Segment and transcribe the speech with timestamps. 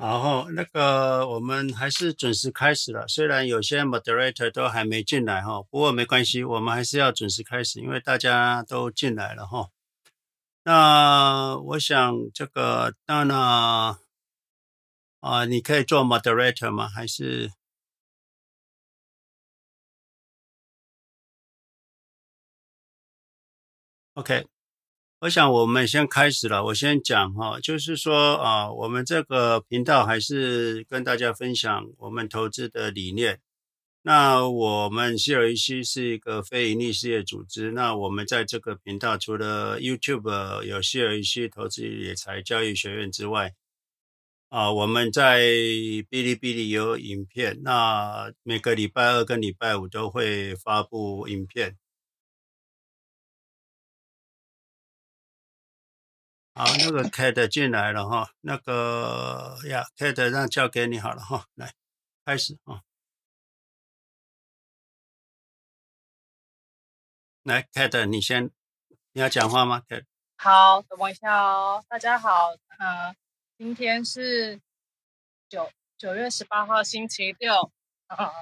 [0.00, 9.68] 然后那个我们还是准时开始了，虽然有些 moderator 都还没进来哈，不过没关系，我们还是要准时开始，因为大家都进来了哈。
[10.64, 13.38] 那我想这个当然
[15.20, 16.88] 啊，你可以做 moderator 吗？
[16.88, 17.50] 还是
[24.14, 24.46] ？OK，
[25.20, 26.64] 我想我们先开始了。
[26.64, 33.38] 我先讲哈，就是说啊，我们这个频道还是跟大家分享我们投资的理念。
[34.00, 37.72] 那我们 CLEC 是一个非营利事业组织。
[37.72, 43.52] 那我们在这个频道除了 YouTube 有 CLEC 投资理财教育学院之外，
[44.48, 47.60] 啊，我们在哔哩哔哩有影片。
[47.62, 51.76] 那每个礼拜二跟礼拜五都会发布影片。
[56.60, 61.72] 好，那个 Kate 进来了哈，那个呀，Kate 让交给你好了哈，来
[62.22, 62.82] 开始啊，
[67.44, 68.50] 来 Kate 你先，
[69.12, 70.04] 你要讲话吗？Kate
[70.36, 73.16] 好，等我一下哦，大家好，嗯、呃，
[73.56, 74.60] 今天是
[75.48, 77.72] 九九月十八号星期六，
[78.08, 78.32] 嗯、呃，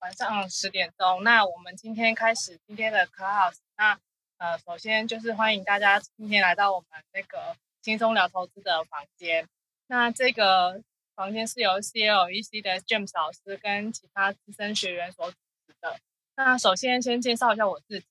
[0.00, 3.98] 晚上十点钟，那我们今天开始今天的 Clubhouse 那。
[4.42, 9.46] 呃，首先就是欢迎大家今天来到我们那个轻松聊投资的房间。
[9.86, 10.82] 那这个
[11.14, 15.36] 房间是由 CLEC 的 James 老师跟其他资深学员所组
[15.68, 15.96] 织的。
[16.34, 18.06] 那首先先介绍一下我自己，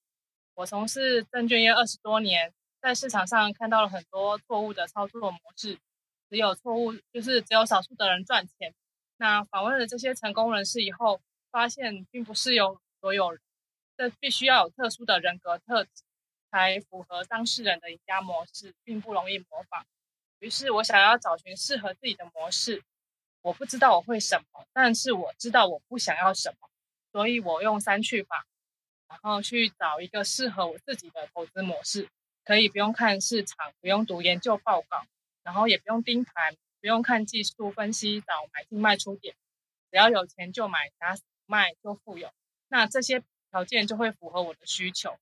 [0.56, 5.78] 我从事证券业二十多年，在市场上看到了很多错误的操作模式，
[6.30, 8.74] 只有错误就是只有少数的人赚钱。
[9.18, 11.20] 那访问了这些成功人士以后，
[11.52, 13.42] 发现并不是有所有人，
[13.98, 15.90] 这必须要有特殊的人格特质。
[16.52, 19.86] 才符合当事人的赢家模式，并不容易模仿。
[20.40, 22.84] 于是我想要找寻适合自己的模式。
[23.42, 26.70] 我不知道我会什么，但是我知道我不想要什么，
[27.12, 28.46] 所以我用三去法，
[29.08, 32.08] 然后去找一个适合我自己的投资模式。
[32.44, 35.06] 可以不用看市场，不用读研究报告，
[35.44, 39.36] 然后也不用盯盘，不用看技术分析，找买进卖出点，
[39.92, 42.32] 只要有钱就买，打死不卖就富有。
[42.68, 45.18] 那这些条件就会符合我的需求。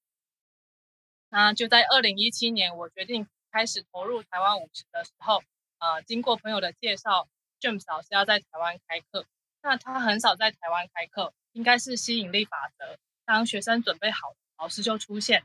[1.29, 5.43] 那就在二零一七年，我决定开始投入台湾五十的时候，
[5.77, 7.27] 呃，经过朋友的介绍
[7.61, 9.25] ，James 老师要在台湾开课。
[9.61, 12.97] 那他很少在台湾开课，应该是吸引力法则。
[13.25, 15.43] 当学生准备好，老师就出现。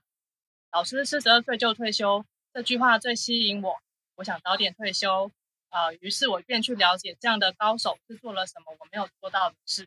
[0.73, 3.79] 老师四十二岁就退休，这句话最吸引我。
[4.15, 5.31] 我想早点退休，
[5.71, 9.87] 呃，于是我便去了解这样的高手是做了什么我没有做到的事。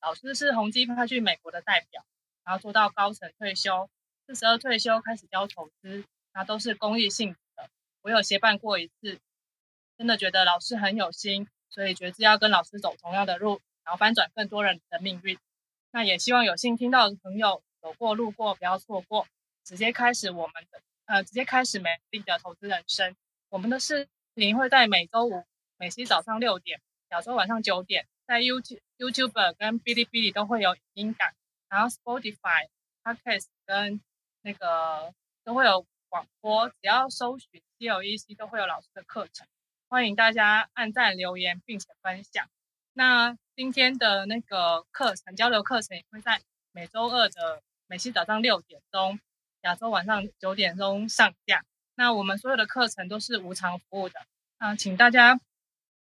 [0.00, 2.02] 老师是宏基派去美国的代表，
[2.44, 3.88] 然后做到高层退休。
[4.26, 6.04] 四十二退休开始教投资，
[6.34, 7.68] 那都是公益性质的。
[8.02, 9.20] 我有协办过一次，
[9.96, 15.38] 真的觉得老师很有心，所以决志要跟老师走同样的路，然后翻转更多人的命运。
[15.92, 19.26] 那也希望有幸听到的朋友走过路过不要错过，
[19.64, 23.14] 直接开始我们的呃，直接开始美丽的投资人生。
[23.48, 25.44] 我们的视频会在每周五、
[25.78, 31.32] 美西早上六点、亚洲晚上九点，在 YouTube、YouTube 跟哔哩哔哩都会有语音档，
[31.68, 32.68] 然后 Spotify、
[33.04, 34.00] Podcast 跟
[34.46, 35.12] 那个
[35.42, 39.44] 都会有广播，只要搜寻 CLEC 都会有老师的课程，
[39.88, 42.48] 欢迎大家按赞留言并且分享。
[42.92, 46.40] 那今天的那个课程交流课程也会在
[46.70, 49.18] 每周二的美西早上六点钟，
[49.62, 51.64] 亚洲晚上九点钟上架。
[51.96, 54.20] 那我们所有的课程都是无偿服务的，
[54.58, 55.40] 啊，请大家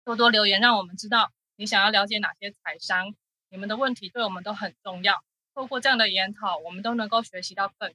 [0.05, 3.15] 多多留言，让我们知道你想要了解哪些财商，
[3.49, 5.25] 你们的问题对我们都很重要。
[5.55, 7.95] 透过这样的研讨，我们都能够学习到更。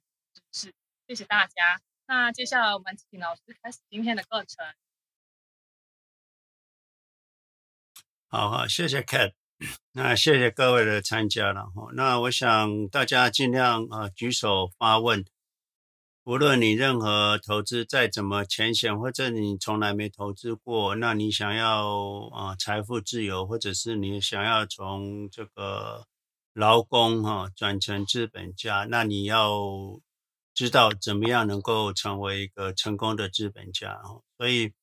[0.51, 0.73] 是，
[1.07, 1.81] 谢谢大家。
[2.07, 4.65] 那接下来我们请老师开始今天的课程。
[8.27, 9.33] 好好，谢谢 Kate。
[9.91, 11.89] 那谢谢各位的参加了哈。
[11.93, 15.23] 那我想大家尽量啊举手发问。
[16.23, 26.07] 无论你任何投资再怎么浅显，或者你从来没投资过，那你想要啊财富自由，或者是你想要从这个
[26.53, 30.01] 劳工哈转成资本家，那你要。
[30.59, 33.97] 知道怎么样能够成为一个成功的资本家，
[34.37, 34.73] 所以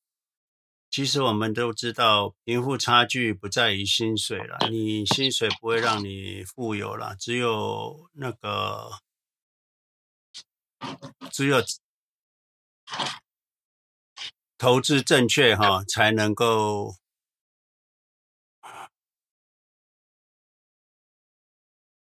[0.89, 8.89] 其实我们都知道，贫富差距不在于薪水了，你薪水不会让你富有了，只有那个，
[11.31, 11.63] 只有
[14.57, 16.95] 投资正确哈，才能够。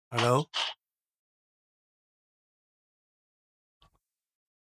[0.09, 0.49] Hello。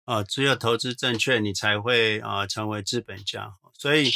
[0.05, 3.53] 啊，只有投资正确，你才会啊成为资本家。
[3.77, 4.09] 所以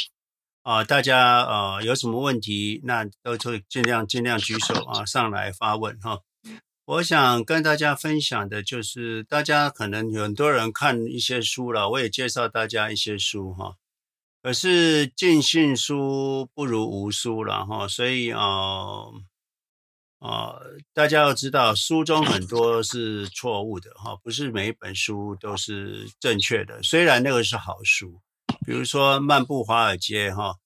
[0.62, 6.20] 啊，大家呃有什么问题，那都会尽量尽量举手啊上来发问哈。
[6.84, 13.76] 我想跟大家分享的就是，大家可能有很多人看一些书了，我也介绍大家一些书哈。
[14.42, 18.40] 可是尽信书不如无书了哈，所以啊
[20.18, 20.56] 啊、
[20.92, 26.82] 大家要知道，书中很多是错误的哈，不是每一本书都是正确的。
[26.82, 28.20] 虽然那个是好书，
[28.66, 30.56] 比如说《漫步华尔街》哈。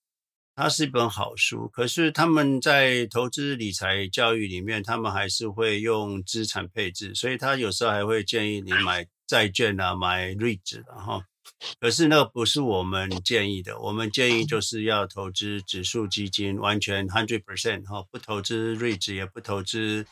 [0.55, 11.25] 它是一本好书，可是他们在投资理财教育里面，他们还是会用资产配置，所以他有时候还会建议你买债券啊，买 REIT 的哈。
[11.79, 20.05] 可是那个不是我们建议的，我们建议就是要投资指数基金，完全 hundred percent 哈，不投资 REIT 也不投资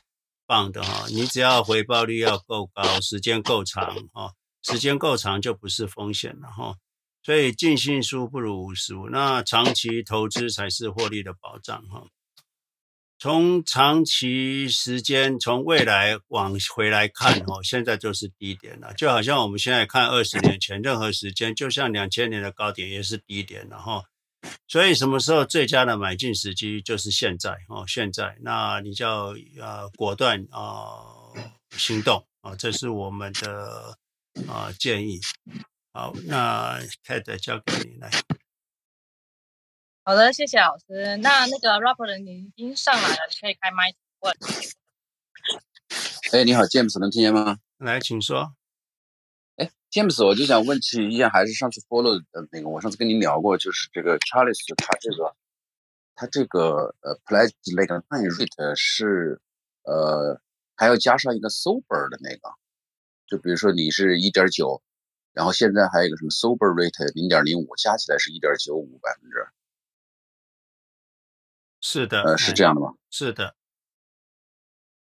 [0.46, 1.06] bond 的哈。
[1.08, 4.32] 你只要回报率要够高，时间够长哈，
[4.62, 6.76] 时间够长就不是风险了哈。
[7.22, 12.06] 所以尽信书不如无书，那长期投资才是获利的保障哈。
[13.20, 24.02] 从长期时间，从未来往回来看哦，现在就是低点了，就好像我们现在看二十年前，任何时间就像两千年的高点也是低点了哈。
[24.67, 31.05] 所以什么时候最佳的买进时机就是现在哦，现在，那你就要呃果断啊
[31.76, 33.99] 行动啊，这是我们的
[34.49, 35.20] 啊建议。
[35.93, 38.11] 好，那 Kate 交给你来。
[40.02, 41.19] 好的，谢谢老师。
[41.19, 44.35] 那那个 Robert 你已经上来了，你可以开麦问。
[46.32, 47.58] 哎，你好，James，能听见吗？
[47.76, 48.55] 来，请说。
[49.56, 55.37] 哎，James，我就想问起一下，还是上次 follow 的那个，我上次跟您聊过，就是这个 Charles 他这个
[56.14, 59.38] 他这个呃 Pledge 那个 rate 是
[59.82, 60.41] 呃
[60.76, 62.50] 还要加上一个 sober 的那个，
[63.26, 64.82] 就比如说你是一点九。
[65.32, 69.47] 然后现在还有一个什么 sober rate 零点零五，加起来是一点九五百分之。
[71.81, 72.94] 是的，呃，是这样的吗？
[73.11, 73.55] 是的，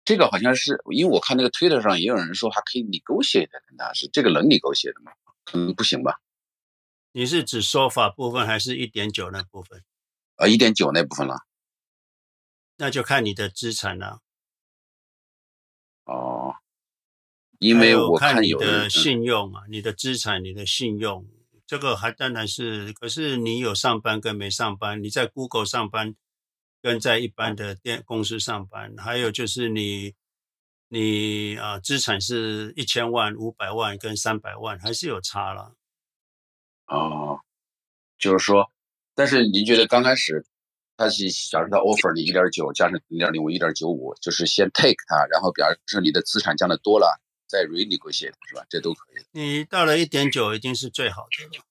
[0.04, 5.12] 这个好像是因为我看那个 Twitter 上也有人说还可以 negotiate 跟他是这个能 negotiate 的吗？
[5.52, 6.20] 嗯，不行吧？
[7.12, 9.82] 你是指 SOFR 部分还是一点九那部分？
[10.36, 11.46] 啊，一点九那部分了。
[12.76, 14.20] 那就看你的资产了。
[16.04, 16.56] 哦。
[17.58, 21.26] 因为我看，看你的信用啊，你的资产、你的信用，
[21.66, 22.92] 这个还当然是。
[22.92, 26.14] 可是你有上班跟没上班，你在 Google 上班
[26.86, 30.14] 跟在一般的电公司上班，还有就是你
[30.86, 35.74] 你啊资产是一千万、五百万跟三百万，还是有差了。
[36.86, 37.40] 哦，
[38.20, 38.70] 就是说，
[39.16, 40.46] 但是您觉得刚开始
[40.96, 47.20] 他是假设他 offer 你一点九加上零点零五一点九五，就是先 take 它，然后表示你的资产降的多了。
[47.48, 48.64] 再 renegotiate 是吧？
[48.70, 49.24] 这都可以。
[49.32, 51.64] 你到了一点九，一定是最好的了。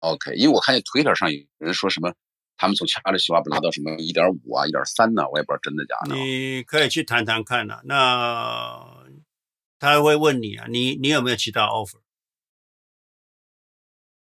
[0.00, 2.14] OK，因为我看见 Twitter 上有人说什么，
[2.60, 6.14] 他们从查理·希瓦布拿到什么一点五啊、一点三呢，我也不知道真的假的。
[6.14, 7.80] 你可以去谈谈看呐、啊。
[7.84, 9.06] 那
[9.78, 12.00] 他会问你啊，你你有没有其他 offer？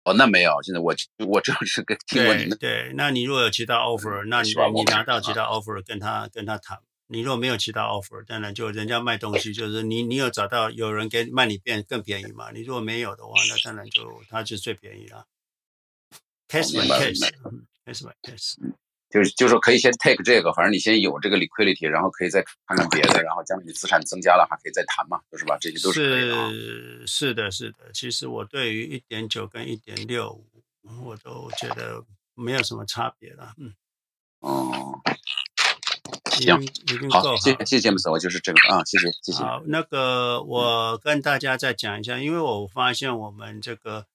[0.04, 0.62] 哦，那没有。
[0.62, 0.94] 现在我
[1.28, 2.56] 我正是跟 听过你的。
[2.56, 6.78] 对，那你如果有其他 offer，、嗯、那你你拿到其他 offer 跟他、啊、跟他谈。
[7.08, 12.50] 你如果没有其他 offer，当然就人家卖东西，就是你你有找到有人给卖你变更便宜嘛？
[12.52, 15.26] 你如果没有的话，那当然就他就最便宜了。
[16.48, 17.12] Case by
[17.84, 18.56] case，case by case，
[19.10, 25.56] 就是就是说可以先 take 这个，反正你先有这个 liquidity，然后可以再看看别的，然后将来你资产增加了还可以再谈嘛，就是吧？
[25.60, 27.02] 这些都是。
[27.04, 27.92] 是是的，是的。
[27.92, 30.46] 其实我对于一点九跟一点六五，
[31.04, 32.02] 我都觉得
[32.34, 33.52] 没有什么差别了。
[33.58, 33.74] 嗯。
[34.40, 35.00] 哦。
[36.32, 37.36] 行，已经够好。
[37.36, 39.44] 谢谢谢谢詹姆斯，我就是这个啊，谢谢谢谢。
[39.44, 44.06] 好，那个我跟大家再讲一下，因为我发现我们这个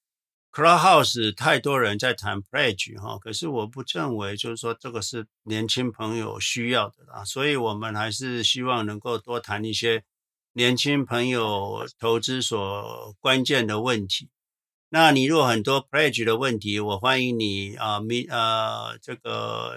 [0.58, 10.04] Clubhouse 太多人在谈 Pledge 哈，可是我不认为就是说这个是年轻朋友需要的啦，所以我们还是希望能够多谈一些
[10.54, 14.32] 年轻朋友投资所关键的问题。
[14.90, 19.76] 那你如果很多 Pledge 的问题，我欢迎你啊，咪呃这个。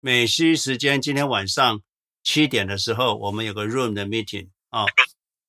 [0.00, 1.80] 美西时间今天晚上
[2.22, 4.84] 七点的时候，我们有个 room 的 meeting 啊、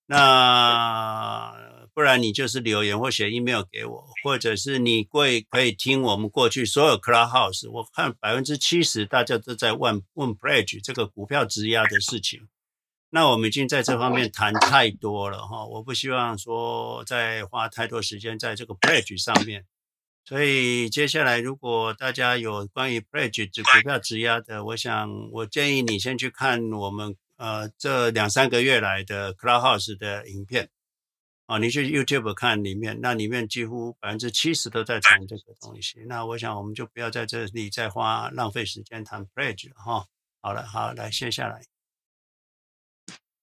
[0.06, 1.65] 那
[1.96, 7.72] 不然你就是留言或写 email 给我，或者是你会可以听我们过去所有 Clubhouse。
[7.72, 12.50] 我看百分之七十大家都在问问 Pledge 这个股票质押的事情。
[13.12, 19.66] 那我们已经在这方面谈太多了哈，我不希望说再花太多时间在这个 Pledge 上面。
[20.26, 30.70] 所以接下来，如果大家有关于 Pledge 指股票质押的，我想我建议你先去看我们呃这两三个月来的 Clubhouse 的影片。
[31.46, 36.00] 啊，你去 YouTube 看里面，那里面几乎百分之七十都在谈这个东西。
[36.08, 40.08] 那我想我们就不要在这里再花浪费时间谈 pledge 了哈。
[40.42, 41.62] 好了，好，来接下来。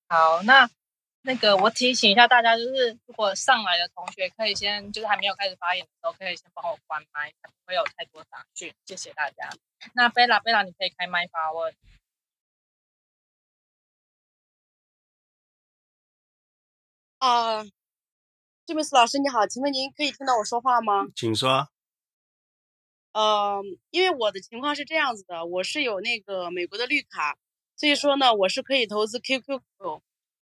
[0.09, 0.69] 好，那
[1.23, 8.75] 那个我提醒一下大家，就是如果上来的同学可以先，就是还没有开始发言的时候，可以先帮我关麦，不会有太多杂讯。
[8.85, 9.49] 谢谢大家。
[9.95, 11.73] 那贝拉，贝拉，你可以开麦发问。
[17.19, 17.65] 啊。
[18.73, 21.07] 詹姆斯老师你好，请问您可以听到我说话吗？
[21.15, 21.69] 请说。
[23.13, 27.37] 呃，因为我的情况是这样子的，我是有那个美国的绿卡，
[27.77, 29.61] 所以说呢，我是可以投资 QQQ，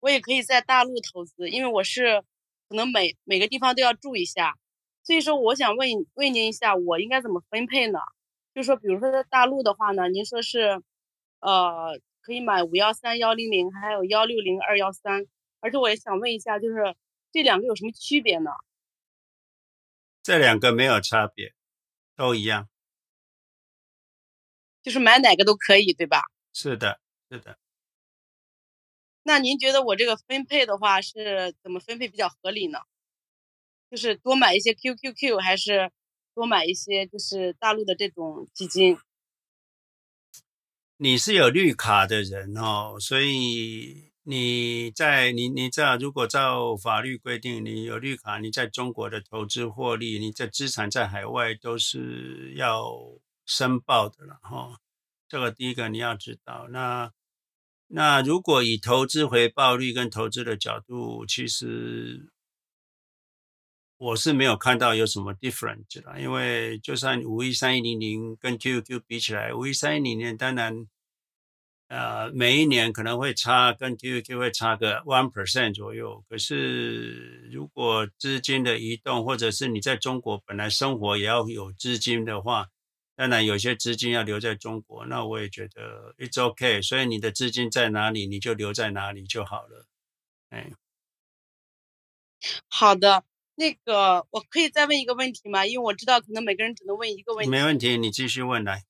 [0.01, 2.23] 我也可以在大陆投资，因为我是
[2.69, 4.59] 可能每每个地方都要住一下，
[5.03, 7.99] 所以说我想问问您一下，我应该怎么分配呢？
[8.55, 10.83] 就是说，比如说在大陆的话呢，您说是，
[11.41, 15.25] 呃，可以买五幺三幺零零，还有幺六零二幺三，
[15.61, 16.95] 而且我也想问一下，就是。
[17.31, 18.51] 这两个有什么区别呢？
[20.23, 21.55] 这两个没有差别，
[22.15, 22.69] 都一样，
[24.83, 26.23] 就是买哪个都可以，对吧？
[26.53, 27.59] 是的，是的。
[29.23, 32.79] 那您觉得我这个分配的话是怎么分配比较合理呢？
[33.91, 35.91] 就是多买一些 QQQ，还是
[36.35, 38.99] 多买一些就是大陆的这种基金？
[40.97, 44.08] 你是有绿卡的人哦，所以。
[44.31, 52.93] 你在你你知道，如果照法律规定，你有绿卡，你在中国的投资获利，你的资产在海外都是要
[53.47, 54.81] 申报的了哈。
[55.27, 56.69] 这个第一个你要知道。
[56.69, 57.11] 那
[57.87, 62.31] 那如果以投资回报率跟投资的角度，其实
[63.97, 70.87] 我是没有看到有什么 difference 的，因为就算五一三一零零跟 QQ 比起来，五一三一零零当然。
[71.89, 76.23] 呃，每一年可能会差跟 QQQ 会差个 one percent 左右。
[76.29, 82.69] 可是，如果资金的移动，或者是你在中国本来生活也要有资金的话，
[83.17, 86.83] 当然有些资金要留在中国，那我也觉得 it's okay。
[86.83, 89.87] 所以你的资金在哪里，你就留在哪里就好了。
[90.51, 90.71] 哎，
[92.69, 95.65] 好的，那个我可以再问一个问题吗？
[95.65, 97.51] 因为我知道可能每个人只能问一个问题。
[97.51, 98.85] 没问题，你继续问来。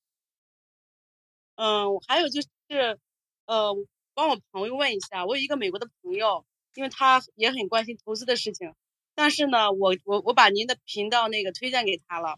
[1.55, 2.49] 嗯，我还有就是。
[2.69, 2.99] 是，
[3.47, 3.75] 呃，
[4.13, 6.45] 帮我朋友问一下，我有一个美国的朋友，
[6.75, 8.75] 因为他也很关心投资的事情，
[9.15, 12.37] 但是呢，我我我把您的频道那个推荐给他了，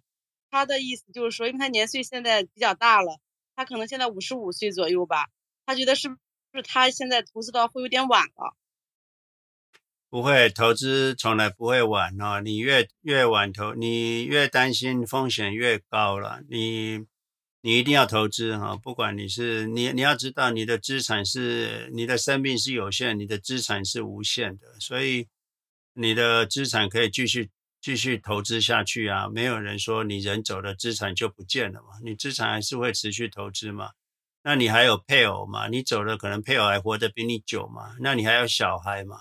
[0.49, 3.19] 他的意思就是说，因为他年岁现在比较大了，
[3.57, 5.27] 他可能现在五十五岁左右吧，
[5.65, 6.15] 他觉得是不
[6.53, 8.55] 是他现在投资的会有点晚了？
[10.09, 17.05] 不会，投资从来不会晚哦，你越越晚投，你越担心风险越高了，你。
[17.61, 25.27] 你一定要投资哈，不管你是你，你要知道你的资产是你的生命是有限，你的资产是无限的，所以
[25.93, 29.27] 你的资产可以继续继续投资下去啊。
[29.29, 33.91] 没有人说你人走了，资产就不见了嘛，你资产还是会持续投资嘛。
[34.43, 35.67] 那你还有配偶嘛？
[35.67, 37.95] 你走了，可能配偶还活得比你久嘛。
[37.99, 39.19] 那你还有小孩嘛？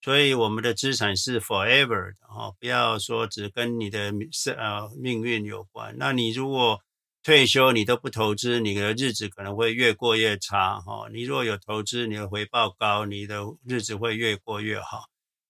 [0.00, 5.94] 所以我们的资产是 forever 的哈，不要说只跟你的生呃命运有关。
[5.98, 6.80] 那你如果
[7.22, 11.08] 退休你都不投资，你的日子可能会越过越差哈。
[11.12, 15.04] 你如果有投资，你的回报高，你的日子会越过越好。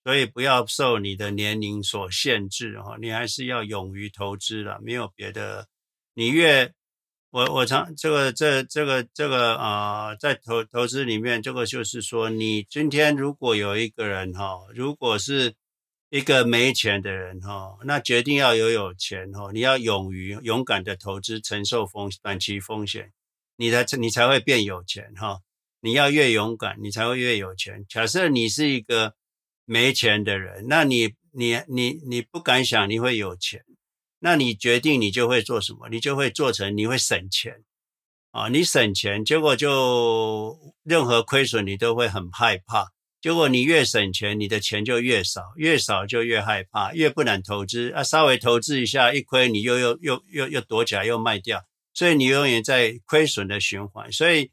[0.04, 5.66] 所以不要受你的年龄所限制哈，你还是要勇于投资了，没有别的。
[6.14, 6.72] 你越
[7.30, 15.54] 我我常这个这这个这个啊、在投投资里面，这个就是说，你今天如果有一个人哈，如果是。
[16.12, 23.10] 一个没钱的人哈，那决定要有有钱哈，你要勇于勇敢的投资，承受风短期风险，
[23.56, 25.40] 你才你才会变有钱哈。
[25.80, 27.86] 你要越勇敢，你才会越有钱。
[27.88, 29.14] 假设你是一个
[29.64, 33.64] 没钱的人，那你你你你不敢想你会有钱，
[34.18, 35.88] 那你决定你就会做什么？
[35.88, 37.64] 你就会做成你会省钱
[38.32, 42.92] 啊，你省钱，结果就任何亏损你都会很害怕。
[43.22, 48.02] 结果你越省钱，你的钱就越少，越少就越害怕，越不能投资啊。
[48.02, 51.64] 稍微投资一下，一亏你又又又又又躲起来，又卖掉，
[51.94, 54.10] 所以你永远在亏损的循环。
[54.10, 54.50] 所以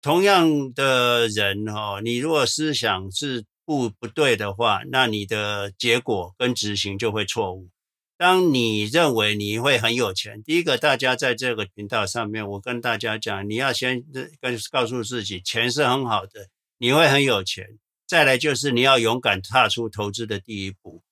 [0.00, 7.68] 同样的人哦，你如果思想是不不对的话，那你的结果跟执行就会错误。
[8.16, 14.04] 当你认为你会很有钱，第一个，大家在这个频道上面，我跟大家讲，你要先
[14.40, 16.48] 跟告诉自己，钱是很好的。
[16.78, 21.02] 你会很有钱，再来就是你要勇敢踏出投资的第一步，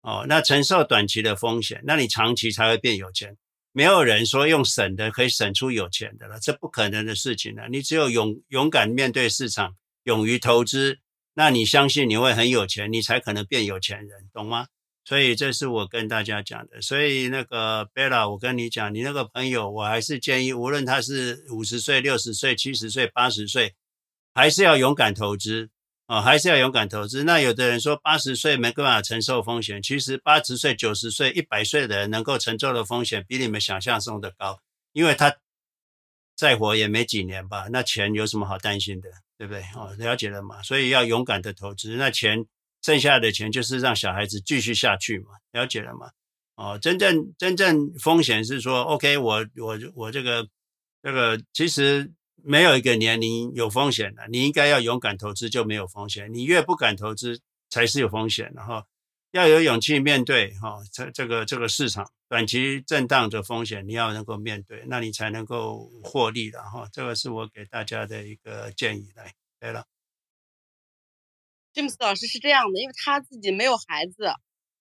[0.00, 3.36] 哦，那承受短期的风险，那你长期才会变有钱。
[3.74, 7.68] 没有人说用省的可以省出有钱的了，这不可能的事情了。
[7.70, 10.98] 你只有勇勇敢面对市场，勇于投资，
[11.32, 14.66] 那你相信你会很有钱，你才可能变有钱人，懂吗？
[15.04, 16.82] 所以这是我跟大家讲的。
[16.82, 23.74] 所以那个 Bella，我跟你讲，你那个朋友，我还是建议，无论他是五十岁、六十岁、七十岁、八十岁，
[24.34, 25.70] 还是要勇敢投资
[26.06, 27.24] 啊、还是要勇敢投资。
[27.24, 34.60] 那有的人说八十岁没办法承受风险，其实八十岁、九十岁、一百岁的人能够承受的风险比你们想象中的高，
[34.92, 35.36] 因为他
[36.36, 39.08] 再活也没几年吧，那钱有什么好担心的，
[39.38, 39.62] 对不对？
[39.74, 40.62] 哦，了解了嘛？
[40.62, 42.46] 所以要勇敢的投资，那钱。
[42.84, 46.10] 剩下的钱就是让小孩子继续下去嘛，了解了嘛？
[46.56, 50.48] 哦，真正真正风险是说，OK，我我我这个
[51.00, 52.10] 这个其实
[52.44, 58.86] 没有一个年龄有风险的，你应该要勇敢投资就没有风险，你越不敢投资才是有风险的哈。
[59.30, 66.86] 要有勇气面对哈，这这个这个市场短期震荡的风险，你要能够面对，那你才能够获利的哈。
[66.92, 69.86] 这个是我给大家的一个建议，来，对了。
[71.72, 74.34] 詹姆斯老师是这样的，因为他自己没有孩子，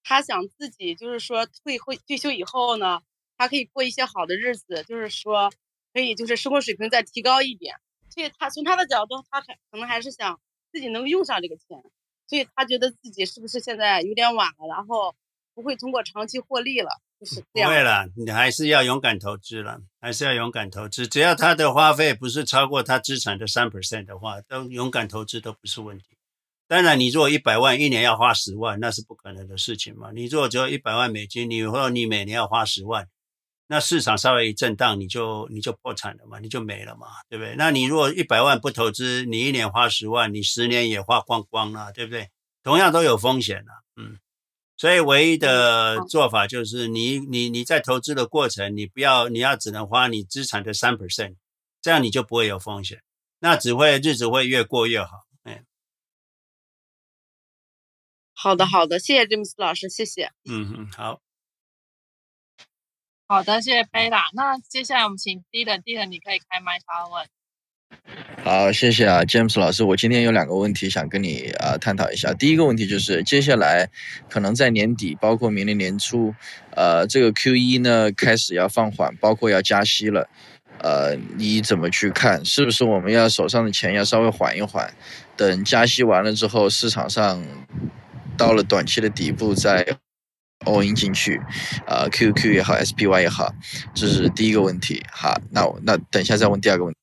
[0.04, 3.00] 他想自己就是说退会退休以后呢，
[3.38, 5.50] 他可以过一些好的日子，就是说
[5.94, 7.76] 可以就是生活水平再提高一点。
[8.10, 10.40] 所以他从他的角度，他可可能还是想
[10.72, 11.82] 自己能用上这个钱，
[12.28, 15.16] 所以他觉得自己是不是现在有点晚了，然后
[15.54, 17.70] 不会通过长期获利了，就是这样。
[17.70, 21.08] 不会了，你还是要勇敢投资了，还是要勇敢投资。
[21.08, 26.18] 只要他的花费不是超过他资产的三 percent 的话，都勇敢投资都不是问题。
[26.68, 30.12] 当然，你如果一百万一年要花十万，那是不可能的事情嘛。
[30.14, 33.10] 你如果只有一百万美金，你或者你每年要花十万，
[33.72, 37.56] 那市场稍微一震荡，你就你就破产了嘛，你就没了嘛，对不对？
[37.58, 42.30] 那你如果一百万不投资，你一年花十万，你十年也花光光了，对不对？
[42.64, 44.20] 同样都有风险了，嗯。
[44.76, 51.38] 所以唯一的做法就是你你你在投资的过程，你不要你要只能花你资产的三 percent，
[51.82, 53.02] 这样你就不会有风险，
[53.40, 55.24] 那只会日子会越过越好。
[58.34, 60.32] 好的，好的，谢谢詹姆斯老师，谢谢。
[60.50, 61.22] 嗯嗯，好，
[63.32, 64.26] 好的，谢谢贝拉。
[64.34, 67.26] 那接下来我们请 Dylan，Dylan 你可以开麦发问。
[68.44, 69.86] 好，谢谢啊，詹姆斯老师。
[69.86, 72.34] 我今天有两个问题想跟你啊探讨一下。
[72.34, 73.90] 第一个问题就是，接下来
[74.30, 76.36] 可能在年底，包括明年年初，
[76.72, 80.28] 呃，这个 QE 呢开始要放缓，包括要加息了。
[80.80, 82.44] 呃，你怎么去看？
[82.44, 84.94] 是不是我们要手上的钱要稍微缓一缓，
[85.38, 87.42] 等加息完了之后，市场上。
[88.38, 89.86] 到了短期的底部再
[90.66, 91.40] all in 进去，
[91.88, 93.54] 呃，QQ 也好，SPY 也好，
[93.94, 95.04] 这是第一个问题。
[95.12, 97.00] 好，那我那等一下再问第二个问题。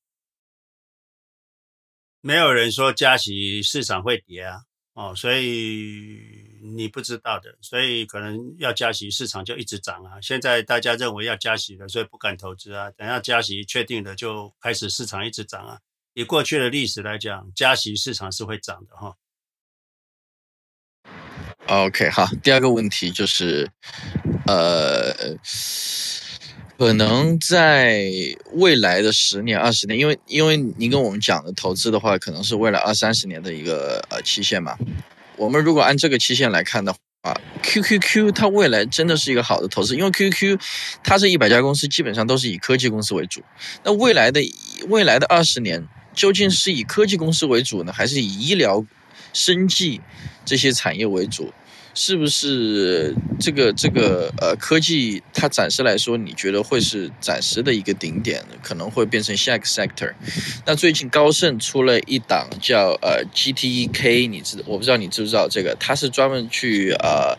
[2.21, 6.19] 没有人说加息市场会跌啊，哦，所以
[6.75, 10.19] 你不知道的，所以可能要加息市场就一直涨啊。
[10.21, 12.91] 现在大家认为要加息了，所以不敢投资啊。
[12.91, 15.79] 等下加息确定了，就开始市场一直涨啊。
[16.13, 19.15] 以过去的历史来讲，加息市场是会涨的哈、
[21.69, 23.69] OK，好，第二个问题就是，
[24.47, 25.13] 呃，
[26.79, 28.09] 可能在
[28.53, 34.75] 未来的十年、二十年，因为因为您跟我们讲的投资的话，可能是未来二三十年的一个呃期限嘛。
[35.37, 40.59] 我们如果按这个期限来看的话，QQQ 它未来真的是一个好的投资，因为 QQQ
[41.03, 43.43] 它这一百家公司基本上都是以科技公司为主。
[43.83, 44.41] 那未来的
[44.87, 48.83] 未来的二十年，究竟是以科技公司为主呢，还是以医疗、
[49.33, 50.01] 生技
[50.43, 51.53] 这些产业为主？
[52.01, 60.13] 是不是这个这个呃科技它暂时来说，你觉得会是暂时的一个顶点，可能会变成下一个 sector？
[60.65, 65.75] 那最近高盛出了一档叫呃 GTEK，你知我不知道你知不知道这个？
[65.77, 67.37] 它是专门去呃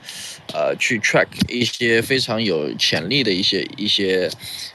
[0.52, 4.30] 呃去 track 一些非常有潜力的一些一些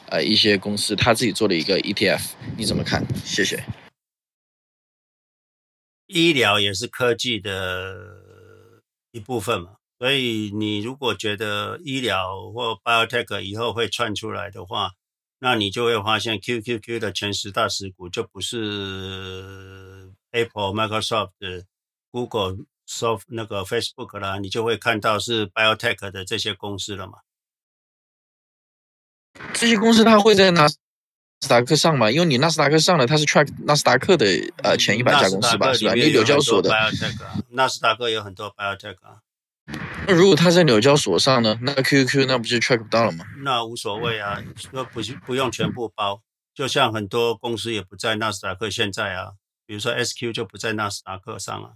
[0.10, 2.22] 呃一些公司，他自己做了一个 ETF，
[2.58, 3.06] 你怎么看？
[3.24, 3.64] 谢谢。
[6.08, 8.15] 医疗也是科技的。
[9.16, 14.92] 一部分嘛，所以你如果觉得医疗或 biotech 以后会窜出来的话，
[15.40, 21.32] 那你就会发现 QQQ 的前十大持股就不是 Apple、Microsoft、
[22.12, 27.20] Google、Soft 那个 Facebook 啦，你就会看到是 biotech 的这些公司了嘛。
[29.54, 30.68] 这些公司它会在哪
[31.46, 32.10] 斯达克上嘛？
[32.10, 34.26] 因为你纳斯达克上了，它是 track 纳斯达克的
[34.64, 35.94] 呃前一百家公司吧，是吧？
[35.94, 36.72] 你纽交所的。
[37.50, 39.22] 纳斯达克有很多 biotech 啊，
[40.08, 41.58] 那如果他在纽交所上呢？
[41.62, 43.26] 那 QQQ 那不就 track 不到了吗？
[43.44, 46.22] 那无所谓啊，那不不用全部包，
[46.54, 49.34] 就像很多公司也不在纳斯达克现在啊，
[49.66, 51.70] 比如说 SQ 就不在纳斯达克上啊，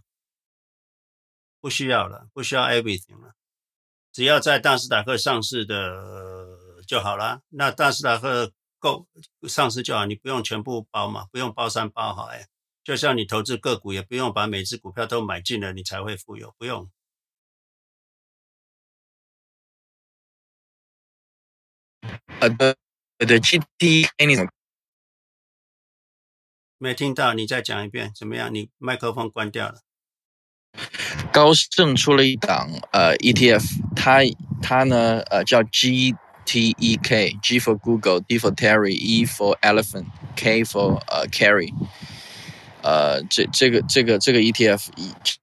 [1.62, 3.34] 不需要了，不需要 everything 了，
[4.12, 6.48] 只要在纳斯达克上市的
[6.88, 7.42] 就好了。
[7.50, 9.08] 那纳斯达克够
[9.48, 12.48] 上市就好，你不用全部包嘛，不用包山包海。
[12.84, 16.90] 就像你投资个股，也不用把每只股票都买进了，你才会富有，不用。
[22.40, 24.52] 呃，对对，GT，你怎么
[26.78, 27.34] 没听到？
[27.34, 28.52] 你再讲一遍，怎么样？
[28.52, 29.82] 你麦克风关掉了。
[31.34, 33.64] 高盛出了一档呃 ETF，
[33.96, 34.22] 它
[34.62, 35.62] 它呢呃叫
[36.50, 41.72] T E K G for Google，D for Terry，E for Elephant，K for 呃 Carry。
[42.82, 44.88] 呃，这这个这个这个 ETF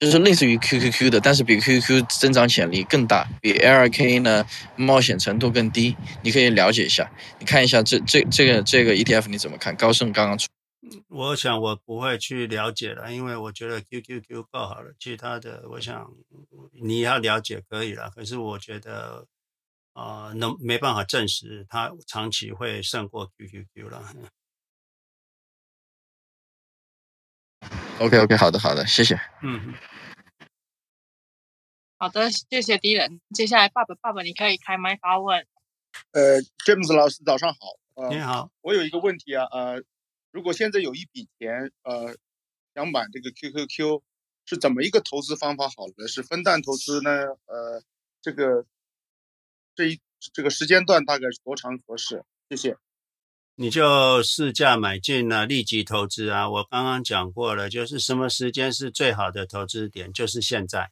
[0.01, 5.95] 就是类似于 QQQ 的，但是比 QQQ 增长潜力更大，比 L R K 呢冒险程度更低。
[6.23, 9.77] 你可以了解一下，你看一下这这这个这个 ETF 你怎么看？
[9.77, 10.49] 高盛刚刚出，
[11.09, 16.11] 我想我不会去了解了，因为我觉得 QQQ 够好了，其他的我想
[16.83, 19.27] 你要了解可以了，可是我觉得
[19.97, 24.15] 啊，能、呃、没办法证实它长期会胜过 QQQ 了。
[27.99, 29.19] OK OK，好的好的，谢谢。
[29.43, 29.73] 嗯，
[31.97, 33.23] 好的，谢谢敌人。
[33.35, 35.47] 接下来，爸爸爸爸，你可以开麦发问。
[36.13, 37.59] 呃，James 老师早上好。
[37.95, 39.83] 呃、你好，我有一个问题啊，呃，
[40.31, 42.15] 如果现在有一笔钱，呃，
[42.75, 44.03] 想买这个 QQQ，
[44.45, 46.07] 是怎么一个投资方法好呢？
[46.07, 47.11] 是分段投资呢？
[47.47, 47.83] 呃，
[48.21, 48.67] 这个
[49.77, 50.01] 这一
[50.33, 52.25] 这个时间段大概是多长合适？
[52.49, 52.77] 谢谢。
[53.59, 56.51] 你就试价买进啊，立即投资啊！
[56.51, 60.91] 我刚刚讲过了，就是什么时间是最好的投资点，就是现在。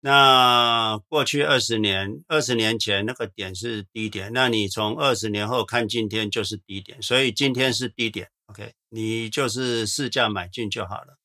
[0.00, 8.30] 那过去二十年，二十年前那个点是低点，那你从二十年后看今天就是低点，所以今天是低点。
[8.46, 11.18] OK，你就是试价买进就好了，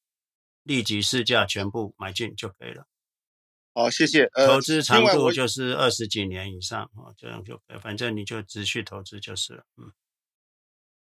[0.64, 2.88] 立即试价全部买进就可以了。
[3.74, 4.26] 好，谢谢。
[4.34, 9.64] 呃，投资长度就是二十几年以上啊，这样就反正你就持续投资就是了。
[9.78, 9.92] 嗯。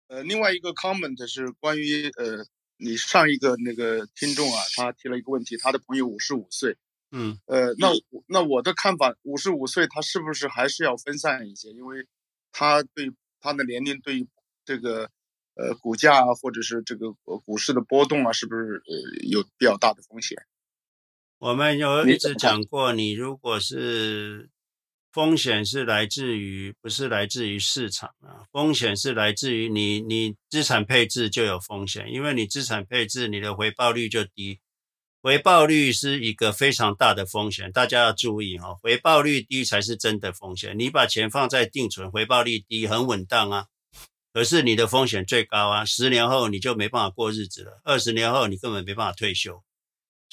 [0.08, 2.46] 呃，另外一个 comment 是关于呃，
[2.76, 6.76] 你上一个那个听众啊，他提了一个问题，他的朋友五十五岁，
[7.10, 7.88] 嗯，呃，那
[8.26, 11.70] 那我的看法，五十五岁他是不是还是要分散一些？
[11.70, 12.06] 因为
[12.52, 14.26] 他对他的年龄对
[14.64, 15.10] 这个
[15.54, 17.12] 呃股价啊，或者是这个
[17.44, 20.36] 股市的波动啊，是不是呃有比较大的风险？
[21.44, 24.48] 我们有一直讲过，你如果是。
[25.12, 34.58] 风险是来自于，不是来自于市场啊，风险是来自于你，你资产配置就有风险，因为你资产配置，你的回报率就低，
[35.22, 40.76] 回报率是一个非常大的风险，大家要注意哈，回报率低才是真的风险。
[40.76, 43.66] 你把钱放在定存，回报率低，很稳当啊，
[44.32, 49.62] 可是你的风险最高啊，十年后你就没办法过日子了，二十年后你根本没办法退休。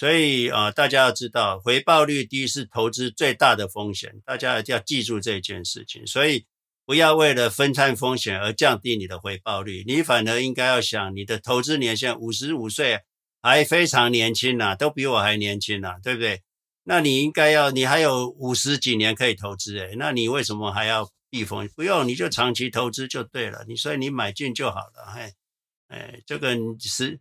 [0.01, 6.07] 所以啊、大家要知道，回报率低是投资最大的风险，大家一定要记住这件事情。
[6.07, 6.47] 所以
[6.87, 13.01] 不要为了分散风险而降低你的回报率，你反而应该要想，你的投资年限五十五岁
[13.43, 16.41] 还非常年轻呐、啊，都比我还年轻呐、啊，对不对？
[16.83, 21.69] 那你应该要，你还有五十几年可以投资诶，那你为什么还要避风？
[21.75, 23.63] 不用，你就长期投资就对了。
[23.67, 25.31] 你所以你买进就好了，哎
[25.89, 27.19] 哎，这个是。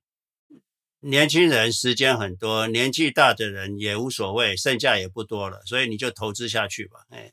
[1.01, 7.07] 年轻人时间很多，年纪大的人也无所谓，剩下也不多了，所以你就投资下去吧。
[7.09, 7.33] 哎，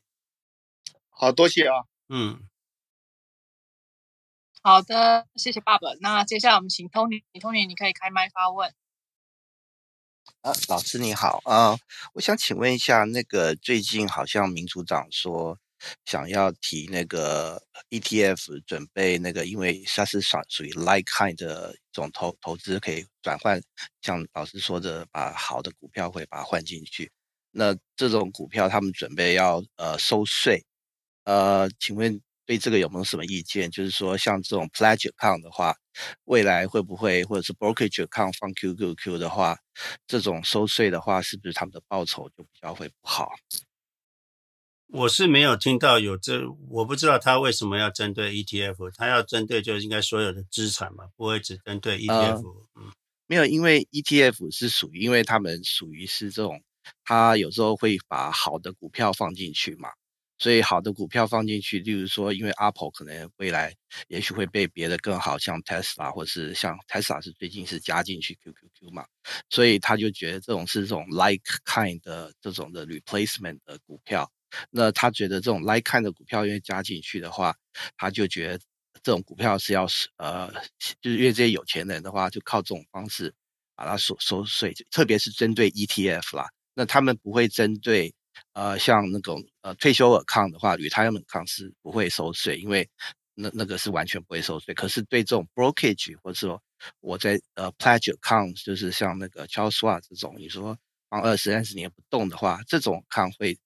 [1.10, 2.48] 好多谢啊，嗯，
[4.62, 5.88] 好的，谢谢爸爸。
[6.00, 8.74] 那接下来我们请 Tony，Tony 你可以开麦发问。
[10.40, 11.78] 啊，老师你好啊，呃，
[12.14, 15.58] 我想请问一下，那个最近好像民主党说。
[16.04, 23.60] 想要提那个 ETF，准备那个，因为它是属属于 like kind 的一种投投资，可以转换，
[24.02, 27.10] 像老师说的，把好的股票会把它换进去。
[27.50, 30.62] 那这种股票他们准备要呃收税，
[31.24, 33.70] 呃，请问对这个有没有什么意见？
[33.70, 35.74] 就是说像这种 pledge account 的话，
[36.24, 39.58] 未来会不会或者是 brokerage account 放 QQQ 的话，
[40.06, 43.30] 这种收税的话，是不是他们的报酬就比较会不好？
[44.90, 52.42] 我是没有听到有这，我不知道他为什么要针对 ETF，他要针对就应该所有的资产嘛，不会只针对 ETF。
[52.74, 52.90] 嗯，
[53.26, 56.62] 没有，因为 ETF 是属于，因为他们属于是这种，
[57.04, 59.90] 他有时候会把好的股票放进去嘛，
[60.38, 63.74] 所以好的股票放进去，例如说，因为 Apple 可能未来
[64.08, 69.04] 也许会被别的更好，像 Tesla 或是像 Tesla 是最近是加进去 QQQ 嘛，
[69.50, 74.26] 所以他就觉得这种是这种 like kind 的这种的 replacement 的股票。
[74.70, 77.54] 那他觉得这种 like kind 的股票，因为加进去的话，
[77.96, 78.58] 他就觉得
[79.02, 80.52] 这种股票是要是呃，
[81.00, 83.32] 就是因为这些有钱人的话，就靠这种方式
[83.76, 86.48] 把它收收税，特别是针对 ETF 啦。
[86.74, 88.14] 那他们不会针对
[88.52, 92.88] 呃像那种呃退休 account 的话与他们 account 是不会收税，因为
[93.34, 94.72] 那那个是完全不会收税。
[94.74, 96.60] 可是对这种 brokerage 或者说
[97.00, 103.58] 我在呃 pledge account，就是像那个 Charles Schwab 这种，你说放二十三十年不动的话，这种 account 会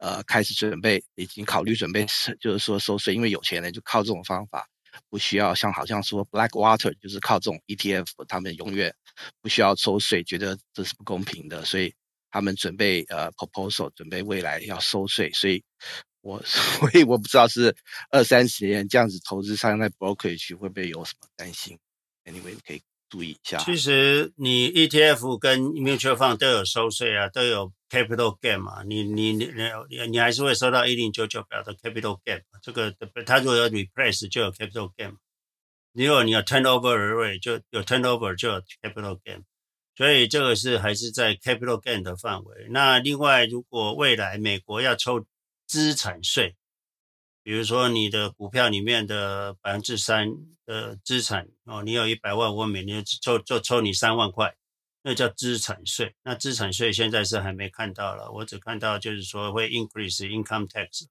[0.00, 2.04] 呃开始准备，已经考虑准备
[2.40, 4.66] 就是说收税，因为有钱人就靠这种方法，
[5.08, 8.94] 不需要像好像说 Blackwater 就是靠这种 ETF，他们永远
[9.40, 11.94] 不需要收税，觉得这是不公平的，所以
[12.30, 15.62] 他们准备呃 proposal，准备未来要收税，所以。
[16.22, 17.74] 我 所以我不知道是
[18.10, 21.78] 二三十年这样子投资上在 brokerage 会不会有什么担心
[22.26, 23.58] ？Anyway，可以注意一下。
[23.58, 28.82] 其实你 ETF 跟 mutual fund 都有收税啊，都有 capital gain 嘛。
[28.84, 29.50] 你你你
[29.90, 32.40] 你你还是会收到一零九九表的 capital gain。
[32.62, 32.94] 这个
[33.26, 35.16] 它如果有 replace 就有 capital gain。
[35.92, 39.42] 如果你有 turnover rate 就有 turnover 就有 capital gain。
[39.96, 42.68] 所以这个是还是在 capital gain 的范围。
[42.70, 45.26] 那另外，如果未来美国要抽
[45.66, 46.54] 资产税，
[47.42, 50.28] 比如说你的股票里面的百分之三
[50.66, 54.54] 的资产哦，你有一百万，我每年抽就抽你三万块，
[55.02, 56.14] 那叫资产税。
[56.22, 61.06] 那资产税现在是还没看到了，我只看到就是说会 increase income tax，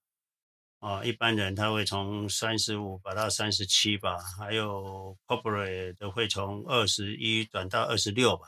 [0.79, 8.47] 哦，一般人他会从三十五把到三十七吧，还有 corporate 的会从二十一转到二十六吧。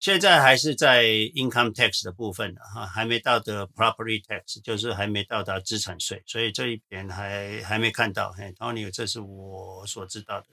[0.00, 8.30] 现在还是在 income tax 的部分哈，还没到的 property tax，就是还没到达资产税，所以这一点还还没看到。
[8.30, 10.46] 嘿，Tony，这是我所知道的。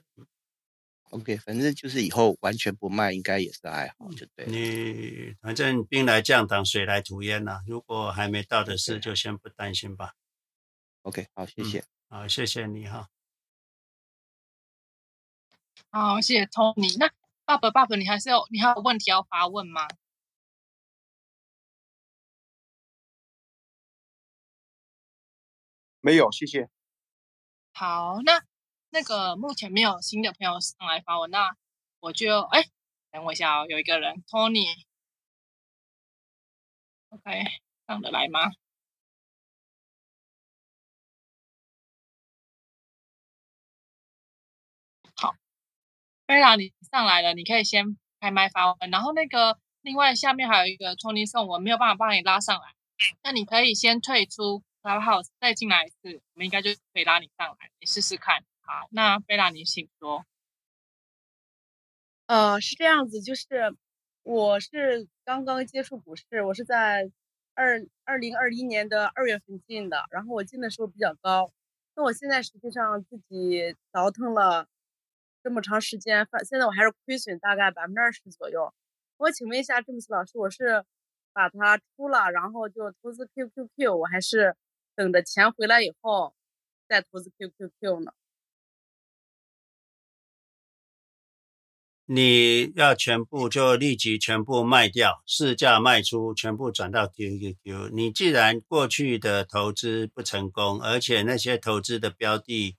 [1.10, 4.46] OK，反正就是以后完全不卖，应该也是还好，就对。
[4.46, 7.60] 你反正兵来将挡，水来土掩呐。
[7.66, 10.14] 如果还没到的事，就先不担心吧。
[11.02, 11.84] OK，好，谢谢。
[12.08, 13.08] 好，谢谢你哈。
[15.90, 16.96] 好，谢谢 Tony。
[16.98, 17.25] 那。
[17.46, 19.86] 爸爸，爸爸，你还是有你还有问题要发问吗？
[26.00, 26.68] 没有，谢谢。
[27.72, 28.42] 好，那
[28.90, 31.56] 那个目前没有新的朋友上来发问，那
[32.00, 32.64] 我就哎，
[33.10, 34.76] 等我一下哦，有一个人，Tony，OK，
[37.86, 38.50] 上得来吗？
[45.14, 45.34] 好
[46.26, 48.90] 菲拉，你上来了，你可以先开麦发问。
[48.90, 52.74] 然后那个另外下面还有一个 Tony 送，我没有办法帮你拉上来，
[53.22, 58.42] 那你可以先退出 Clubhouse，再进来一次，我们应该就可以拉你上来，你试试看。
[58.62, 60.24] 好，那菲拉你请说。
[62.28, 63.76] 呃，是这样子，就是
[64.22, 67.10] 我是刚刚接触股市，我是在
[67.52, 71.52] 二二零二一年的二月份进的，然后我进的时候比较高，
[71.94, 74.66] 那我现在实际上自己倒腾了。
[75.46, 78.74] 这么长时间，反现在我还是亏损大概百分之二十左右。
[79.16, 80.84] 我请问一下，詹姆斯老师，我是
[81.32, 84.56] 把它出了，然后就投资 QQQ，我还是
[84.96, 86.34] 等着钱回来以后
[86.88, 88.10] 再投资 QQQ 呢？
[92.06, 97.90] 你要全部就立即全部卖掉，市价卖出，全部转到 QQQ。
[97.92, 102.76] 你既然过去的投资不成功，而且那些投资的标的。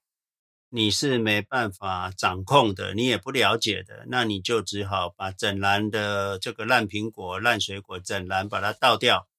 [0.70, 9.30] 你是没办法掌控的，你也不了解的，那你就只好把整篮的这个烂苹果、烂水果整篮把它倒掉，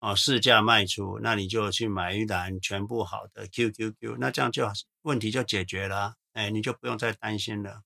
[0.00, 4.70] 哦，市价卖出，那你就去买一篮全部好的 QQQ，那这样就
[5.00, 7.82] 问题就解决了，哎，你就不用再担心了。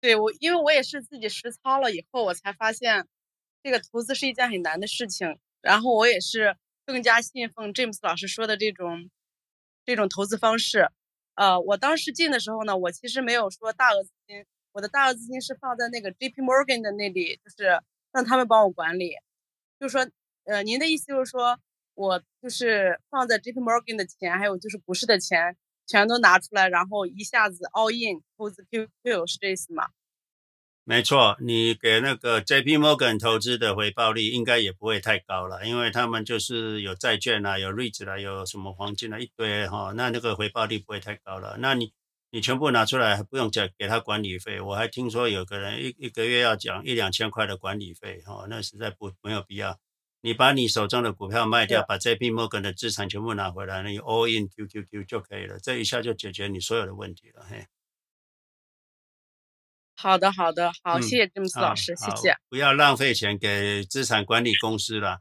[0.00, 3.06] 对，我，因为我也是自己实操了以后，我才发现
[3.62, 6.56] 这个投资是一件很难的事情，然后我也是
[6.86, 9.10] 更加信奉詹姆斯老师说的这种。
[9.84, 10.88] 这种投资方式，
[11.34, 19.16] 呃，我当时进的时候呢，我其实没有说大额资金，我的大额资金是放在那个 JP Morgan 的那里，就是让他们帮我管理。
[19.80, 20.08] 就是说，
[20.44, 21.58] 呃，您的意思就是说
[21.94, 29.88] 我就是放在 JP Morgan 的钱，还有就是股市的钱，全都拿出来，然后一下子 all in 投资 QQ，是这意思吗？
[30.84, 41.56] 没错，你给那个 JP Morgan 投资的回报率应该也不会太高了，因为他们就是有债券啊，有 REITs 啦，有什么黄金啊，一堆哈、哦，那那个回报率不会太高了。
[41.60, 41.92] 那你
[42.32, 49.78] 你全部拿出来还不用缴给他管理费，我还听说有个人一一个月要讲一两千块的管理费，哈、哦，那实在不没有必要。
[50.20, 57.66] 你把你手中的股票卖掉，把 JP Morgan 的资产全部拿回来，那你 all in QQQ 就可以了，这一下就解决你所有的问题了，嘿。
[60.02, 62.34] 好的，好的，好，谢谢詹姆斯老师，谢谢。
[62.48, 65.20] 不要浪费钱给资产管理公司了。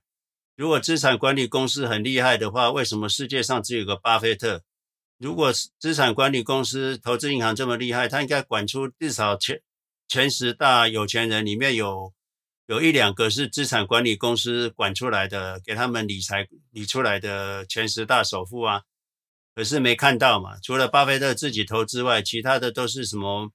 [0.56, 4.64] 如果资产管理公司很厉害的话，为什么世界上只有个巴菲特？
[5.20, 9.62] 如果资产管理公司、投资银行这么厉害，他应该管出至少前
[10.08, 12.12] 前十大有钱人里面有
[12.66, 18.82] 有一两个是资产管理公司管出来的，给他们理财理出来的前十大首富啊。
[19.54, 23.52] 可是没看到嘛，除了巴菲特自己投之外，其他的都是什么？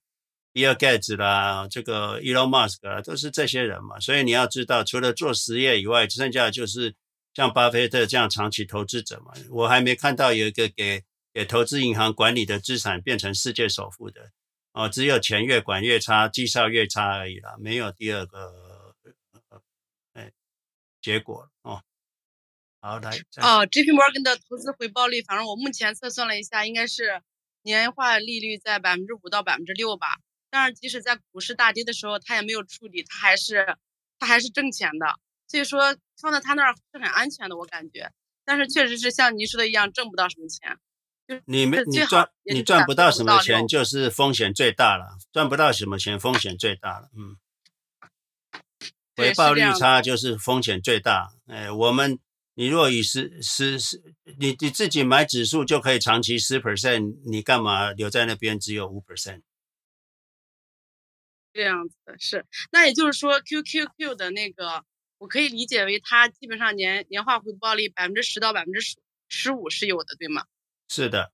[0.56, 4.00] 比尔盖茨啦，这个 Elon Musk 啦，都是这些人嘛。
[4.00, 6.94] 所以你要知道，除了做实业以外，剩下就是
[7.34, 9.34] 像巴菲特这样长期投资者嘛。
[9.50, 14.30] 我还没看到有一个给给投资银行管理的资产变成世界首富的
[14.72, 18.94] 哦，只有钱越管越差，绩效越差而已啦，没有第二个
[20.14, 20.32] 哎
[21.02, 21.82] 结果哦。
[22.80, 23.10] 好，来
[23.42, 27.20] 哦，JP Morgan 的投资回报率，反正我目前测算了一下，应该是
[27.60, 30.06] 年化利率在百分之五到百分之六吧。
[30.56, 33.76] 但是即使在股市大跌的时候，他也没有处理，他还是
[34.18, 35.06] 他还是挣钱的。
[35.46, 38.10] 所以说放在他那儿是很安全的，我感觉。
[38.42, 40.78] 但是确实是像您说的一样，挣不到什么钱。
[41.44, 45.18] 你没你赚你赚不到什么钱，就是风险最大了。
[45.30, 47.10] 赚不到什么钱，风险最大了。
[47.14, 47.36] 嗯，
[49.14, 51.34] 回报率差就是风险最大。
[51.48, 52.18] 哎，我们
[52.54, 54.02] 你如果以十十十，
[54.38, 59.42] 你你自己买指数就可以长期十 percent，你干嘛留在那边只有五 percent？
[61.56, 64.84] 这样子的是，那也就是说，QQQ 的那个，
[65.18, 68.96] 我可以理解为它基本上年年化回报率百分之十到百分之十
[69.28, 70.44] 十五是有的，对吗？
[70.88, 71.32] 是的。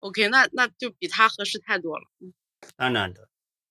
[0.00, 2.04] OK，那那就比它合适太多了。
[2.76, 3.28] 当然的。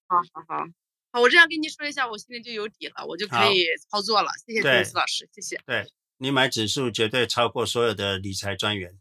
[0.08, 0.66] 好好好，
[1.12, 4.30] 好，我这样跟你说一下，我心里就有底了，我就可以操作了。
[4.46, 5.62] 谢谢詹姆斯老师，谢谢。
[5.66, 5.86] 对，
[6.18, 9.00] 你买指数绝对超过所有的理财专员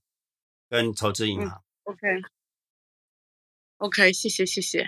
[0.69, 1.49] 跟投资银行。
[1.49, 2.07] 嗯、OK。
[3.79, 4.87] OK，谢谢谢谢。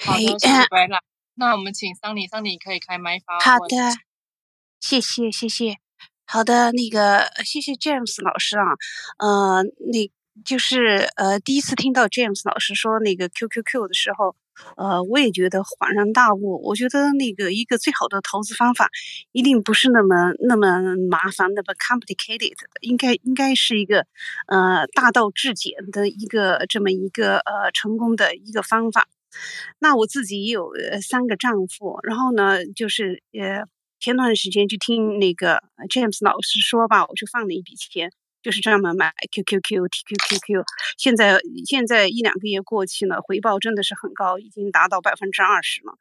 [0.00, 1.02] 好的， 谢谢了。
[1.36, 3.38] 那我们请桑尼，桑尼可以开麦发。
[3.40, 3.76] 好的，
[4.80, 5.76] 谢谢谢谢。
[6.26, 8.64] 好的，那个谢谢 James 老师啊，
[9.18, 10.10] 呃，那
[10.44, 14.34] 就是呃第一次听到 James 老师说那个 QQQ 的时候，
[14.76, 16.62] 呃，我也觉得恍然大悟。
[16.64, 18.88] 我觉得那个一个最好的投资方法，
[19.32, 24.06] 一定不是那么那么麻烦的，那么 complicated 的，应该应该是一个
[24.46, 29.08] 呃大道至简的一个这么一个呃成功的一个方法。
[29.78, 33.64] 那我自己也有三个账户，然后呢，就是呃，
[34.00, 38.10] 前段时间就听那个 James 老师说吧，我就放了一笔钱，
[38.42, 40.64] 就是专门买 QQQ、TQQQ。
[40.98, 45.94] 现在现在一两个月过去了，回报真的是很高，已经达到百分之二十了。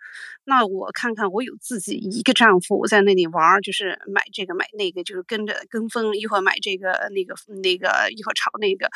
[0.46, 8.90] 那我看看，我有自己一个账户，我在那里玩，就是买这个买那个，就是跟着跟风，一会儿买这个那个那个，一会儿炒那个。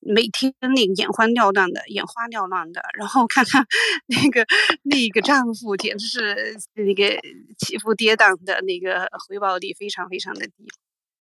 [0.00, 3.66] 每天那个眼花缭乱的，眼花缭乱的，然后看看
[4.06, 4.46] 那个
[4.82, 7.20] 那个账户，简直是那个
[7.58, 10.52] 起伏跌宕的，那个回报率非常非常的低。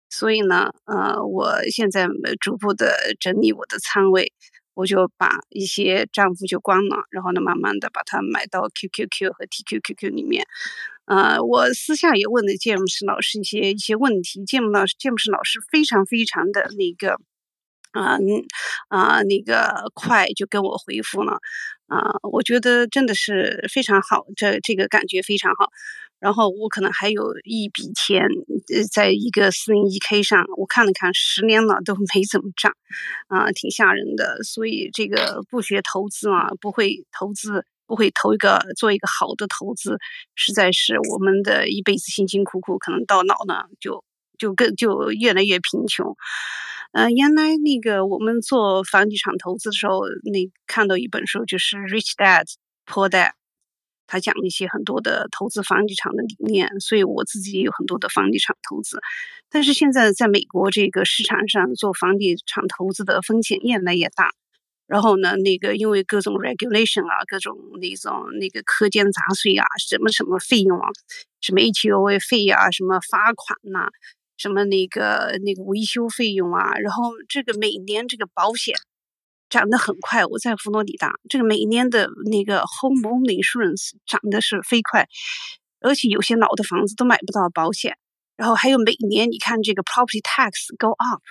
[0.10, 2.08] 所以呢，呃，我现在
[2.40, 4.32] 逐步的整理我的仓位，
[4.76, 10.46] 我就把一些账户就关了，然后呢，慢慢的把它买到 QQQ 和 TQQQ 里面。
[11.06, 17.20] 呃，我私下也问了詹姆斯老师一些一些问题，詹姆老师詹姆斯老师非常非常的那个。
[17.94, 18.44] 啊，嗯，
[18.90, 21.40] 啊，那个快就跟我回复了，
[21.88, 25.70] 啊，我觉得真的是非常好，这这个感觉非常好。
[26.20, 28.24] 然后我可能还有一笔钱，
[28.74, 32.72] 呃，在一个四零一 K 上，我看了看，十年了都没怎么涨，
[33.28, 34.42] 啊，挺吓人的。
[34.44, 39.98] 所以这个不学投资嘛，不会投资，不会投一个做一个好的投资，
[40.34, 44.06] 实在是我们的一辈子辛辛苦苦，可能到老呢就
[44.38, 46.16] 就更就越来越贫穷。
[46.94, 50.02] 呃，原来那个我们做房地产投资的时候，
[50.32, 52.46] 那看到一本书，就是《Rich Dad
[52.86, 53.30] Poor Dad》，
[54.06, 59.00] 他讲一些很多的投资房地产的理念，所以我自己也有很多的房地产投资。
[59.50, 64.30] 但是现在在美国这个市场上做房地产投资的风险越来越大，
[64.86, 70.90] 然后呢，那个因为各种 regulation 啊，各种那种那个课征杂税啊，什么什么费用啊，
[71.42, 73.90] 什么 HOA 费啊，什么罚款呐、
[74.38, 78.76] 什么那个那个维修费用啊，然后这个每年这个保险
[79.50, 80.26] 涨得很快。
[80.26, 85.08] 我在佛罗里达，这个每年的那个 home insurance 涨得是飞快，
[85.80, 87.98] 而且有些老的房子都买不到保险。
[88.36, 91.22] 然后还有每年你看这个 property tax go up，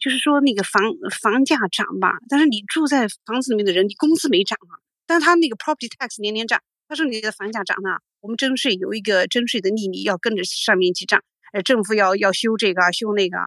[0.00, 0.82] 就是说那个房
[1.22, 11.22] 房价涨吧，但是你住在房子里面的人，你工资没涨啊，但他那个 property tax 年年涨，他说你的房价涨了，我们征税有一个征税的利率要跟着上面去涨。
[11.52, 13.46] 呃，政府要要修这个啊，修那个啊，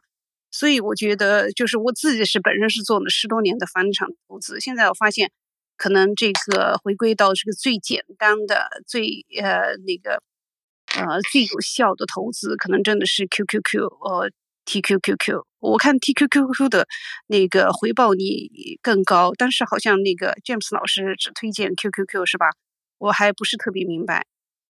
[0.52, 5.32] 所以我觉得就是我自己是本身是做了十多年的房地产投资，现在我发现，
[5.78, 10.22] 可能这个回归到这个最简单的、最呃那个
[10.96, 14.32] 呃最有效的投资，可能真的是 QQQ 呃
[14.66, 15.44] TQQQ。
[15.60, 16.88] 我看 TQQQ 的
[17.28, 18.50] 那个回报率
[18.82, 22.48] 更高，但是好像那个 James 老师只推荐 QQQ 是吧？
[22.98, 24.26] 我还不是特别明白。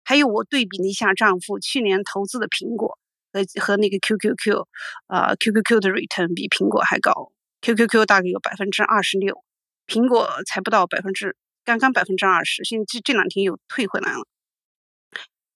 [0.04, 2.98] 还有我对比了一下账户去年投资的苹果。
[3.34, 4.64] 和和那个 QQQ，
[5.08, 7.32] 啊、QQQ 的 return 比苹果还高
[7.62, 9.42] ，QQQ 大概有百分之二十六，
[9.88, 14.24] 苹果才不到百分之，刚刚百分之二十，现在这这两天又退回来了。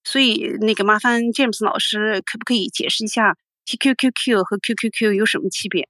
[0.02, 5.88] 所以那个麻烦 James 老师可不可以解释一下 TQQQ 和 QQQ 有什么区别？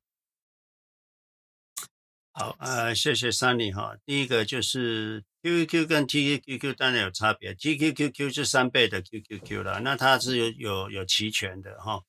[2.32, 3.96] 好，呃，谢谢 Sunny 哈。
[4.04, 12.02] 第一个就是 QQQ 跟 TQQQ 当然有差别，TQQQ 是三倍的 QQQ 了，那它是有有有期权的哈，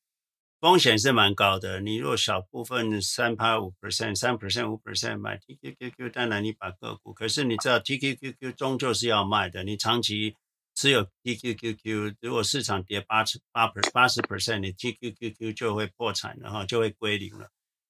[0.59, 1.79] 风险是蛮高的。
[1.79, 10.35] 你若小部分三趴五 percent、三 percent、五 percent 买 TQQQ，当然你把个股，可是你知道 TQQQ 终究是要卖的，你长期。
[10.75, 17.49] 持有 TQQQ，如果市场跌八十八 per 八十 percent，你 TQQQ 就会破产了哈，就会归零了。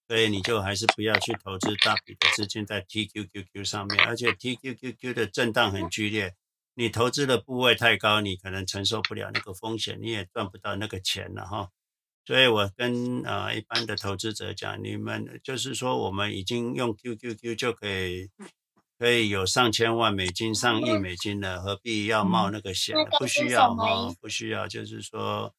[0.09, 6.33] 所以你就还是不要去投资大笔的资金在 TQQQ 上面，而且 TQQQ 的震荡很剧烈，
[6.73, 11.69] 你投资的部位太高，你可能承受不了那个风险，你也赚不到那个钱了哈。
[12.25, 18.29] 所以我跟呃一般的投资者讲，你们就是说我们已经用 QQQ 就可以。
[18.97, 22.93] 可以有上千万美金、上亿美金了，何必要冒那个险？
[23.17, 25.55] 不需要哈，不需要，就是说，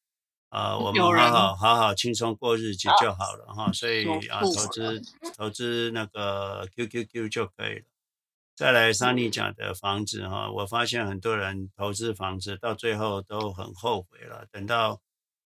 [0.51, 3.71] 呃，我们好好好好轻松过日子就好了哈。
[3.71, 5.01] 所以啊，投资
[5.37, 7.85] 投资那个 QQQ 就可以了。
[8.53, 14.45] 再来，Sunny 讲的房子哈，我发现很多人投资房子到最后都很后悔了。
[14.51, 15.01] 等到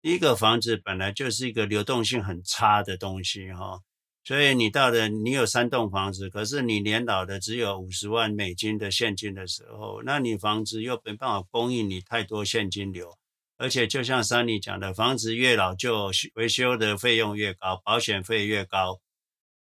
[0.03, 3.81] 一个房子本来就是一个流动性很差的东西哈。
[4.25, 13.19] 所以你到了，你有三栋房子，可是你年老的只有五十万美金的现金的时候，那你房子又没办法供应你太多现金流，
[13.63, 19.01] 而且就像 Sunny 讲的，房子越老旧，维修的费用越高，保险费越高，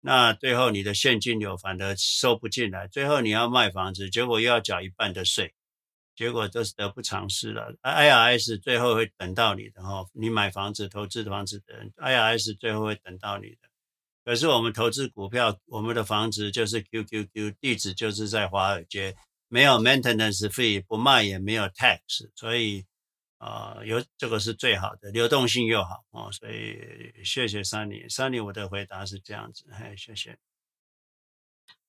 [0.02, 5.54] 那最后你的现金流反而收不进来，最后你要卖房子，结果又要缴一半的税，
[6.14, 7.74] 结果都是得不偿失了。
[7.82, 13.56] IRS 最后会等到你的哈，你买房子投资房子的人，IRS 最后会等到你的。
[14.26, 19.16] 可是我们投资股票，我们的房子就是 QQQ，地址就是在华尔街，
[19.48, 22.84] 没有 maintenance fee，不卖也没有 tax，所以
[23.38, 30.38] 啊、呃，有这个是最好的，流动性又好哦，所以谢谢 Sunny，Sunny，我的回答是这样子，嘿，谢谢。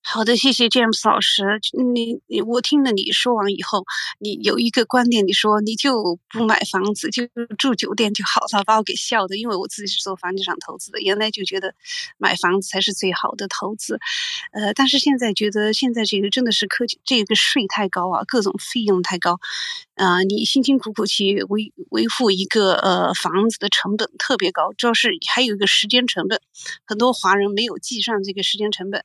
[0.00, 1.60] 好的，谢谢 James 老师。
[1.92, 3.84] 你你我听了你说完以后，
[4.18, 7.26] 你有一个观点，你说你就不买房子，就
[7.58, 9.36] 住酒店就好了，把我给笑的。
[9.36, 11.74] 因为我自己是做房地产投资的，原来就觉得
[12.16, 14.00] 买房子才是最好的投资。
[14.52, 19.38] 呃，但是现在觉得现在这个真的是科技，这个税太高啊，各种费用太高。
[19.98, 26.40] 啊、你辛辛苦苦去维维护一个呃房子的成本特别高，主要是还有一个时间成本，
[26.86, 29.04] 很多华人没有计算这个时间成本，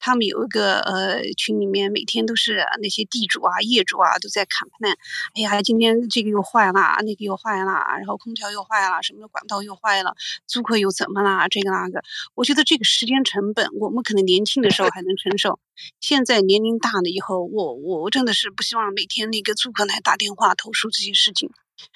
[0.00, 0.40] 他们有。
[0.40, 4.96] 一个呃群里面，每天都是那些地主啊、业主啊都在砍盘。
[5.34, 10.16] 哎呀，今天这个又坏了，那个又坏了，然后空调又坏了，什么管道又坏了，
[10.46, 11.46] 租客又怎么了？
[11.50, 12.02] 这个那个，
[12.34, 15.60] 我觉得这个时间成本，我们可能年轻的时候还能承受，
[16.00, 21.50] 现在年龄大了以后，我我真的是不希望每天那个租客来打电话投诉这些事情，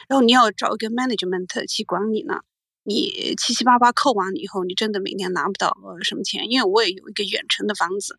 [0.09, 2.41] 然后你要找一个 management 去管理呢。
[2.85, 6.51] 你七七八八扣完以后，你真的每年拿不到什么钱。
[6.51, 8.19] 因为我也有一个远程的房子，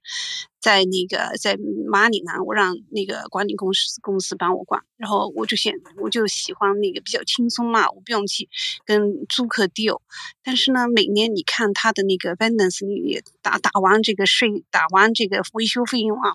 [0.60, 1.58] 在那个在
[1.88, 8.50] 马里兰，我让那个管理公司公司帮我管，然后我就选我就喜欢那个比较轻松嘛，我不用去
[8.86, 10.02] 跟租客 deal。
[10.44, 16.32] 但是呢，每年你看他的那个 balance，你打打完这个税，打完这个维修费用啊，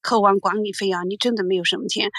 [0.00, 2.10] 扣完管理费啊，你真的没有什么钱。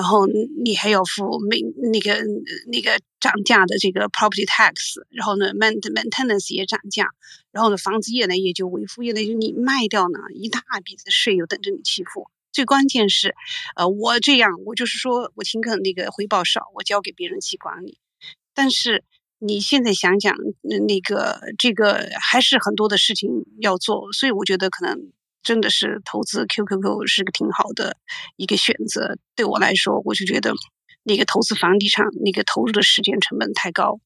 [0.00, 0.26] 然后
[0.64, 1.60] 你还要付每
[1.92, 2.24] 那个
[2.72, 7.10] 那个涨价的这个 property tax，然后呢，maintenance 也涨价，
[7.52, 12.30] 然后呢，房子越来越就，维护越来越，你卖掉呢，一大笔的税又等着你去付。
[12.50, 13.34] 最关键是，
[13.76, 17.98] 呃，我这样，我就是说我宁可那个回报少，我交给别人去管理。
[18.54, 19.04] 但是
[19.38, 23.28] 你现在想想，那个这个还是很多的事情
[23.60, 25.12] 要做，所以我觉得可能。
[25.42, 27.96] 真的是投资 QQQ 是个挺好的
[28.36, 29.16] 一个选择。
[29.34, 30.52] 对我来说，我就觉得
[31.02, 34.00] 那个投资房地产那个投入的时间成本太高，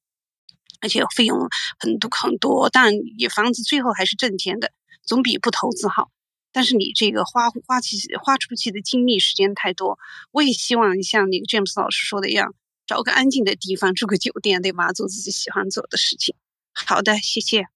[0.81, 2.71] 而且费用很多很多。
[2.71, 4.73] 但你房子最后还是挣钱的，
[5.05, 6.11] 总比不投资好。
[6.53, 9.99] 但是你这个花花起花出去的精力时间太多。
[10.31, 12.55] 我也希望像那个 James 老师说的一样，
[12.87, 14.93] 找个安静的地方住个酒店，对吧？
[14.93, 16.37] 做自己喜欢做的事情。
[16.73, 17.74] 好的，谢谢。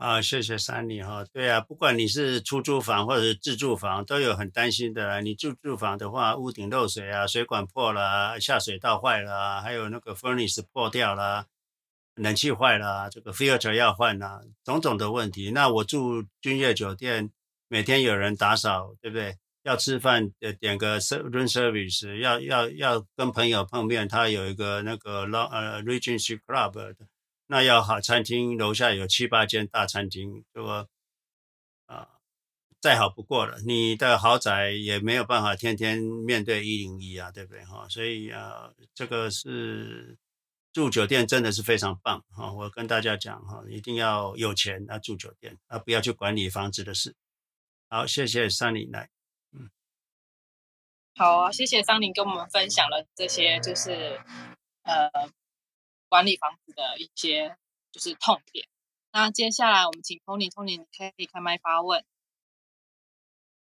[0.00, 5.20] 啊，谢谢山里哈，对啊，不管你是出租房或者是自住房，都有很担心的。
[5.20, 11.44] 你住住房的话，屋顶漏水啊，水管破了，下水道坏了，还有那个 furnace 破掉了，
[12.14, 15.50] 冷气坏了，这个 filter 要换了，种种的问题。
[15.50, 17.30] 那我住君悦酒店，
[17.68, 19.36] 每天有人打扫，对不对？
[19.64, 26.94] 要吃饭，呃，点个 room service，要要要跟朋友碰面，他有一个那个 long 呃 Regency Club 的。
[27.52, 30.88] 那要好餐厅，楼下有七八间大餐厅，这个
[31.86, 32.08] 啊，
[32.80, 33.58] 再好不过了。
[33.66, 37.88] 你的豪宅也没有办法天天面对一零一啊，对不对哈？
[37.88, 40.16] 所以啊，这个是
[40.72, 42.52] 住酒店真的是非常棒哈。
[42.52, 47.16] 我跟大家讲哈，一定要有钱啊住酒店啊，不要去管理房子的事。
[47.88, 49.10] 好，谢谢桑尼来，
[49.50, 49.68] 嗯，
[51.16, 54.20] 好啊，谢谢桑尼跟我们分享了这些，就是
[54.84, 55.10] 呃
[56.10, 57.56] 管理房子的一些
[57.92, 58.66] 就是痛点。
[59.12, 62.04] 那接下来我们请 Tony，Tony 你可以开麦发问。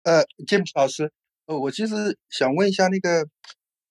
[0.03, 1.11] 呃，Jim 老师，
[1.47, 3.27] 呃，我其实想问一下那个，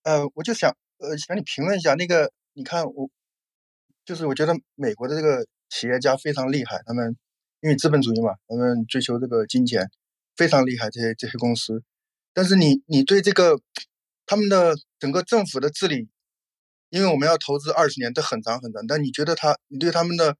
[0.05, 3.11] 呃，我就想呃想你评论一下那个，你看我
[4.05, 7.17] 就是我觉得美国的这个企业家非常厉害，他们
[7.61, 9.91] 因为资本主义嘛，他们追求这个金钱
[10.37, 11.83] 非常厉害，这些这些公司。
[12.33, 13.61] 但是你你对这个
[14.27, 16.09] 他们的整个政府的治理，
[16.95, 20.37] 因为我们要投资二十年，这很长很长，但你觉得他你对他们的？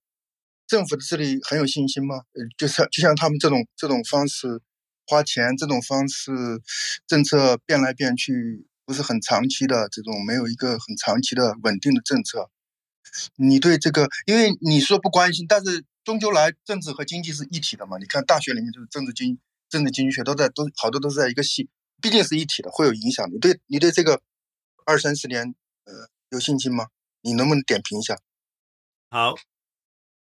[0.67, 2.17] 政府的治理很有信心吗？
[2.33, 4.63] 呃，就像就像他们这种这种方式
[5.07, 6.33] 花钱，这种方式
[7.07, 12.49] 政策变来变去，不是很长期的这种，没有一个很长期的稳定的政策。
[13.37, 17.99] 你对这个，因为你说不关心，但是终究来政治和经济是一体的嘛。
[17.99, 19.39] 你看大学里面就是政治经
[19.69, 21.69] 政治经济学都在都好多都是在一个系，
[22.01, 23.31] 毕竟是一体的，会有影响。
[23.31, 24.23] 你对你对这个
[24.87, 25.93] 二三十年呃
[26.35, 26.89] 有信心吗？
[27.23, 28.19] 你能不能点评一下？
[29.09, 29.35] 好。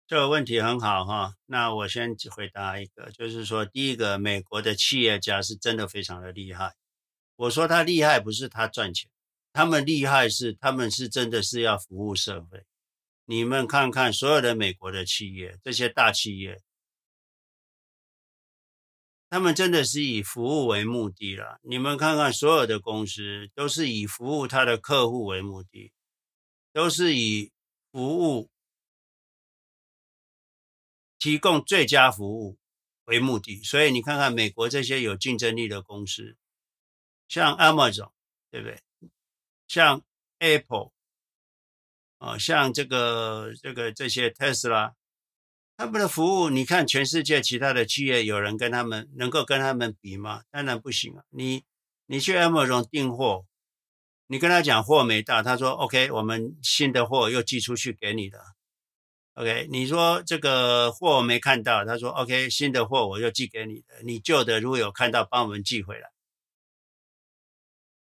[0.09, 6.74] 这个问题很好哈，那我先回答一个，就是说，第一个，美国的企业家是真的非常的厉害。
[7.36, 9.11] 我说他厉害不是他赚钱，
[9.55, 12.64] 他们厉害是他们是真的是要服务社会。
[13.24, 16.61] 你们看看所有的美国的企业，这些大企业，
[19.32, 21.58] 他们真的是以服务为目的了。
[21.62, 25.90] 你们看看所有的公司都是以服务他的客户为目的，
[26.70, 27.50] 都是以
[27.90, 28.50] 服务。
[31.18, 32.58] 提供最佳服务
[33.06, 36.36] 为目的，所以你看看美国这些有竞争力的公司，
[37.26, 38.10] 像 Amazon，
[38.50, 38.82] 对不对？
[39.66, 40.04] 像
[40.40, 40.90] Apple，
[42.18, 44.94] 啊，像这个这个这些特斯拉，
[45.82, 50.42] 他们的服务，你看全世界其他的企业有人跟他们能够跟他们比吗？
[50.48, 51.24] 当然不行啊！
[51.30, 51.64] 你
[52.06, 53.46] 你去 Amazon 订货，
[54.28, 58.38] 你跟他讲货没到，他说 OK，我们新的货又寄出去给你了。
[59.34, 66.11] OK，你说这个货没看到，他说 OK，新的货我又寄给你的，你旧的如果有看到，帮我们寄回来。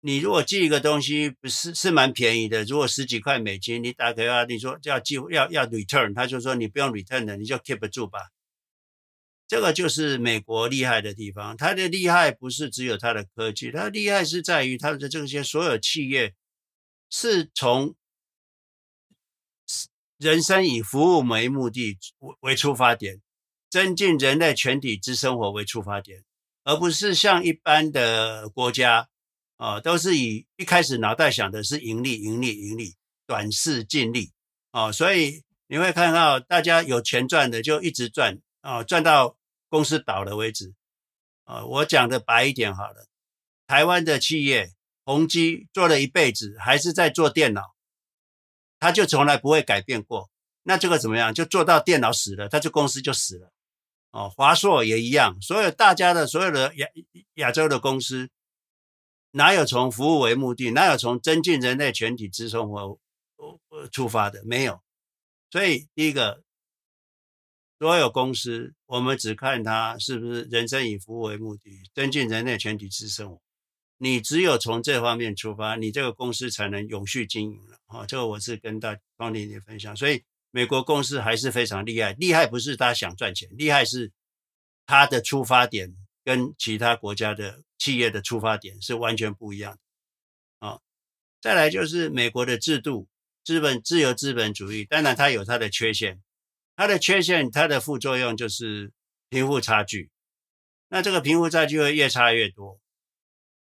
[0.06, 8.20] 你如果寄一个东西不是是蛮便宜的，如果十几块美金，你打给他，你说要寄要要 return，他就说你不用 return 的，你就 keep 住吧。
[9.47, 16.34] 这个就是美国厉害的地方，它的厉害不是只有它的科技，它厉害是在于它的这些所有企业
[17.10, 17.95] 是从。
[20.20, 21.97] 人生以服务为目的
[22.39, 23.20] 为出发点，
[23.70, 26.24] 增进人类全体之生活为出发点，
[26.64, 29.10] 而不是像一般的国家，
[29.64, 32.95] 啊、都是以一开始脑袋想的是盈利、盈利、盈利，
[33.26, 34.34] 短视近利，
[34.72, 39.38] 啊、所以你会看到大家有钱赚的就一直赚，啊、赚到
[39.70, 40.74] 公司倒了为止，
[41.45, 43.07] 啊、我讲的白一点好了，
[43.66, 44.74] 台湾的企业
[45.05, 47.74] 宏基做了一辈子，还是在做电脑。
[48.82, 50.30] 他就从来不会改变过，
[50.64, 51.34] 那这个怎么样？
[51.34, 53.53] 就做到电脑死了，他这公司就死了。
[54.11, 56.88] 哦，华硕也一样，所有大家的所有的亚
[57.36, 58.30] 亚洲的公司，
[59.36, 63.00] 哪有从服务为目的，哪有从增进人类全体之生活
[63.92, 64.44] 出发的？
[64.46, 64.80] 没有。
[65.50, 66.44] 所以第一个，
[67.80, 73.42] 所有公司我们只看它是不是人生以服务为目的，增进人类全体之生活。
[73.98, 78.06] 你只有从这方面出发，你这个公司才能永续经营了啊！
[78.06, 82.14] 这个我是跟大方婷姐分享，所以美国公司还是非常厉害。
[82.14, 84.12] 厉害不是他想赚钱，厉害是
[84.86, 90.80] 他的出发点跟其他国家的企业的出发点是完全不一样的啊！
[91.42, 93.10] 再来就是美国的制度，
[93.44, 96.24] 资本自由资本主义，当然它有它的缺陷，
[96.78, 98.94] 它的缺陷，它的副作用就是
[99.28, 100.10] 贫富差距。
[100.88, 102.80] 那这个贫富差距会越差越多。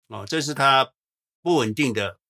[0.09, 0.93] 哦，这是它
[1.41, 2.21] 不稳定的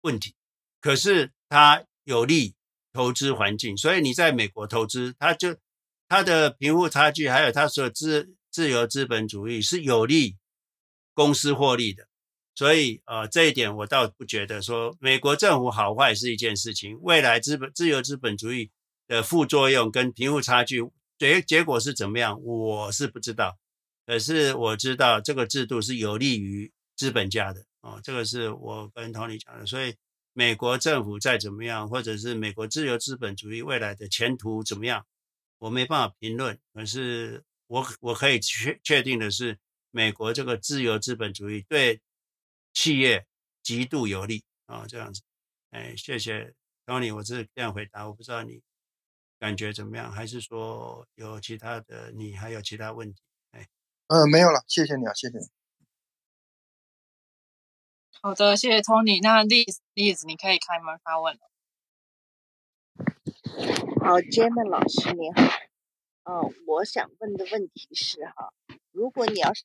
[0.00, 0.34] 问题，
[0.80, 2.54] 可是它有利
[2.94, 5.58] 投资环境，所以你在美国投资，它就
[6.08, 10.38] 它的贫富差距，还有它所自自由资本主义是有利
[11.14, 12.06] 公司获利的，
[12.54, 18.70] 所以呃这一点我倒不觉得说美国政府好坏是一件事情，未来资本自由资本主义
[19.06, 20.82] 的副作用跟贫富差距
[21.18, 23.56] 结结果是怎么样，我是不知道，
[24.06, 26.70] 可是我知道这个制度是有利于。
[26.96, 29.96] 资本家的哦，这个是我跟 Tony 讲的，所以
[30.32, 35.04] 美国政府再怎么样，或者是美国自由资本主义未来的前途怎么样，
[35.58, 36.56] 我没办法评论。
[36.72, 39.58] 可是我我可以确确定的是，
[39.94, 42.02] 美国这个自由资本主义对
[42.72, 43.28] 企业
[43.62, 45.22] 极度有利啊，这样子。
[45.70, 46.52] 哎，谢谢
[46.84, 48.60] Tony，我是这样回答，我不知道你
[49.38, 53.22] 感觉怎么样，还是说有其他的，你还有其他问题？
[53.52, 53.68] 哎，
[54.08, 55.44] 呃，没有了，谢谢你啊，谢谢你。
[58.20, 59.22] 好的，谢谢 Tony。
[59.22, 61.40] 那 Liz，Liz，你可以开门发问了。
[64.02, 65.40] 好，Jim 老师你好。
[66.24, 68.52] 嗯、呃，我想问的问题是哈，
[68.94, 69.64] 如果你要是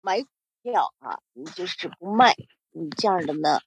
[0.00, 0.28] 买股
[0.64, 2.34] 票啊，你就是不卖，
[2.72, 3.60] 你这样的呢，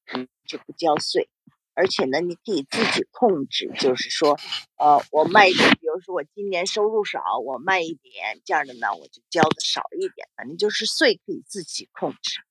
[0.46, 1.30] 就不交税，
[1.74, 4.38] 而且呢，你可以自己控制，就是说，
[4.76, 12.42] 呃，我卖，比如说我今年收入少，我卖一点，这样的呢，我就交的少一点，反正就是税可以自己控制。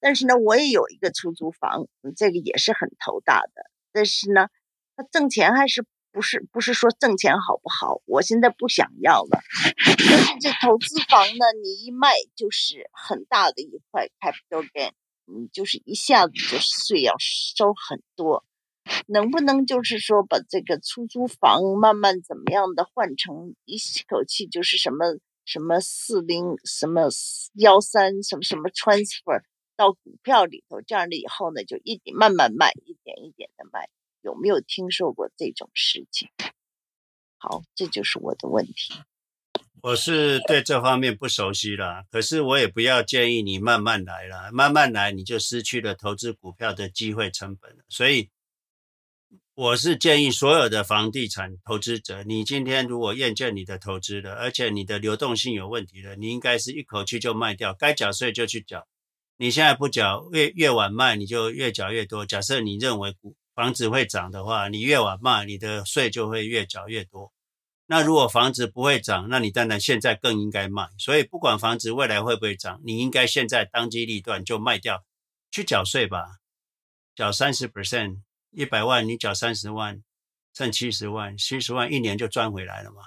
[0.00, 3.70] 但是呢，我也有一个出租房，这个也是很头大的。
[3.92, 4.48] 但是呢，
[4.96, 8.02] 它挣钱还是不是不是说挣钱好不好？
[8.04, 9.40] 我现在不想要了。
[10.08, 14.92] 但是这投资房呢，你一卖就是很大的一块 capital gain，
[15.24, 18.44] 你就是一下子就税要收很多。
[19.06, 27.08] 能不能就是说把这个出租房慢慢怎么样的换成一口气就是什么什么四零什么
[27.54, 29.42] 幺三什么什么 transfer？
[29.76, 33.88] 到股票里头，这样的以后呢，就一点慢慢卖，一点一点的卖。
[34.22, 36.28] 有没有听说过这种事情？
[37.36, 38.94] 好，这就是我的问题。
[39.82, 47.84] 我是对这方面不熟悉啦，可是我也不要建议你慢慢来啦，慢慢来你就失去了投资股票的机会成本了。
[47.88, 48.30] 所以，
[49.54, 58.86] 我是建议所有的房地产投资者，你今天如果厌倦你的投资了，而且你的流动性有问题了，你应该是一口气就卖掉，该缴税就去缴。
[59.36, 62.24] 你现在不缴，越越晚卖，你就越缴越多。
[62.24, 67.32] 假设你认为股房子会涨的话，你越晚卖，你的税就会越缴越多。
[67.86, 70.88] 那如果房子不会涨，那你当然现在更应该卖。
[70.98, 75.04] 所以不管房子未来会不会涨，你应该现在当机立断就卖掉，
[75.50, 76.38] 去缴税吧。
[77.14, 80.02] 缴三十 percent，一百万你缴三十万，
[80.54, 83.02] 剩七十万，七十万一年就赚回来了嘛。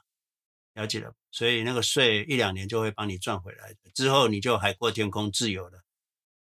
[0.76, 5.82] 了解了，所以那个税一两年就会帮你赚回来，之后你就海阔天空，自由了。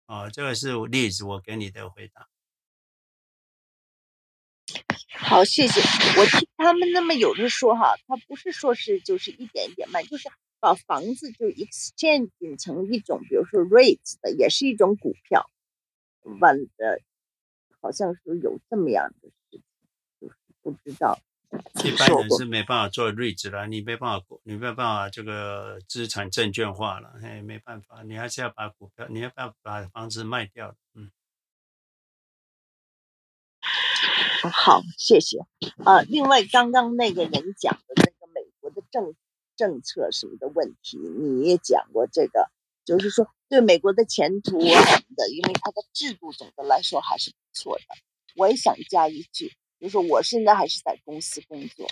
[0.07, 2.29] 哦，这个是例子，我给你的回答。
[5.17, 5.81] 好，谢谢。
[6.21, 10.29] 我听他们那么有的说哈，他不是说是就是一点一点卖，就是
[10.61, 15.51] 把房子就 exchange 成一种，比如说 rate 的，也是一种股票。
[16.41, 17.01] 完的，
[17.81, 19.63] 好像是有这么样的事情，
[20.21, 21.19] 就是不知道。
[21.85, 30.75] 一般人是没办法做 REITs 了，你没办法，你没办法这个资产证券化了，嘿，没办法，你还是要把股票，你要不要把房子卖掉？
[30.95, 31.11] 嗯，
[34.51, 35.39] 好，谢谢。
[35.85, 39.15] 啊，另外刚刚那个人讲的那个美国的政
[39.57, 42.51] 政策什么的问题，你也讲过这个，
[42.85, 47.85] 就是说对美国的前途什么的，因为它的制度总的来说还是不错的。
[48.37, 49.53] 我也想加一句。
[49.81, 51.87] 就是我现在还是在公司工作，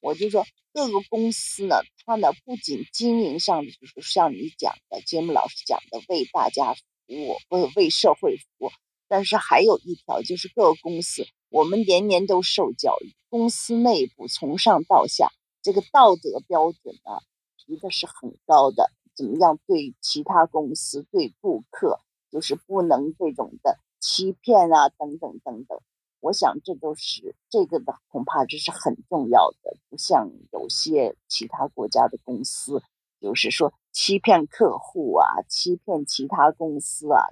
[0.00, 0.44] 我就说
[0.74, 8.70] 各个公司呢，它呢不仅经营上的就是像你讲的，节目老师讲的为大家服务，为为社会服务，
[9.08, 15.30] 但是还有一条就是各个公司，我们年年都受教育，公司内部从上到下
[15.62, 17.20] 这个道德标准呢
[17.56, 25.80] 提的是很高的，怎么样对其他公司对顾客就是不能这种的欺骗啊等等等等。
[26.20, 29.76] 我想这都是这个的，恐怕这是很重要的。
[29.88, 32.82] 不像有些其他国家的公司，
[33.20, 37.22] 就是说欺骗客户啊，欺骗其他公司啊，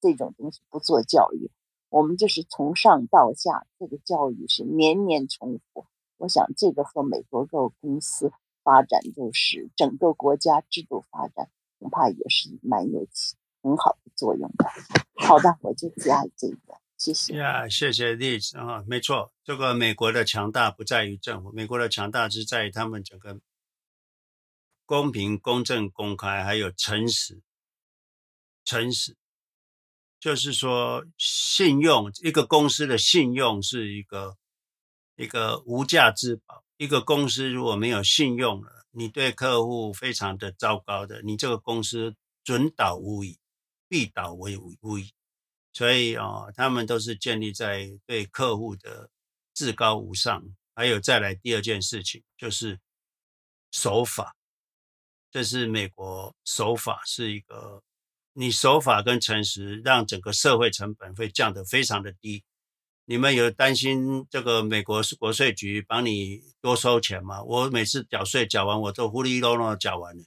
[0.00, 1.50] 这种东西不做教育。
[1.92, 5.84] 我们就是从上到下，这个教育是年年重复。
[6.16, 8.32] 我想这个和美国各公司
[8.62, 14.70] 发展，就是整个国家制度发展，恐怕也是蛮有起很好的作用的。
[15.16, 16.80] 好的，我就加这个。
[16.96, 23.38] 谢谢呀，谢谢 Liz 啊，没错，这个美国的强大不在于政府，美国的强大是在于他们整个
[24.86, 27.42] 公平、公正、公开，还有诚实。
[28.64, 29.14] 诚实
[30.22, 34.36] 就是说，信用一个公司的信用是一个
[35.16, 36.64] 一个无价之宝。
[36.76, 42.14] 一个公司如果没有信用了，你对客户非常的糟糕的，你这个公司
[42.44, 43.36] 准倒无疑，
[43.88, 45.12] 必倒为无疑。
[45.72, 49.10] 所以啊、哦，他们都是建立在对客户的
[49.52, 50.40] 至高无上，
[50.72, 52.78] 还有再来第二件事情就是
[53.72, 54.36] 守法，
[55.32, 57.82] 这是美国守法是一个，
[58.34, 62.44] 你守法跟诚实，让整个社会成本会降得非常的低。
[63.04, 67.42] 你们有担心这个美国国税局帮你多收钱吗？
[67.42, 70.24] 我每次缴税缴完，我都糊里弄弄缴完了，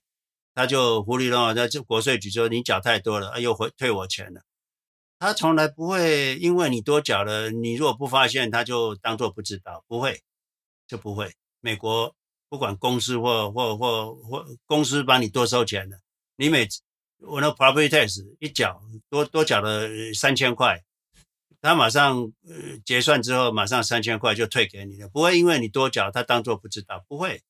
[0.53, 4.41] 他就糊里弄弄，那就国税局说你缴太多了，又回退我钱了。
[5.17, 10.21] 他从来不会因为你多缴了，你如果不发现，他就当做不知道，不会，
[10.85, 11.33] 就不会。
[11.61, 12.13] 美国
[12.49, 16.01] 不管公司或或或或公司帮你多收钱的，
[16.35, 16.81] 你每次
[17.27, 20.83] 我那 property tax 一缴多多缴了三千块。
[21.61, 27.41] 他马上呃结算之后，马上三千块就退给你了，不会因为你多缴，他当做不知道，不会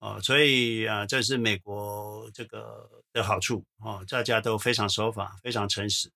[0.00, 0.20] 哦。
[0.22, 6.10] 所以啊，这是美国这个的好处哦，大家都非常守法，非常诚实。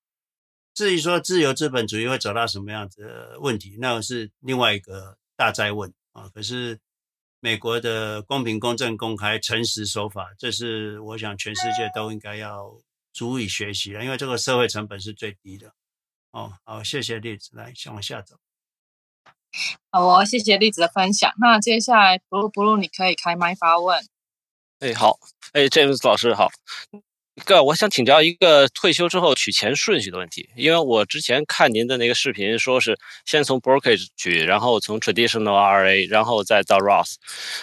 [0.74, 6.28] 至于说自由资本主义会走到什么样子的问题，那是另外一个大哉问啊。
[6.34, 6.78] 可是
[7.45, 12.72] 美国的公平、公正、公开、诚实、守法，这是我想全世界都应该要
[13.12, 15.74] 足以学习的，因为这个社会成本是最低的。
[16.30, 18.36] 哦，好，谢谢栗子，来，先往下走。
[19.90, 21.32] 好，我谢谢栗子的分享。
[21.40, 24.07] 那接下来，Blue Blue，你可以开麦发问。
[24.78, 25.18] 哎，好，
[25.53, 26.49] 哎，James 老师好。
[27.35, 37.14] 一个，我想请教一个退休之后取钱顺序的问题，因为我之前看您的那个视频，说是先从 brokerage 取，然后从 traditional RA，然后再到 Roth。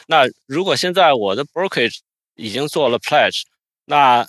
[0.08, 2.00] 那如果现在我的 brokerage
[2.36, 3.44] 已经做了 pledge，
[3.86, 4.28] 那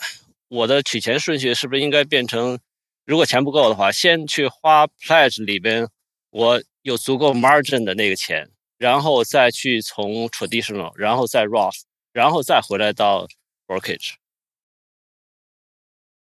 [0.49, 2.59] 我的取钱顺序是不是应该变成？
[3.07, 5.89] 如果钱不够的话，先去花 pledge 里边，
[6.31, 11.81] 我有足够 margin 的那个钱，然后再去从 traditional，然后再 Roth，
[12.13, 13.27] 然后再回来到
[13.67, 14.20] brokerage。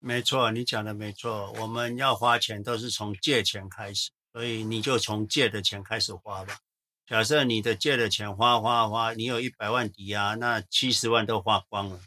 [0.01, 1.53] 没错，你讲的没错。
[1.53, 6.59] 我们要花钱都是从借钱开始，所以你就从借的钱开始花吧。
[7.07, 12.01] 假设你的借的钱花花花，你有一百万抵押，那七十万都花光了，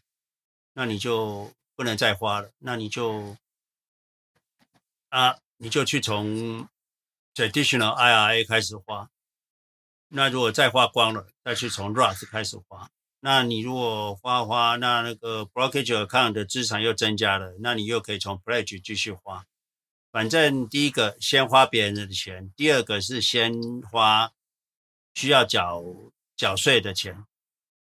[0.74, 3.38] 那你就不能再花了，那你就。
[5.10, 6.68] 啊，你就去从
[7.36, 9.12] traditional IRA 开始花。
[10.08, 12.89] 那如果再花光了，再去从 Roth 开始花。
[13.26, 19.46] 那你如果花花，那那个 brokerage account 的资产又增加了，那你又可以从 pledge 继续花。
[20.12, 24.34] 反正第一个先花别人的钱，第二个是先花
[25.14, 25.82] 需要缴
[26.36, 27.24] 缴税的钱，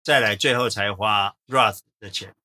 [0.03, 2.35] 再来最后才花 Roth 的钱。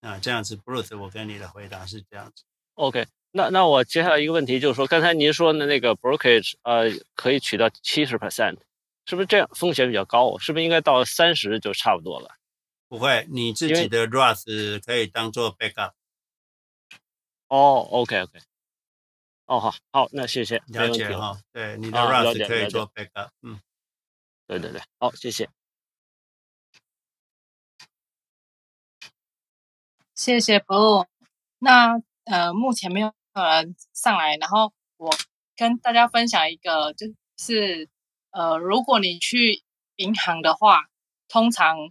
[0.00, 2.44] 啊，这样子，Bruce，我跟你的回答是这样子。
[2.74, 3.04] OK。
[3.34, 8.58] 那那我接下来一个问题就是说，刚才您说的那个 brokerage，呃，可以取到七十 percent，
[9.06, 9.48] 是不是这样？
[9.54, 12.28] 风险比较高，是不是应该到三十就差不多了？
[12.88, 15.92] 不会，你自己的 Roth 可以当做 backup。
[17.48, 18.38] 哦，OK OK。
[19.46, 20.62] 哦，好，好，那谢谢。
[20.68, 23.30] 了解哈、哦，对，你的 Roth 可以做 backup。
[23.42, 23.60] 嗯，
[24.46, 25.48] 对对对，好，谢谢。
[30.14, 31.06] 谢谢 Blue。
[31.58, 33.12] 那呃，目前没有。
[33.34, 35.10] 人，上来，然后我
[35.56, 37.06] 跟大家分享一个，就
[37.38, 37.88] 是
[38.32, 39.62] 呃，如果你去
[39.96, 40.88] 银行的话，
[41.28, 41.90] 通常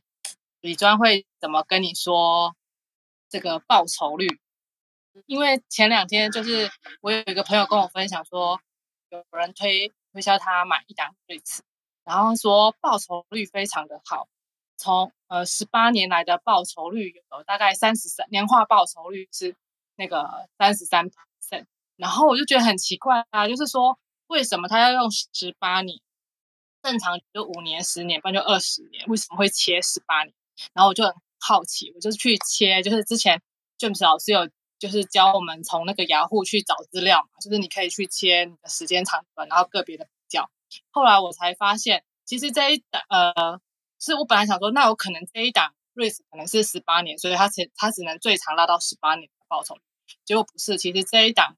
[0.59, 2.55] 李专会怎么跟你说
[3.29, 4.27] 这个报酬率？
[5.25, 6.69] 因为前两天就是
[7.01, 8.59] 我有一个朋友跟我分享说，
[9.09, 11.59] 有人推推销他买一档 REITs，
[12.03, 14.27] 然后说报酬率非常的好，
[14.77, 19.55] 从呃十八年来的报酬率有大概三十三，年化报酬率是
[19.95, 21.09] 那个三十三。
[21.97, 25.99] 然后我就觉得很奇怪啊，就是说为什么他要用十八年？
[26.81, 30.33] 正常就五年、十年，不然就二十年，为什么会切十八年？
[30.73, 33.41] 然后我就很好奇，我就去切，就是之前
[33.77, 40.49] James 老师有就是教我们从那个雅虎去找资料嘛，就是你可以去切你的时间长短，然后个别的比较。
[40.89, 43.61] 后来我才发现，其实这一档呃，
[43.99, 49.77] 是我本来想说，那有可能这一档 REITs 可能是十八年，所以它只它只能最长拉到十八年的报酬。
[50.25, 51.57] 结果不是，其实这一档。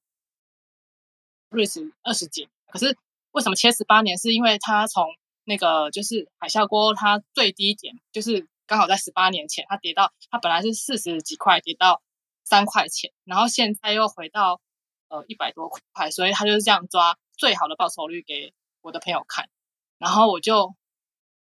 [1.50, 2.98] 瑞士二十几，可是
[3.34, 4.18] 为什么切十八年？
[4.18, 5.06] 是因为它从
[5.44, 12.02] 那个就是海啸锅，它最低点就是刚好在十八年前，它跌到它本来是四十几块，跌到
[12.44, 14.62] 三块钱，然后现在又回到
[15.10, 19.50] 呃一百多块，所以他就是这样抓最好的报酬率给我的朋友看，
[19.98, 20.76] 然后我就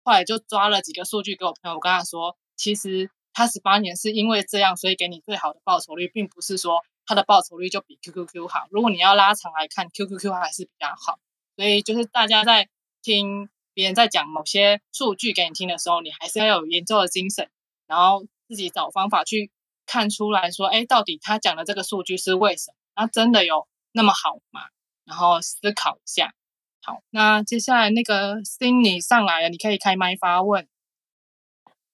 [0.02, 6.80] 后来就抓了几个数据给我朋友，我跟他说，其实他十八年是因为这样，所以给你最好的报酬率，并不是说。
[7.06, 8.68] 它的报酬率就比 QQQ 好。
[8.70, 11.18] 如果你要拉长来看，QQQ 还是比较好。
[11.60, 12.70] 所以就是大家在
[13.02, 17.50] 听别人在讲某些数据给你听的时候，你还是要有研究的精神，
[17.86, 19.50] 然后自己找方法去
[19.84, 22.76] 看出来说，哎，到底他讲的这个数据是为什么？
[22.96, 24.62] 那真的有那么好吗？
[25.04, 26.32] 然后思考一下。
[26.80, 30.66] 好，那接下来那个 Cindy 上来了，你可以开麦发问。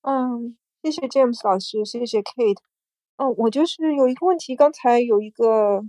[0.03, 2.61] 嗯，谢谢 James 老师，谢谢 Kate。
[3.17, 5.83] 哦，我就是有一个问题，刚才有一个，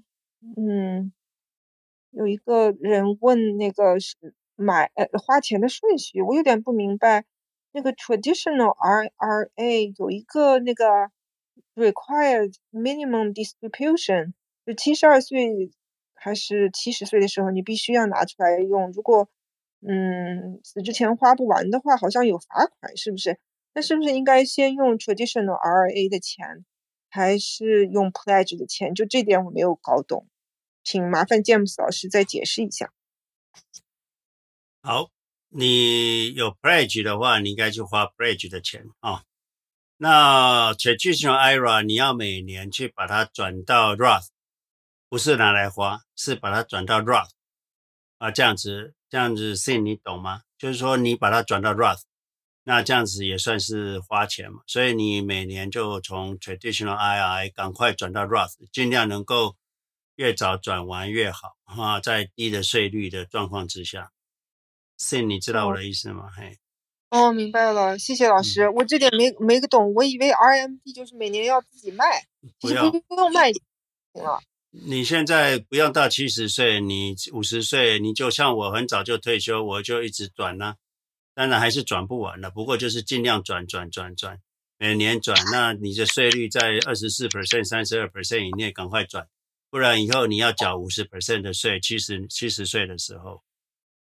[0.56, 1.14] 嗯，
[2.18, 4.16] 有一个人问那个是
[4.56, 7.26] 买呃花钱的顺序，我有点不明白。
[7.72, 11.12] 那个 traditional IRA 有一个那个
[11.76, 14.34] required minimum distribution，
[14.66, 15.70] 就七十二岁
[16.16, 18.92] 还是七十岁的时候，你必须要拿出来用。
[18.94, 19.30] 如果
[19.88, 23.38] 嗯死之前花不完的话，好像有罚款，是不是？
[23.76, 26.66] 那是不是应该先用 traditional IRA 的钱，
[27.12, 28.96] 还是用 pledge 的钱？
[28.96, 30.26] 就这点我没有搞懂，
[30.88, 32.94] 请麻烦 James 老师再解释一下。
[34.82, 35.10] 好。
[35.50, 39.24] 你有 pledge 的话，你应该去花 pledge 的钱啊、
[39.96, 44.28] 那 traditional IRA 你要每年去把它转到 Roth，
[45.08, 47.30] 不是拿来花，是把它转到 Roth
[48.18, 50.42] 啊，这样子，这样子信你懂吗？
[50.58, 52.02] 就是说你把它转到 Roth，
[52.66, 54.62] 那这样子也算是花钱嘛。
[54.68, 59.56] 所以你每年就从 traditional IRA 赶快转到 Roth，尽量能够
[60.18, 64.12] 越早转完越好啊，在低的税率的状况之下。
[65.00, 66.26] 是，你知道我的意思吗？
[66.26, 66.58] 哦、嘿，
[67.10, 68.64] 哦，明白了，谢谢老师。
[68.64, 72.04] 嗯、我这点没没个懂，我以为 RMD 就是每年要自己卖，
[72.60, 74.42] 不要不用卖行了。
[74.72, 80.76] 你现在不用到七十岁，你五十岁，你就像我很早就退休，我就一直转呢、啊。
[81.34, 84.40] 当然还是转不完了，不过就是尽量转转转转，
[84.80, 85.38] 每年转。
[85.52, 89.28] 那你的税率在二十四 percent、三十二 percent 以内，赶快转，
[89.78, 93.44] 不然以后你要缴五十 percent 的税，七十七十岁的时候。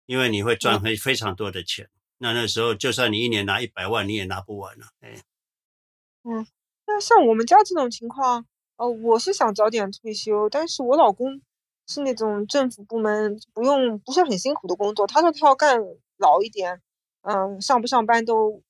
[0.04, 4.88] 因为你会赚非非常多的钱，嗯、那那时候就算你一年拿一百万，你也拿不完了。
[5.00, 5.14] 哎，
[6.24, 6.46] 嗯，
[6.86, 8.44] 那像我们家这种情况，
[8.76, 11.40] 呃，我是想早点退休，但是我老公
[11.86, 15.80] 是那种政府部门不用不是很辛苦的工作，他说他要干
[16.18, 16.82] 老一点，
[17.22, 18.62] 嗯，上不上班都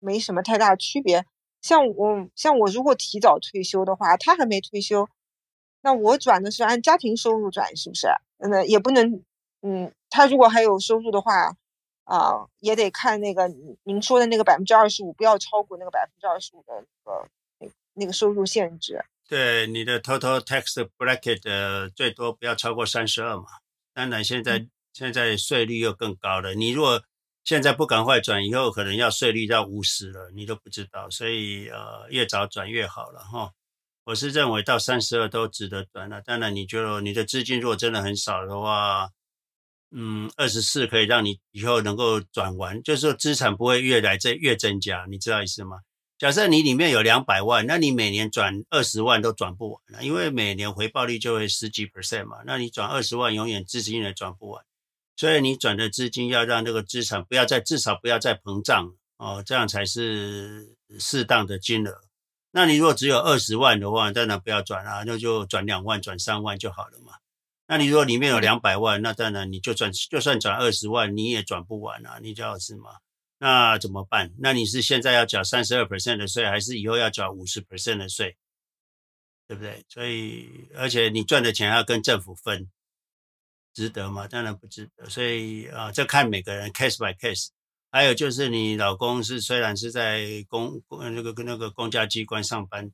[0.00, 1.24] 没什么太大区别。
[1.62, 5.08] 像我像我如果提早退休的话，他还没退休，
[5.84, 8.08] 那我转的是按家庭收入转，是不是？
[8.38, 9.22] 那也不能。
[9.66, 11.56] 嗯，他如果还有收入的话，
[12.04, 13.48] 啊、呃，也得看那个
[13.84, 17.28] 您说的那个百分之二十五，不要超过那个百分之二十五的那个
[17.60, 19.02] 那那个收入限制。
[19.26, 23.46] 对，你的 total tax bracket 最多不要超过三十二嘛。
[23.94, 26.54] 当然，现在、嗯、现在税率又更高了。
[26.54, 27.02] 你如果
[27.42, 31.08] 现在不赶快转，以后可能要税率到五十了，你都不知道。
[31.08, 33.52] 所以呃，越早转越好了哈。
[34.04, 36.22] 我是认为到三十二都值得转了。
[36.22, 39.10] 当然，你觉得你的资金如果真的很少的话。
[39.96, 45.82] 嗯，二十四可以让你以后能够转完，就是说资产不会越来这越增加，你知道意思吗？
[46.18, 54.64] 假设你里面有两百万，那你每年转二十万都转不完了，因为每年回报率就会十几 percent 嘛，那你转二十万永远资金也转不完，
[55.14, 62.00] 所以你转的资金要让这个资产不要再至少不要再膨胀哦，这样才是适当的金额。
[62.56, 67.14] 那你如果只有二十万的话，当然不要转啊，那就转两万、转三万就好了嘛。
[67.66, 72.98] 那你如果里面有两百万，那当然你就转，就算转二十万，你也转不完啊，你知道是吗？
[73.38, 74.32] 那怎么办？
[74.38, 78.36] 那你是现在要缴三十二 percent 的税，还是以后要缴五十 percent 的税？
[79.48, 79.84] 对不对？
[79.88, 82.70] 所以，而且你赚的钱要跟政府分，
[83.74, 84.28] 值得吗？
[84.28, 85.10] 当然不值得。
[85.10, 87.48] 所以啊，这看每个人 case by case。
[87.94, 90.82] 还有就是你老公是虽然是在公
[91.12, 92.90] 那个那个公家机关上班。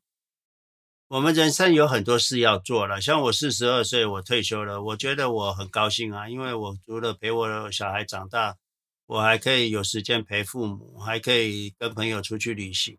[1.09, 8.59] 我们人生有很多事要做了，像我四十二岁，我退休了，我觉得我很高兴啊，因为我除了陪我的小孩长大，
[9.07, 12.99] 我还可以有时间陪父母，还可以跟朋友出去旅行。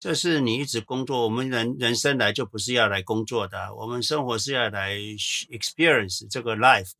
[0.00, 6.90] 这是你一直工作，我们人人生来就不是要来工作的，我们生活是要来 experience 这个 life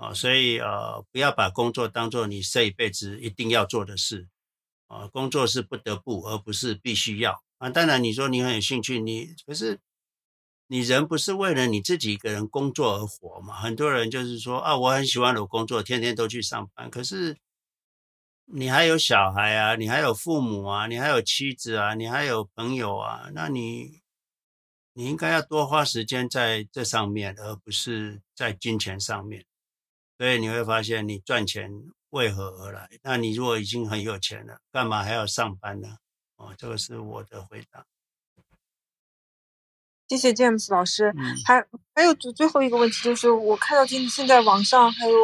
[0.00, 4.28] 啊，所以呃，不要把工作当做你这一辈子一定要做的事
[4.86, 7.42] 啊，工作是不得不，而不是必须要。
[7.58, 9.78] 啊，当然你说你很有兴趣，你可是
[10.68, 13.60] 你人不是为了你自己一个人工作而活嘛？
[13.60, 17.36] 很多人就是说啊，我很喜欢我工作，天天都去上班，可是
[18.46, 24.00] 你还有小孩啊，你还有父母啊，你还有妻子啊，你还有朋友啊，那你
[24.94, 29.44] 你应该要多花时间在这上面，而不是在金钱上面。
[30.20, 31.72] 所以你会发现，你赚钱
[32.10, 32.90] 为何而来？
[33.02, 35.96] 那你如果已经很有钱了，干嘛还要上班呢？
[36.36, 37.86] 哦，这个是我的回答。
[40.08, 41.10] 谢谢 James 老师。
[41.16, 45.16] 嗯、还还有最最后一个问题，就是我看到今现在网上还有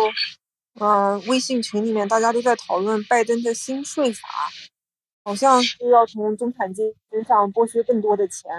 [0.80, 4.26] 呃微信群里面大家都在讨论拜登的新税法，
[5.24, 8.50] 好像是要从中产阶级身上剥削更多的钱。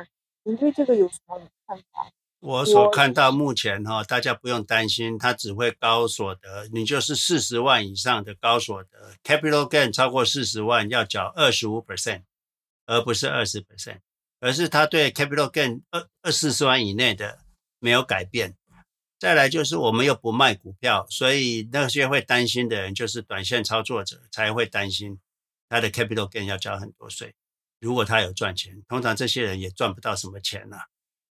[0.44, 2.12] 您对这个有什么看法？
[2.40, 12.24] 我所看到目前哈、哦，大家不用担心，它只会高所得，你就是四十万以上的高所得，capital gain 超过四十万要缴二十五 percent。
[12.90, 14.00] 而不是二十 percent，
[14.40, 17.40] 而是他对 capital gain 二二四十万以内的
[17.80, 18.56] 没有改变，
[19.20, 25.20] 再来就是我们又不卖股票，所以那些会担心的人就是短线操作者才会担心
[25.68, 27.36] 他的 capital gain 要交很多税。
[27.82, 30.86] 如果他有赚钱，通常这些人也赚不到什么钱呐、啊，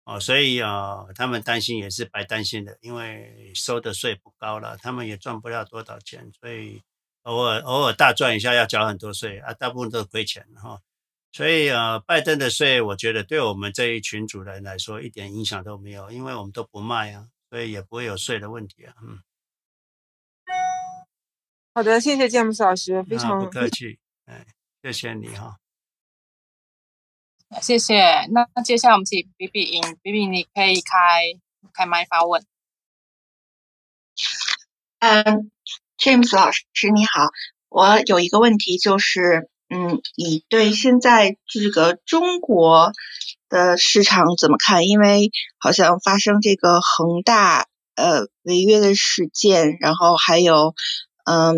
[0.05, 6.81] 哦，所以啊、呃，他们担心也是白担心的，因为收的税不高了，他们也赚不了多少钱，所以
[7.21, 10.81] 偶尔偶尔大赚一下要缴很多税啊，大部分都是亏钱哈、哦。
[11.31, 17.27] 所以啊、呃，拜登的税，我觉得对我们这一群主人来说一点影响都没有，因为我们都不卖啊。
[17.49, 19.21] 所以也不会有税的问题啊，嗯。
[21.75, 24.45] 好的，谢谢詹姆斯老师，非常不客气，哎，
[24.81, 25.57] 谢谢你哈。
[27.61, 28.25] 谢谢。
[28.31, 31.23] 那接下来我们请 B B 赢，B B 你可以开
[31.73, 32.45] 开麦发问。
[34.99, 35.51] 嗯
[35.97, 37.29] ，James 老师你好，
[37.69, 42.91] 我有一个问题就是，嗯，你对现在这个中国
[43.49, 44.87] 的市场怎么看？
[44.87, 50.73] 因为好像发生这个恒大呃违约的事件，然后还有
[51.25, 51.55] 嗯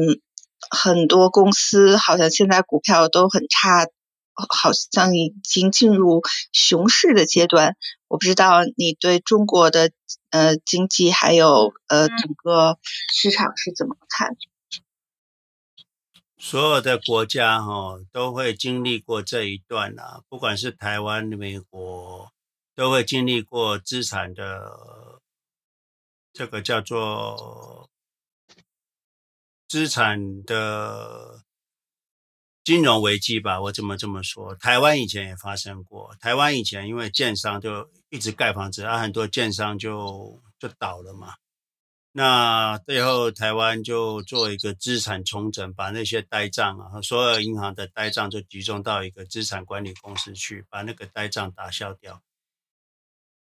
[0.69, 3.87] 很多公司好像现在股票都很差，
[4.35, 6.21] 好像已经进入
[6.51, 7.75] 熊市的阶段。
[8.07, 9.91] 我不知道你对中国的
[10.29, 12.77] 呃经济还有呃整个
[13.13, 14.35] 市场是怎么看？
[16.37, 22.31] 所有的国家哈、哦、都会经历过这一段啊，不管是台湾、美国，
[22.75, 25.21] 都会经历过资产的
[26.31, 27.89] 这个叫做
[29.67, 31.41] 资产的
[32.65, 34.55] 金融危机吧，我怎么这么说？
[34.55, 41.35] 台湾以前也发生过，台湾以前因为建商就一直盖房子，啊，很多建商就就倒了嘛。
[42.11, 52.19] 那最后，台湾就做一个资产重整，把那些呆账啊，所有银行的呆账就集中到一个资产管理公司去，把那个呆账打消掉。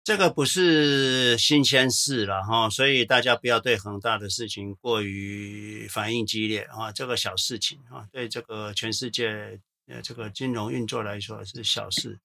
[0.08, 12.18] 这个不是新鲜事了哈，所以大家不要对恒大的事情过于反应激烈啊，这个小事情啊，对这个全世界呃这个金融运作来说是小事。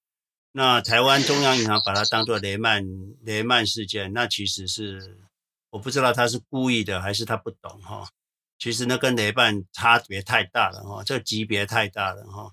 [0.53, 2.87] 那台湾中央银行把它当作雷曼
[3.25, 5.19] 雷曼事件，那其实是。
[5.71, 8.09] 我不知道他是故意的还是他不懂哈，
[8.61, 12.53] 其实那跟雷曼差别太大了哈，这级别太大了哈。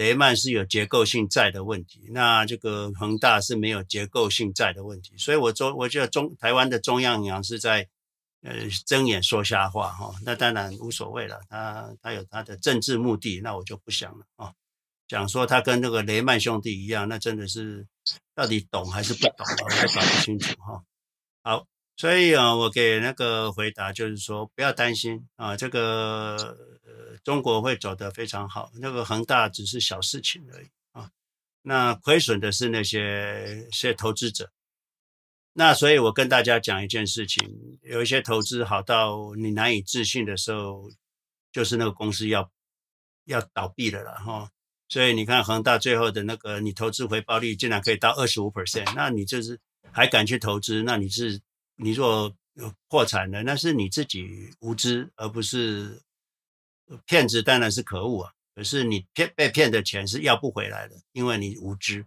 [0.00, 7.86] 雷曼是有结构性债的问题，那这个恒大是没有结构性债的问题，所以我中我觉得中台湾的中央银行是在
[8.40, 8.50] 呃
[8.86, 14.54] 睁眼说瞎话哈，那当然无所谓了，他他有他的政治目的，那我就不想了啊，
[15.06, 17.86] 讲说他跟那个雷曼兄弟一样，那真的是
[18.34, 20.82] 到底懂还是不懂，我还搞不清楚哈。
[21.42, 21.66] 好。
[21.96, 26.56] 所以啊，我给那个回答就是说，不要担心啊，这个，
[27.24, 28.70] 中国会走得非常好。
[28.80, 31.10] 那个恒大只是小事情而已啊，
[31.62, 34.52] 那亏损的是那些些投资者。
[35.52, 40.90] 那所以我跟大家讲一件事情，有一些投资好到你难以置信的时候，
[41.52, 42.50] 就是那个公司要
[43.24, 44.50] 要倒闭了了哈。
[44.88, 49.60] 所以你看恒大最后的那个，你投资回报率竟然可以到二十五 percent，那你就是
[49.90, 51.40] 还敢去投资，那你是。
[51.82, 52.30] 你若
[52.88, 56.02] 破产了，那是你自己无知，而不是
[57.06, 57.42] 骗子。
[57.42, 58.32] 当然是可恶啊！
[58.54, 62.04] 可是你骗被骗的钱是要不回来的，因为你无知。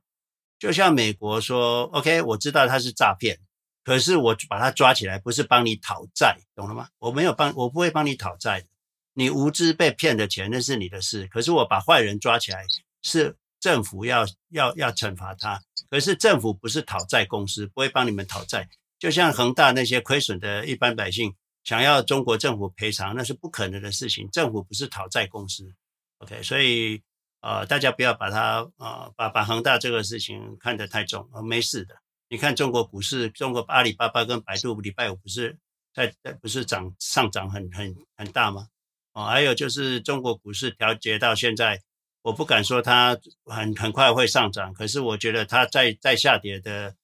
[0.59, 3.39] 就像美国说：“OK，我知道他是诈骗，
[3.83, 6.87] 可是我把他抓起来，不是帮你讨债，懂了吗？
[6.99, 8.67] 我没有帮，我不会帮你讨债的。
[9.13, 11.27] 你无知被骗的钱，那是你的事。
[11.27, 12.65] 可是我把坏人抓起来，
[13.01, 15.61] 是政府要要要惩罚他。
[15.89, 24.29] 可是政府不是讨债公司，不会帮你们讨债。”就像恒大那些亏损的一般百姓想要中国政府赔偿，那是不可能的事情。
[24.31, 25.73] 政府不是讨债公司
[26.17, 26.43] ，OK？
[26.43, 27.01] 所以
[27.39, 31.95] 呃，大家不要把它呃把把恒大这个事情看得太重，呃，没事的。
[32.27, 35.57] 你看中国股市，中国阿里巴巴跟百度礼拜五不是
[35.93, 38.67] 在在不是涨上涨很很很大吗？
[39.13, 41.81] 哦，还有就是中国股市调节到现在，
[42.23, 46.95] 我不敢说它很很快会上涨，可是我觉得它在在下跌的。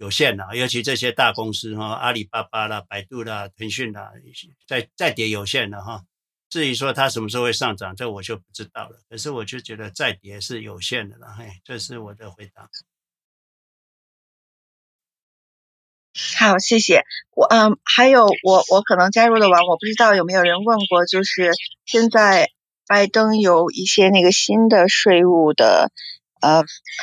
[0.00, 4.10] 有限的，尤其这些大公司哈，阿里巴巴啦、百度啦、腾讯啦，
[4.66, 6.02] 再再跌有限的哈。
[6.48, 8.98] 至于说它什么时候会上涨，这我就不知道了。
[9.10, 11.26] 可是我就觉得再跌是有限的了。
[11.36, 12.66] 嘿，这是我的回答。
[16.38, 17.02] 好，谢谢。
[17.36, 21.50] 我嗯，还有我我可能加入的晚，我不知道有没有人问过，就是
[21.84, 22.48] 现在
[22.86, 25.92] 拜登有一些那个新的税务的。
[26.40, 26.62] 呃，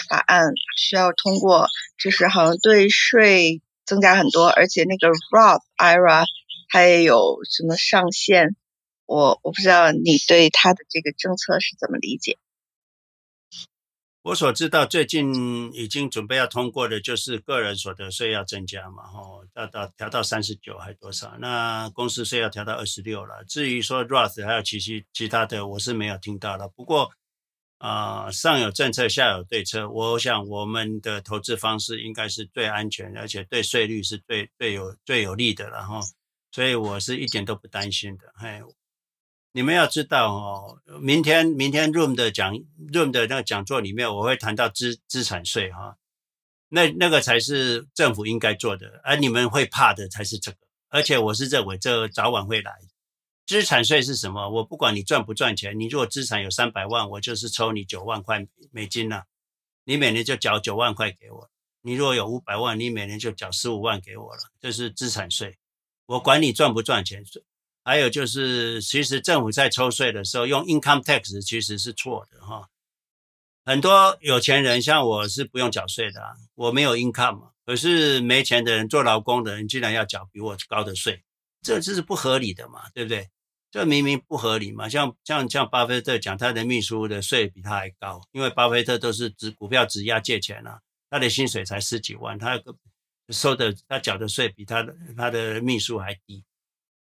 [0.09, 1.67] 法案需要通过，
[1.97, 6.25] 就是好像对税增加很多，而且那个 Roth IRA
[6.69, 8.55] 它也有什么上限，
[9.05, 12.37] 我我不知道你对他的这个政策是怎么理解？
[14.23, 21.37] 我所知道，最近已经准备要通过的就是个人所得税要增加嘛，吼，要到调到三十九还多少？
[21.39, 23.45] 那公司税要调到二十六了。
[23.45, 26.67] 至于说 Roth 还有其其其他的，我是没有听到的。
[26.67, 27.09] 不过
[27.77, 29.89] 啊、上有政策，下有对策。
[29.89, 36.01] 我想我们的投资方式应该是最安全，而且对税率是最最有最有利的了哈。
[36.51, 38.61] 所以我是一点都不担心的，嘿。
[39.53, 42.53] 你们要知道哦，明天明天 Room 的讲
[42.93, 45.97] Room 的那个讲座里面，我会谈到资资产税哈，
[46.69, 50.57] 那那个才是政府应该做的，而你们会怕的才是这个。
[50.89, 52.71] 而且我是认为这早晚会来。
[53.47, 54.49] 资产税是什么？
[54.49, 59.23] 我不管你赚不赚钱，你如果资产有三百万，我就是抽你九万块美金呐，
[59.85, 61.49] 你每年就缴九万块给我。
[61.81, 65.57] 你如果有五百万，你每年就缴十五万给我了，这是资产税。
[66.05, 67.23] 我管你赚不赚钱。
[67.85, 72.67] 还有就是，其实政府在抽税的时候用 income tax 其实是错的哈。
[73.63, 76.21] 很多有钱人像我是不用缴税的，
[76.55, 81.23] 我没有 income，可是没钱的人做劳工的人竟然要缴比我高的税，
[81.61, 83.29] 这这是不合理的嘛，对不对？
[83.71, 84.87] 这明明不合理嘛。
[84.89, 92.61] 像像像巴菲特讲，他的秘书的税比他还高，因为巴菲特都是指股票只押借钱啊，他的薪水才十几万，他
[93.29, 96.43] 收的他缴的税比他的他的秘书还低。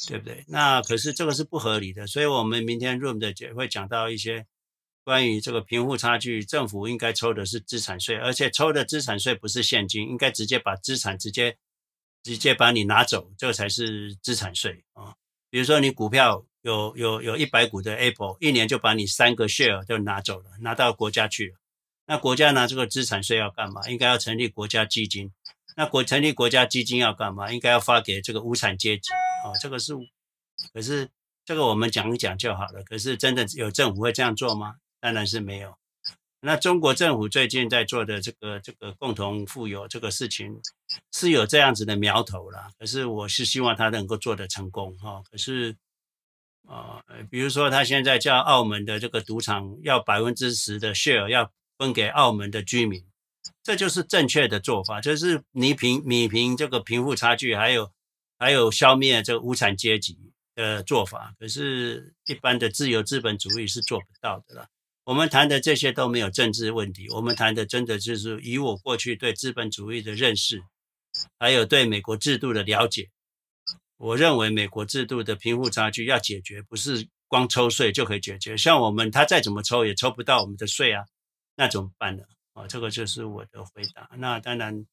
[0.09, 0.43] 对不对？
[0.49, 4.45] 那可是这个是不合理的，所以我们明天 room 的也会讲到一些
[5.05, 11.57] 关于这个贫富差距，政府应该抽的是资产税，而且抽的资产税不是现金，应该直接把资产直接
[12.21, 15.15] 直接把你拿走，这才是资产税啊。
[15.49, 21.57] 比如说你股票有有有一百股的 Apple，一年就把你三个 share 就拿走了，拿到国家去了。
[22.07, 23.87] 那国家拿这个资产税要干嘛？
[23.87, 25.31] 应该要成立国家基金。
[25.77, 27.51] 那国成立国家基金要干嘛？
[27.51, 29.11] 应该要发给这个无产阶级。
[29.45, 29.93] 哦，这个是，
[30.73, 31.07] 可是
[31.45, 32.81] 这个我们讲一讲就好了。
[32.83, 34.77] 可是真的有政府会这样做吗？
[34.99, 35.75] 当然是没有。
[36.39, 40.59] 那中国政府最近在做的这个这个共同富有这个事情，
[41.11, 42.71] 是有这样子的苗头啦。
[42.79, 45.21] 可是我是希望他能够做得成功哈。
[45.29, 45.75] 可是
[46.67, 53.03] 啊，比如说他现在叫澳门的这个赌场要百分之十的 share 要分给澳门的居民，
[53.63, 57.91] 这就是正确的做法，就是弭平弭平这个贫富差距，还有。
[58.37, 60.17] 还有消灭这个无产阶级
[60.55, 64.67] 的做法，可是，一般的自由资本主义是做不到的了。
[65.05, 70.61] 我们谈的这些都没有政治问题，我们谈的真的就是以我过去对资本主义的认识，
[71.39, 73.09] 还有对美国制度的了解。
[73.97, 78.55] 我认为美国制度的贫富差距要解决，不是光抽税就可以解决。
[78.55, 81.05] 像我们，他再怎么抽也抽不到我们的税啊，
[81.55, 82.23] 那怎么办呢？
[82.53, 84.09] 啊，这个就是我的回答。
[84.17, 84.85] 那当然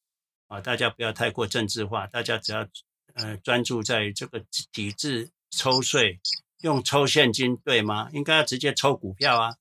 [0.49, 2.69] 啊，大家不要太过政治化，大家只要。
[3.15, 4.43] 呃，专注在这个
[4.73, 6.19] 体制抽税，
[6.63, 8.09] 用抽现金对吗？
[8.15, 9.57] 应该要直接抽股票啊。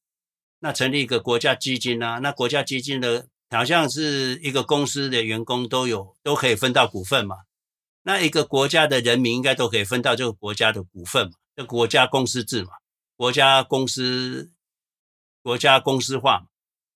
[0.60, 7.36] 那成立一个国家基金啊，那国家基金的好像是一个公司的员工都有都可以分到股份嘛。
[8.04, 11.34] 那一个国家的人民应该都可以分到这个国家的股份嘛。
[11.56, 12.72] 这国家公司制嘛，
[13.16, 14.52] 国家公司
[15.44, 16.46] 国家公司化嘛。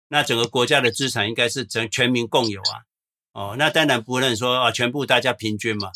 [0.08, 2.84] 那整个国家的资产应该是全全民共有啊。
[3.32, 5.91] 哦，那当然不能说啊，全部大家平均嘛。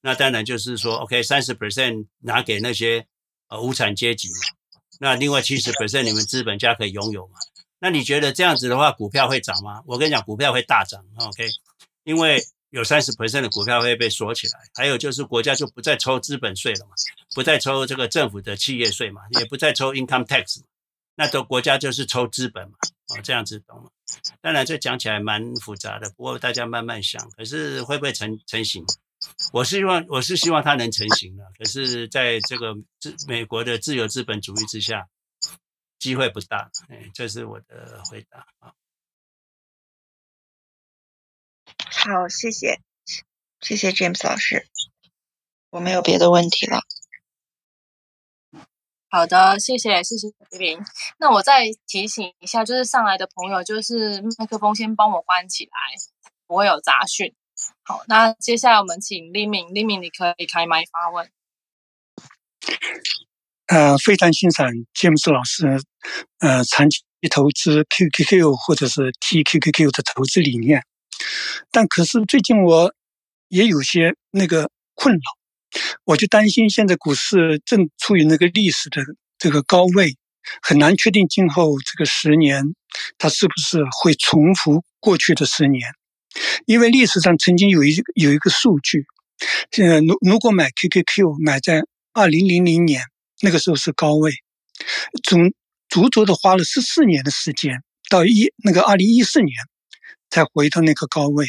[0.00, 3.06] 那当然就是说，OK，三十 percent 拿给那些
[3.48, 4.40] 呃无产阶级嘛，
[4.98, 7.34] 那另外七十 percent 你们资本家可以拥有嘛？
[7.78, 9.82] 那你觉得这样子的话，股票会涨吗？
[9.86, 11.48] 我跟你讲，股票会大涨，OK，
[12.02, 16.92] 因为有三十 percent 的股票会被锁起来，还有就是国家就不再抽资本税了嘛，
[17.34, 20.66] 不再抽这个政府的企业税嘛，也不再抽 income tax，嘛
[21.16, 22.76] 那都国家就是抽资本嘛，
[23.08, 23.90] 哦，这样子懂吗？
[24.40, 28.84] 当然这讲起来蛮复杂的，不过大家慢慢想，可是会不会成成型？
[29.52, 35.08] 我是希望，我是希望它能成型的，可是在这个自美国的自由资本主义之下，
[35.98, 36.70] 机会不大。
[36.88, 38.72] 哎，这是我的回答啊。
[42.02, 42.80] 好，谢谢，
[43.60, 44.66] 谢谢 James 老师，
[45.68, 46.80] 我没有别的问题了。
[49.10, 50.78] 好的，谢谢，谢谢李林。
[51.18, 55.72] 那我再提醒一下，就是上来的朋友，就是麦克风先帮我关起来，
[56.46, 57.34] 不会有杂讯。
[57.82, 61.30] 好，那接下来我们请李敏，李敏你可以开麦发问。
[63.66, 65.82] 呃，非常欣赏 James 老师，
[66.38, 70.82] 呃，长期投资 QQQ 或者是 TQQQ 的投资理念，
[71.70, 72.94] 但可是最近我
[73.48, 75.20] 也有些那个困扰，
[76.04, 79.02] 我就担心现在股市正处于那个历史的
[79.38, 80.16] 这个高位，
[80.62, 82.62] 很难确定今后这个十年
[83.18, 85.82] 它是不是会重复过去的十年。
[86.66, 89.04] 因为历史上曾经有一有一个数据，
[89.78, 91.82] 呃，如如果买 QQQ 买在
[92.12, 93.02] 二零零零年，
[93.42, 94.30] 那个时候是高位，
[95.24, 95.52] 总
[95.88, 99.56] 足足的花了十四年的时间，到一那个二零一四年
[100.30, 101.46] 才回到那个高位。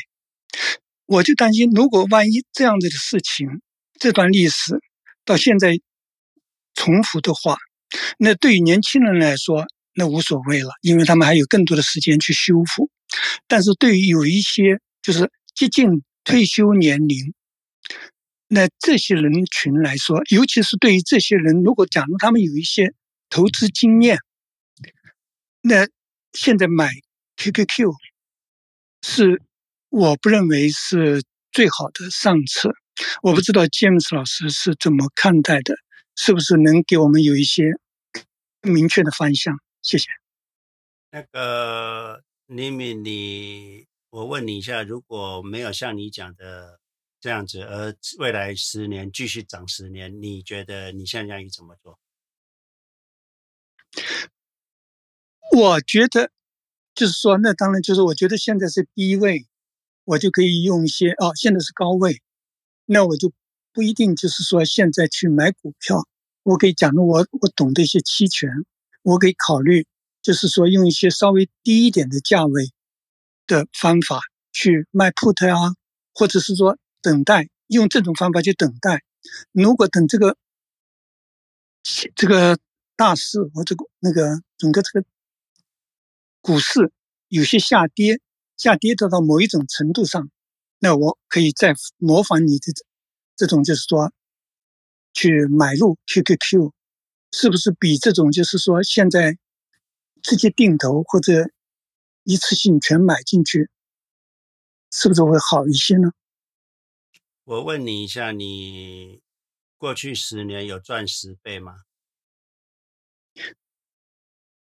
[1.06, 3.48] 我就担心，如果万一这样子的事情，
[4.00, 4.80] 这段历史
[5.26, 5.80] 到现在
[6.74, 7.58] 重复的话，
[8.18, 12.90] 那对于年轻人来说，那无所谓了，因为他们还有更多的时间去修复。
[13.48, 17.34] 但是对于有一些就是接近退休年龄，
[18.48, 22.94] 那这些人群来说，尤其是对于这些人，如果假如他们有一些
[23.30, 24.18] 投资经验，
[25.62, 25.88] 那
[26.32, 26.90] 现在买
[27.36, 27.92] QQQ
[29.02, 29.42] 是
[29.90, 32.72] 我不认为是最好的上策。
[33.24, 35.76] 我不知道 James 老师是怎么看待的，
[36.16, 37.64] 是不是能给我们有一些
[38.62, 39.58] 明确的方向？
[39.82, 40.10] 谢谢。
[41.10, 46.80] 那个李敏，你我问你一下，如果没有像你讲的
[47.20, 52.00] 这样子，而未来十年继续涨十年，你觉得你现在应该怎么做？
[55.54, 56.32] 我觉得
[57.02, 59.48] 就是说，那当然就是我觉得现在是低位，
[60.04, 62.22] 我就可以用一些哦，现在是高位，
[62.86, 63.34] 那我就
[63.74, 66.08] 不一定就是说现在去买股票，
[66.44, 68.52] 我可以讲的我我懂得一些期权。
[69.02, 69.88] 我可以考虑，
[70.22, 72.70] 就是说用一些稍微低一点的价位
[73.48, 74.22] 的方法
[74.54, 75.74] 去卖 put 啊，
[76.14, 79.02] 或者是说等待，用这种方法去等待。
[79.54, 80.38] 如果等这个
[82.14, 82.60] 这个
[82.96, 85.08] 大势或者那个整个这个
[86.42, 86.92] 股市
[87.28, 88.20] 有些下跌，
[88.58, 90.30] 下跌到到某一种程度上，
[90.80, 92.74] 那我可以再模仿你的
[93.36, 94.12] 这种，就是说
[95.14, 96.74] 去买入 QQQ。
[97.34, 99.38] 是不是比这种就是说现在
[100.22, 101.50] 直接定投或者
[102.24, 103.70] 一次性全买进去，
[104.92, 106.12] 是不是会好一些呢？
[107.46, 109.22] 我问你一下，你
[109.78, 111.78] 过去十年有赚十倍吗？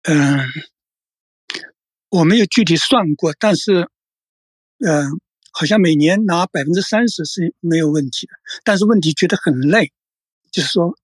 [0.05, 0.49] 嗯，
[2.19, 3.89] 我没有具体算过，但是，
[4.85, 5.21] 嗯，
[5.53, 8.33] 好像每年拿百分之三十是没有问题的，
[8.65, 9.93] 但是问题觉得很累，
[10.51, 10.97] 就是说。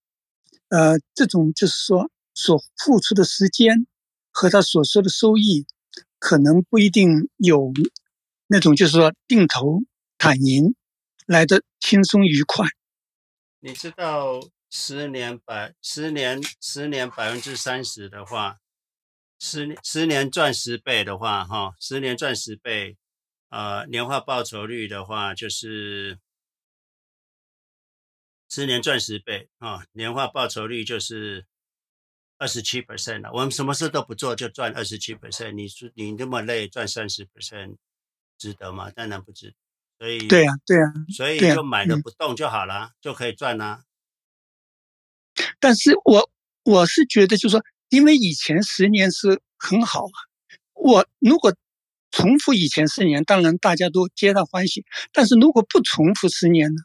[0.75, 3.87] 呃，这种就是说，所付出的时间
[4.31, 5.67] 和他所说的收益，
[6.19, 7.75] 可能不一定有
[8.47, 9.83] 那种就是说定投
[10.17, 10.75] 躺赢
[11.27, 12.67] 来的轻松愉快。
[13.61, 14.41] 你知道
[14.71, 18.57] 十年百十年十年百分之三十的话，
[19.45, 22.97] 十年十年赚十倍的话，哈，十年赚十倍，
[23.49, 26.21] 呃，年化报酬率的话就是。
[28.49, 31.47] 十年赚十倍啊、哦，年化报酬率就是
[32.37, 33.33] 二十七 percent 了。
[33.33, 37.79] 我们什么事都不做就赚二十七 percent，你说你那么累赚三十 percent，
[38.37, 38.91] 值得吗？
[38.91, 39.57] 当然不值得。
[39.99, 43.83] 所以对呀、啊，对呀、啊，所以就买了不动就好了，啊嗯、就可以赚啦。
[45.59, 46.31] 但是我
[46.65, 50.17] 我是觉得，就是说，因为以前十年是很好啊。
[50.73, 51.55] 我如果
[52.11, 54.85] 重复以前十年，当然大家都皆大欢喜。
[55.13, 56.81] 但是如果不重复十年呢？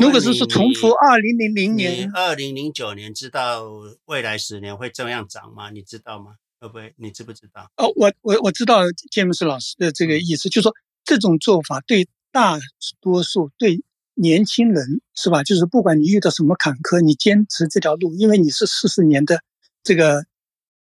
[0.00, 3.64] 如果是说重复二零零零年，二零零九年知道
[4.04, 5.70] 未来十年会这样涨吗？
[5.70, 6.36] 你知道吗？
[6.60, 6.94] 会不会？
[6.96, 7.68] 你知不知道？
[7.76, 10.74] 哦，我我我知道詹姆斯老师的这个意思，就是说
[11.04, 12.58] 这种做法对大
[13.00, 13.82] 多数对
[14.14, 15.42] 年轻人是吧？
[15.42, 19.42] 就是不管你遇到什么坎坷，你坚持这条路，因为你是四十年的
[19.88, 20.26] 这个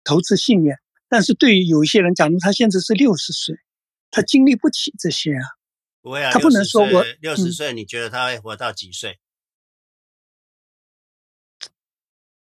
[0.03, 0.77] 投资信念。
[1.09, 3.55] 但是对于有一些人，假如他现在是六十岁，
[4.11, 5.45] 他经历不起这些啊。
[6.03, 9.21] 不会啊，他不能说我六十岁，你觉得他会活到几岁？
[11.67, 11.71] 嗯、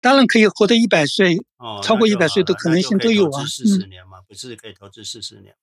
[0.01, 3.45] 当然可以活到一百岁，哦，超过一百岁的可能性都有啊。
[3.45, 5.57] 四十年嘛，嗯、不是可以投资四十年？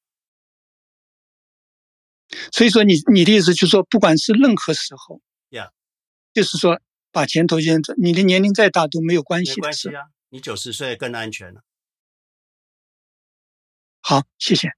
[2.51, 5.71] 所以说你，你你的意思就是说，不管是任何时候，呀.
[6.33, 6.79] 就是说
[7.11, 9.55] 把钱投进去，你的年龄再大都没有关系的。
[9.57, 11.61] 没关系啊，你九十岁更安全了。
[14.01, 14.69] 好，谢谢。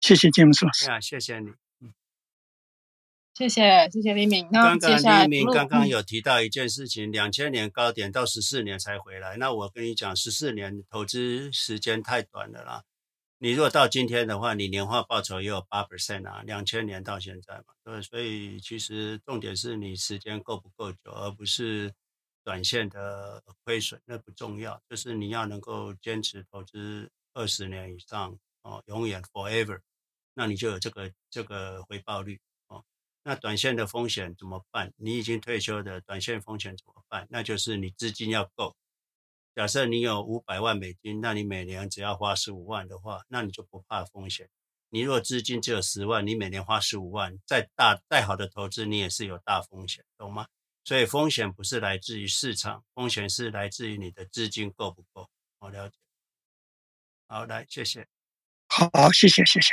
[0.00, 0.90] 谢谢詹姆斯老师。
[0.90, 1.48] 啊，谢谢你。
[1.80, 1.94] 嗯，
[3.32, 4.46] 谢谢谢谢李敏。
[4.50, 9.38] 刚刚李明刚刚有提到一件事情，两千年高点到十四年才回来。
[9.38, 12.84] 那我跟你讲，十四年投资时间太短了啦。
[13.38, 16.42] 你如果到今天的话，你年化报酬也有八 percent 啊。
[16.42, 21.94] 两千年到现在嘛，对，所以其实重点是你时间够不够久，而不是
[22.44, 24.80] 短线的亏损，那不重要。
[24.88, 29.80] 就是你要能够坚持投资二十年以上哦，永远 forever。
[30.34, 32.38] 那你就有这个这个回报率
[32.68, 32.84] 哦。
[33.22, 34.92] 那短线的风险怎么办？
[34.96, 37.26] 你已经退休的短线风险怎么办？
[37.30, 38.76] 那就是你资金要够。
[39.54, 44.50] 假设你有五百万美金，那你每年只要花十五万的话，那你就不怕风险。
[44.90, 50.46] 你如果资金只有十万，你每年花十五万，再大再好的投资，你也是有大风险，懂吗？
[50.84, 55.30] 所以风险不是来自于市场，风险是来自于你的资金够不够。
[55.58, 55.96] 我了解。
[57.26, 58.06] 好，来，谢谢。
[58.68, 59.72] 好，谢谢，谢谢。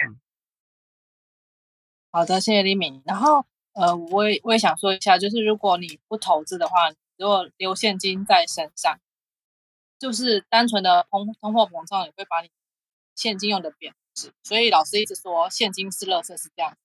[2.11, 3.01] 好的，谢谢李敏。
[3.05, 8.99] 然后，呃，我也我也想说一下，就是如果你不投资的话，如果留现金在身上，
[9.99, 12.49] 就是单纯的通通货膨胀也会把你
[13.15, 14.33] 现金用的贬值。
[14.43, 16.77] 所以老师一直说现金是垃圾，是这样。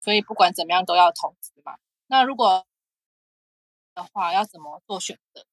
[0.00, 1.78] 所以不管怎么样都要投资嘛。
[2.08, 2.66] 那如果
[3.94, 5.44] 的话要怎么做选择？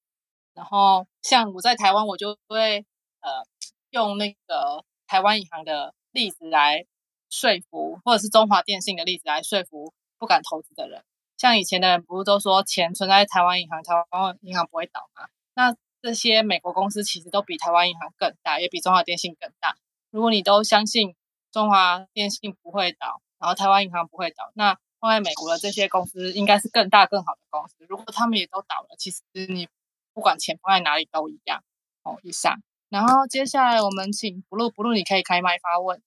[0.54, 2.86] 然后像我在台湾，我就会
[3.22, 3.46] 呃
[3.92, 6.86] 用那个台湾银行的例子来
[7.30, 11.04] 说服，或者是中华电信的例子来说服不敢投资的人。
[11.38, 15.30] 像以前的人不是都说钱存在台湾银行，台湾银行不会倒吗？
[15.54, 19.78] 那这些美国公司其实都比台湾银行更大，也比中华电信更大。
[20.12, 21.16] 如果你都相信
[21.52, 27.76] 中华电信不会倒，然后台湾银行不会倒，那放在美国的这些公司应该是更大更好的公司。
[27.88, 29.68] 如果他们也都倒了，其实你
[30.14, 31.64] 不管钱放在哪里都一样。
[32.04, 32.62] 哦，以上。
[32.90, 36.02] 然后接下来我们请 Blue Blue，你可以开麦发问。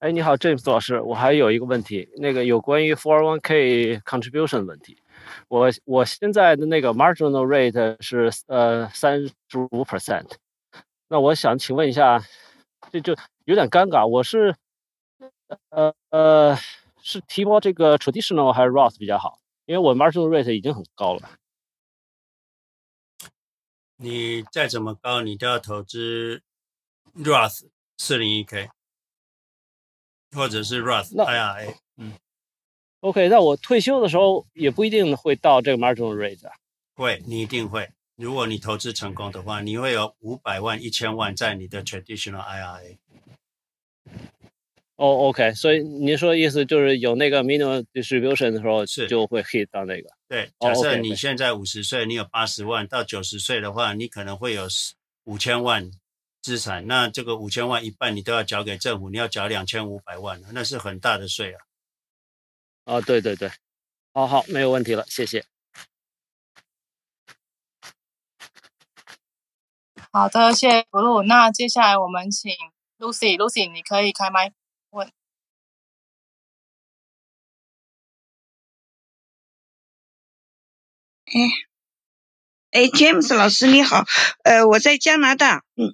[0.00, 5.00] 哎，你好，James 老师，我还有一个问题，那个有关于 401k contribution 的问题。
[5.46, 10.32] 我我现在的那个 marginal rate 是呃三十五 percent，
[11.08, 12.20] 那我想请问一下，
[12.90, 14.56] 这就有点尴尬，我是
[15.70, 16.58] 呃呃
[17.08, 19.38] 是提拨这个 traditional 还是 Roth 比较好？
[19.64, 21.30] 因为我 marginal rate 已经很高了。
[23.96, 26.42] 你再怎么高，你都要投资
[27.14, 27.66] Roth
[27.96, 28.68] 401k。
[30.32, 32.12] 或者是 Roth IRA，嗯
[33.00, 36.52] ，OK，那我退休的时候也不一定会到这个 marginal rate 啊。
[36.94, 37.90] 会，你一定会。
[38.16, 42.98] 如果你投资成功的话，你会有五百万、一千万在你的 traditional IRA。
[44.98, 50.10] 哦、oh，OK，所以您说的意思就是有那个 minimum distribution 的时候，是就会 hit 到那个。
[50.28, 54.68] 对，假设你现在五十岁，你有八十万，到九十岁的话，你可能会有
[55.24, 55.90] 五千万。
[56.40, 61.58] 资产，那这个五千万一半你都要缴给政府，你要缴两千五百万，那是很大的税啊！
[62.84, 63.50] 啊，对对对，
[64.14, 65.44] 好好，没有问题了，谢谢。
[70.12, 71.24] 好的，谢谢 Blue。
[71.24, 72.52] 那接下来我们请
[72.98, 74.52] Lucy，Lucy，你可以开麦
[81.32, 84.04] 哎，哎，James 老师你好，
[84.44, 85.92] 呃，我在加拿大，嗯。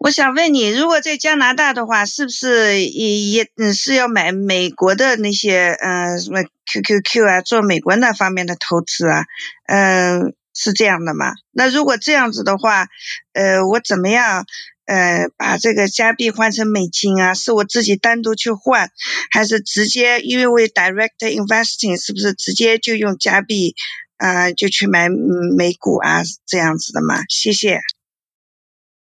[0.00, 9.24] 我想问你，如果在加拿大的话，是不是也也是要买美国的那些嗯什么 QQQ 啊，做美国那方面的投资啊？
[9.68, 11.34] 嗯，是这样的吗？
[11.52, 12.88] 那如果这样子的话，
[13.34, 14.44] 呃，我怎么样
[14.86, 17.32] 呃把这个加币换成美金啊？
[17.34, 18.90] 是我自己单独去换，
[19.30, 23.76] 还是直接因为我 direct investing，是不是直接就用加币
[24.22, 27.24] 啊就去买美股啊这样子的嘛？
[27.28, 27.80] 谢谢。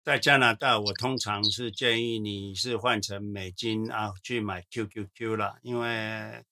[0.04, 6.44] 在加拿大，我通常是建议你是换成美金啊去买 QQQ 了，因为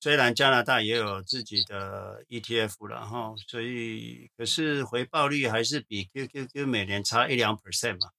[0.00, 8.10] 虽然加拿大也有自己的 ETF 了哈，所以可是回报率还是比 QQQ 每年差一两 percent 嘛。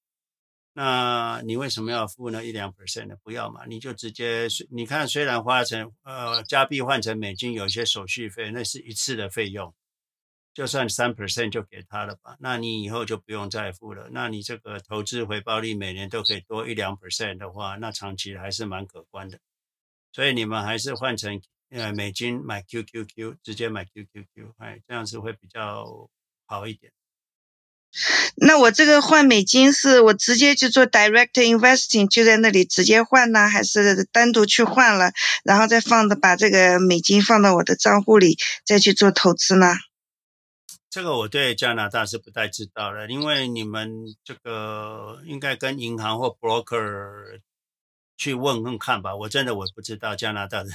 [0.73, 3.15] 那你为什么要付那一两 percent 呢？
[3.23, 9.73] 不要嘛，你就直接你看，虽然花成呃加币换成美金有些手续费，那是一次的费用。
[10.57, 14.09] 就算三 percent 就给他了吧，那你以后就不用再付了。
[14.11, 19.37] 那你这个投资回报率每年都可以多一两 percent 的话，那长期还是蛮可观的。
[20.11, 21.39] 所以你们还是换成
[21.69, 26.09] 呃美金买 QQQ，直接买 QQQ，哎，这样子会比较
[26.47, 26.91] 好一点。
[28.37, 35.11] 那我这个换美金是我直接就做 direct investing，就在那里直接换呢，还是单独去换了，
[35.43, 39.75] 然后再放的把这个美金放到我的账户里再去做投资呢？
[40.97, 43.87] 这个我对加拿大是不太知道的，因为你们
[44.23, 47.39] 这个应该跟银行或 broker
[48.17, 49.15] 去问问看吧。
[49.15, 50.71] 我真的我不知道加拿大的，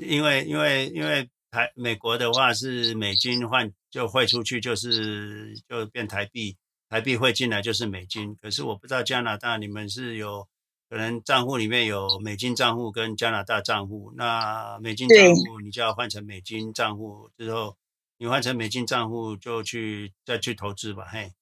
[0.00, 6.56] 因为因为因为台美国的话是美金换就汇出去就是就变台币，
[6.88, 8.36] 台币汇进来就是美金。
[8.42, 10.48] 可是我不知道加拿大你们是有
[10.90, 17.76] 可能账户里面有美金账户跟加拿大账户，那美金账户你就要换成美金账户之后。
[18.24, 21.34] 你换成美金账户就去再去投资吧，嘿。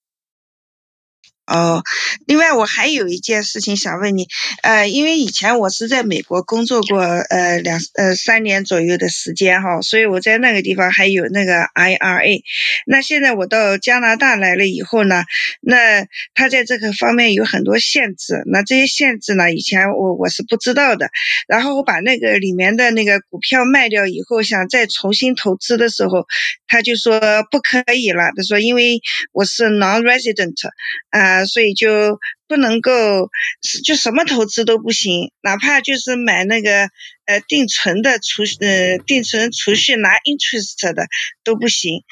[1.44, 1.82] 哦，
[2.26, 4.28] 另外我还有一件事情想问你，
[4.62, 12.42] 呃，因为以前我是在美国工作过，呃，两呃三年左右的时间哈，所以我在那个地方还有那个 IRA。
[12.86, 15.24] 那现在我到加拿大来了以后呢，
[15.60, 21.10] 那他在这个方面有很多限制，那这些限制呢，以前我我是不知道的。
[21.48, 26.24] 然后我把那个里面的那个股票卖掉以后，想再重新投资的时候，
[26.68, 27.20] 他就说
[27.50, 29.00] 不可以了，他说因为
[29.32, 30.54] 我是 non-resident
[31.10, 31.31] 啊。
[31.32, 31.88] 啊，所以就
[32.52, 33.30] 不能够
[33.82, 36.90] 就什么投资都不行，哪怕就是买那个
[37.24, 41.06] 呃定存的储呃定存储蓄拿 interest 的
[41.44, 42.02] 都不行。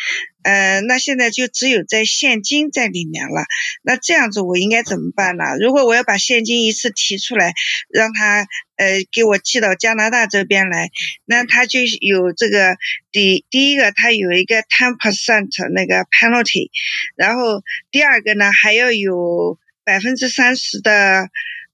[0.43, 3.45] 呃，那现在就只有在现金在里面了。
[3.83, 5.45] 那这样子我应该怎么办呢？
[5.61, 7.53] 如果我要把现金一次提出来，
[7.91, 8.47] 让他
[8.77, 10.89] 呃给我寄到加拿大这边来，
[11.27, 12.79] 那他就有这个
[13.12, 16.71] 第第一个，他有一个 ten percent 那个 penalty，
[17.17, 21.28] 然后第二个呢还要有百分之三十的。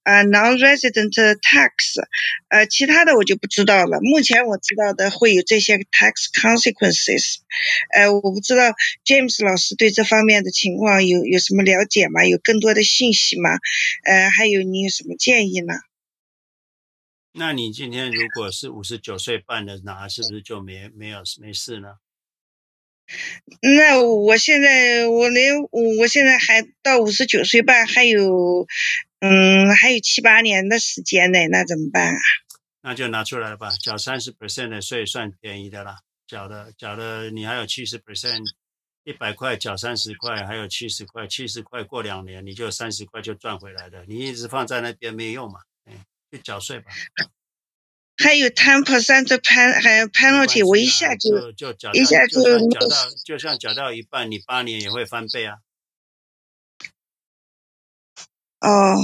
[0.09, 1.11] 呃、，non-resident
[1.41, 2.01] tax，
[2.47, 3.99] 呃，其他的我就不知道了。
[4.01, 7.39] 目前我知道的会有这些 tax consequences，
[7.93, 8.73] 呃，我不知道
[9.05, 12.25] James 老师对这方面的情况有有什么了解吗？
[12.25, 13.59] 有更多的信息吗？
[14.05, 15.75] 呃，还有你有什么建议呢？
[17.33, 21.97] 那你今天如果是五十九岁办的拿，是不是就没没有没事呢？
[23.61, 28.67] 那我现在我连我现在还到五十九岁半还有。
[29.19, 32.21] 嗯，还有七八年的时间呢，那怎么办啊？
[32.83, 36.01] 那就拿出来吧，缴三十 percent 的税算便宜的啦。
[36.27, 38.45] 缴的缴的，你还有七十 percent，
[39.05, 44.05] 一百块缴三十块，还有七十块，七十块过两年你就三十块就赚回来的。
[44.07, 45.95] 你一直放在那边没用嘛，哎，
[46.31, 46.91] 去缴税吧。
[48.17, 51.51] 还有 ten percent 的 pen 还有 penalty，我一下就
[51.93, 55.57] 一下就缴到，就像缴到一半，你八年也会翻倍啊。
[58.61, 58.97] 哦，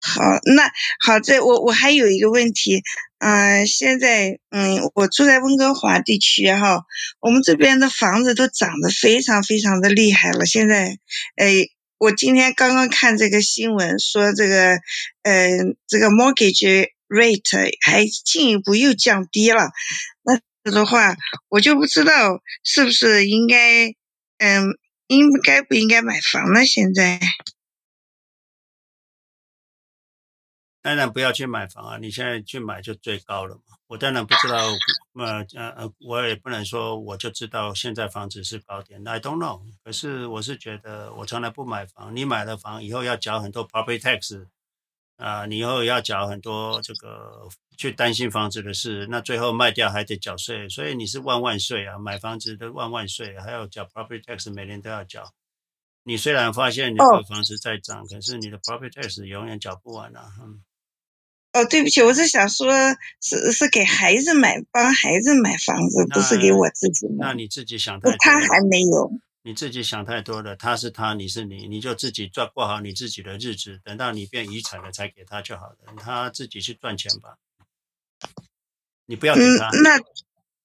[0.00, 2.82] 好，那好在，这我我还有一个问题，
[3.18, 6.84] 嗯、呃，现在嗯，我住在温哥华地区哈，
[7.20, 10.46] 我们这边的房子都涨得非常非常的厉害了。
[10.46, 10.96] 现在，
[11.36, 11.66] 哎，
[11.98, 14.80] 我今天刚刚看这个新闻说这个，
[15.22, 15.50] 呃，
[15.86, 19.70] 这个 mortgage rate 还进一步又降低了，
[20.22, 21.14] 那的话，
[21.48, 23.88] 我就不知道是不是应该，
[24.38, 24.78] 嗯，
[25.08, 26.64] 应该不应该买房呢？
[26.64, 27.20] 现在？
[30.80, 31.98] 当然不要去买房啊！
[31.98, 33.62] 你现在去买就最高了嘛。
[33.86, 34.66] 我当然不知道，
[35.14, 39.62] 呃呃呃，我也不能说我就知道现在房子是高点，I don't know。
[39.84, 44.44] 可是我是觉得我从来不买房，你买了房以后要缴很多 property tax，
[45.22, 51.96] 啊、呃，你以后要缴很多这个去担心房子的事，那最后卖掉还得缴税，所以你是万万税啊！
[51.96, 55.32] 买房子的万万税，还要缴 property tax，每年都要缴。
[56.02, 60.32] 你虽然发现你的房子在涨，可是你的 property tax 永远缴不完啊！
[60.42, 60.60] 嗯。
[61.52, 62.72] 哦，对不起，我是想说，
[63.20, 67.28] 是是给孩子买，帮孩子买房子，不是给我自己买。
[67.28, 68.16] 那你自己想太多。
[68.18, 69.12] 他还没有。
[69.42, 77.36] 你自己想太多了，他是他，你是你，你就自己赚过好你自己的日子，等到你变遗产了才给他就好了，他自己去赚钱吧。
[79.06, 79.68] 你不要给他。
[79.70, 79.98] 嗯，那。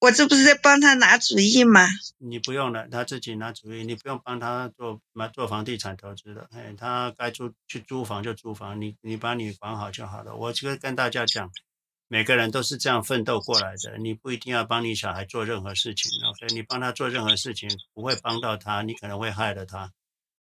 [0.00, 1.88] 我这不是在帮他拿主意吗？
[2.18, 6.46] 你不用了，他自己拿主意，你不用帮他做买做房地产投资了。
[6.52, 10.36] 哎，他该租去租房就租房，你你把你管好就好了。
[10.36, 11.50] 我就跟大家讲，
[12.08, 16.10] 每个人都是这样奋斗过来的，你不一定要帮你小孩做任何事情。
[16.26, 19.92] OK，你帮他做任何事情不会帮到他，你可能会害了他。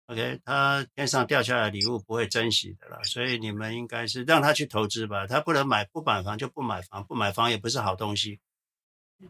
[0.07, 5.27] OK，他天上掉下来礼物不会珍惜的了，所以你们应该是让他去投资吧。
[5.27, 8.41] 他不能买，不买房就不买房，不买房也不是好东西。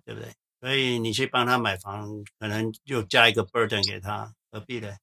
[0.04, 0.32] 对不对？
[0.60, 4.96] 所以你去帮他买房，可能就加一个 burden 给他，何必呢？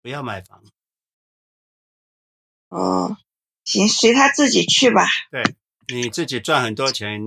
[0.00, 0.62] 不要买房。
[2.68, 3.16] 哦，
[3.64, 5.02] 行，随他自己去吧。
[5.32, 5.42] 对，
[5.88, 7.20] 你自己赚很多钱，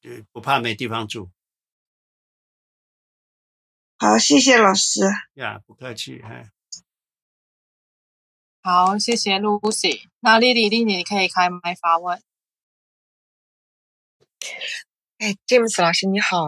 [0.00, 1.30] 就不怕没地方住。
[3.98, 5.00] 好，谢谢老师。
[5.34, 6.50] 呀，不客气，哈。
[8.62, 10.08] 好，谢谢 Lucy。
[10.20, 12.22] 那丽丽，丽丽，你可以开麦发问。
[15.18, 16.46] 哎，James 老师你好，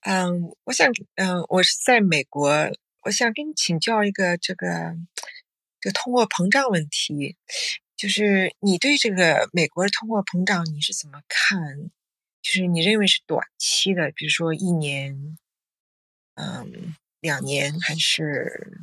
[0.00, 2.50] 嗯，我想，嗯，我是在美国，
[3.02, 4.96] 我想跟你请教一个这个，
[5.80, 7.36] 这个通货膨胀问题，
[8.00, 11.90] 就是你对这个美国的通货膨胀你是怎么看？
[12.40, 15.36] 就是你认为是短期的，比如说一年，
[16.32, 18.80] 嗯，两年，还是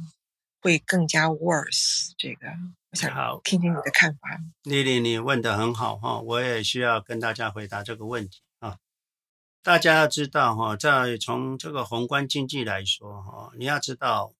[0.61, 2.11] 会更加 worse？
[2.15, 2.48] 这个
[2.91, 4.39] 我想听听你的看法。
[4.61, 8.77] 丽丽，你问的很好哈，我也需要跟大家回答这个问题啊。
[9.64, 14.35] 大家要知道哈，在从这个宏观经济来说哈，你要知道，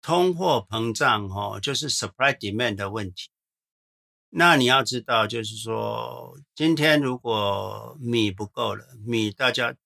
[0.00, 3.28] 通货膨胀哈就是 supply demand 的问题。
[4.30, 9.76] 那你要知道，就是说，今天如果米不够了，米大家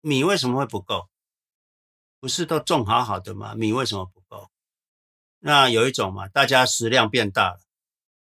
[0.00, 1.08] 米为什么会不够？
[2.18, 3.54] 不是都种好好的吗？
[3.54, 4.50] 米为什么不够？
[5.38, 7.60] 那有一种嘛，大家食量变大了，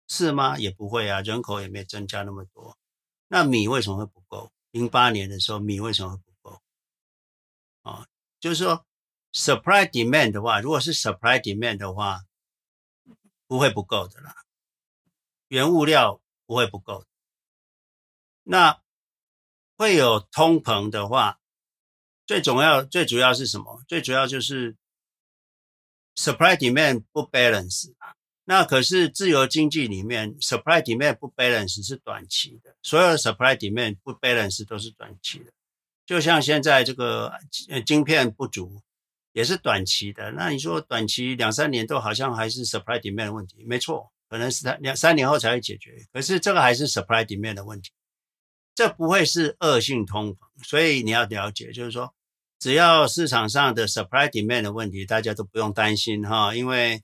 [0.06, 0.56] 是吗？
[0.56, 2.78] 也不会啊，人口也没增加那么多，
[3.26, 4.52] 那米为什么会不够？
[4.70, 6.62] 零八年的时候，米为什么会不够？
[7.82, 8.06] 啊，
[8.38, 8.86] 就是说
[9.32, 12.22] ，supply demand 的话，如果是 supply demand 的话，
[13.48, 14.36] 不会不够的啦，
[15.50, 17.04] 原物料不会不够。
[18.44, 18.80] 那
[19.76, 21.40] 会有通膨的话，
[22.24, 23.82] 最重要最主要是什么？
[23.88, 24.76] 最主要就是
[26.14, 27.92] supply demand 不 balance。
[28.44, 35.52] 那可是自由经济里面，supply demand 不 balance 是短期的，所有的 supply demand 不 balance 都是短期的。
[36.06, 37.32] 就像现在这个
[37.68, 38.80] 呃晶片不足，
[39.32, 40.30] 也是短期的。
[40.32, 46.06] 那你说短期两三年都好像还是 supply demand 问题，没错，可能是他两三年后才会解决。
[46.12, 47.90] 可是这个还是 supply demand 的问题，
[48.74, 50.38] 这不会是恶性通膨。
[50.64, 52.14] 所以你要了解，就是说，
[52.58, 57.02] 只要市场上的 supply demand 的问题，大家都不用担心哈，因为。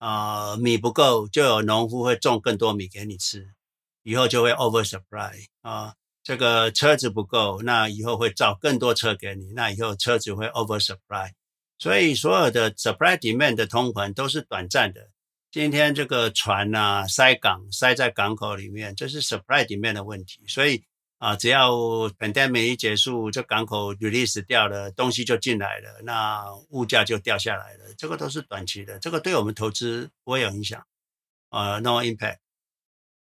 [0.00, 3.50] 啊、米不够，就有农夫会种更多米给你吃，
[4.04, 5.92] 以后就会 oversupply 啊。
[6.22, 11.32] 这个车子不够，那以后会造更多车给你，那以后车子会 oversupply。
[11.80, 15.10] 所以所有的 supply demand 的通膨都是短暂的。
[15.50, 20.40] 今天这个船啊塞港塞在港口里面，这是 supply 里面的问题。
[20.46, 20.84] 所以。
[21.20, 21.72] 啊，只要
[22.10, 27.92] pandemic 一结束，这港口 release 掉了，东西就进来了，那物价就掉下来了。
[27.98, 30.86] 这个都是短期的，这个对我们投资不会有影响。
[31.48, 32.38] 啊，no impact。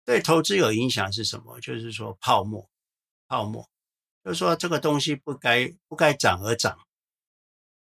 [0.05, 1.59] 对投资有影响是什么？
[1.59, 2.71] 就是说泡沫，
[3.27, 3.69] 泡沫，
[4.25, 6.79] 就是说这个东西不该不该涨而涨。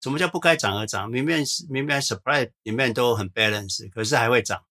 [0.06, 1.10] 什么叫不该涨而涨？
[1.10, 4.64] 明明是明明 supply 里面都很 balance，可是还会涨，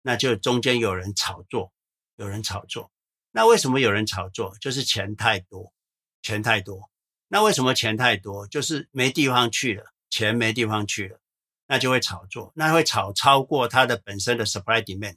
[0.00, 1.70] 那就中间有人炒作，
[2.16, 2.90] 有人炒作。
[3.32, 4.56] 那为什么有人炒作？
[4.62, 5.74] 就是钱太多，
[6.22, 6.88] 钱太多。
[7.28, 8.46] 那为什么钱太多？
[8.46, 11.20] 就是没地方去了，钱没地方去了，
[11.66, 15.16] 那就会炒作，那会炒超过它的本身的 supply demand，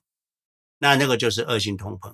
[0.79, 2.13] 那那个就是恶性通膨。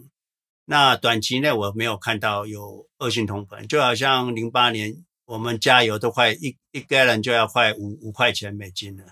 [0.66, 9.06] 那短期内我没有看到有恶性通膨，就好像零八年我们加油都快一一 gallon 就要快五五块钱美金了，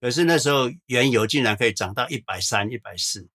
[0.00, 3.28] 可是那时候原油竟然可以涨到一百三、一百四。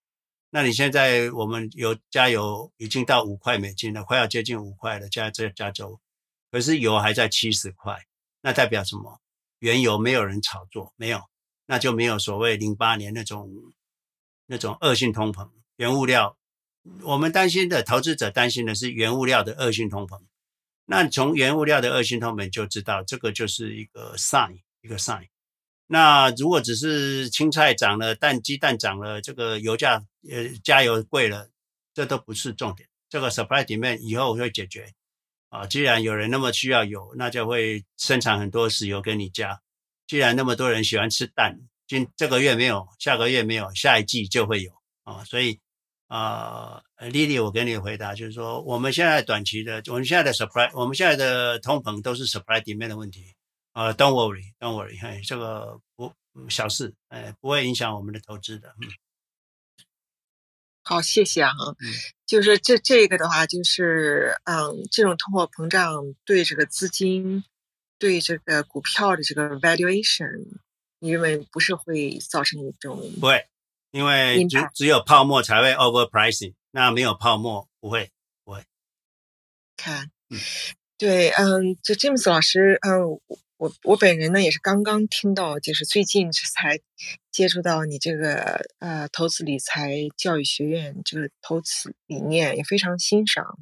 [0.52, 6.00] 那你现在我们油加油已经到五块美金了，快要接近五块了，加这加州，
[6.52, 8.06] 可是油还在七十块，
[8.42, 9.20] 那代表什么？
[9.60, 11.22] 原油没有人炒作，没有，
[11.68, 13.52] 那就没有所谓零八年那种
[14.48, 15.52] 那种恶性通膨。
[15.76, 16.38] 原物料，
[17.04, 20.22] 我们担心的，投资者担心的是原物料的恶性通膨。
[20.92, 25.28] 那从原物料的恶性通膨就知道，这个就是一个 sign，一个 sign。
[25.86, 31.48] 那如果只是青菜涨了，蛋鸡蛋涨了，这个油价呃加油贵了，
[31.94, 32.90] 这都不是重点。
[33.08, 34.92] 这个 supply demand 以后会解决
[35.50, 35.68] 啊。
[35.68, 39.62] 既然有人那么需要油，那就会生产很多石油给你加。
[40.08, 44.72] 既然那么多人喜欢吃蛋，今这个月没有，下个月没有，下一季就会有
[45.04, 45.24] 啊。
[45.24, 45.60] 所以
[46.08, 53.34] 啊，Lily，我给你回答就是说，我们现在短期的，我们现在的 supply，我们现在的通膨都是 supply demand 的问题。
[53.74, 56.12] 呃、uh,，Don't worry，Don't worry，嘿，这个不
[56.50, 58.74] 小事，哎，不会影响我们的投资的。
[58.82, 58.90] 嗯，
[60.84, 61.52] 好，谢谢啊。
[61.80, 61.94] 嗯，
[62.26, 67.44] 就是这这个的话，就是嗯，这种通货膨胀对这个资金，
[68.00, 70.48] 对这个股票的这个 valuation，
[70.98, 72.98] 你认为不是会造成一种？
[73.20, 73.48] 不会，
[73.92, 78.12] 因为只只有泡沫才会 overpricing，那没有泡沫不会
[78.44, 78.64] 不会。
[79.78, 80.38] 看，嗯，
[80.98, 83.20] 对，嗯，就 James 老师，嗯。
[83.60, 86.80] 我我本人呢也是刚刚听到，就是最近才
[87.30, 93.60] 接触到你这个呃投资理财教育学院这个投资理念，也非常欣赏。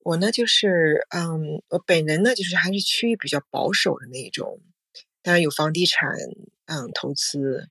[0.00, 4.60] 我呢就是嗯，我本人呢就是还是趋于比较保守的那一种，
[5.22, 6.10] 当然有房地产
[6.66, 7.70] 嗯投资，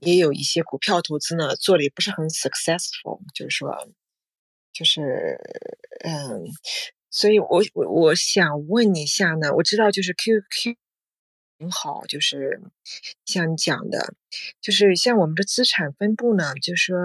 [0.00, 3.88] 也有一些股票投资呢做的也不是很 successful，就是说
[4.72, 5.38] 就是
[6.04, 6.44] 嗯。
[7.10, 10.76] 所以我我我想问一下呢，我知道就是 QQ
[11.58, 12.60] 很好，就是
[13.24, 14.14] 像你讲的，
[14.60, 16.98] 就是像我们的资产分布呢，就是说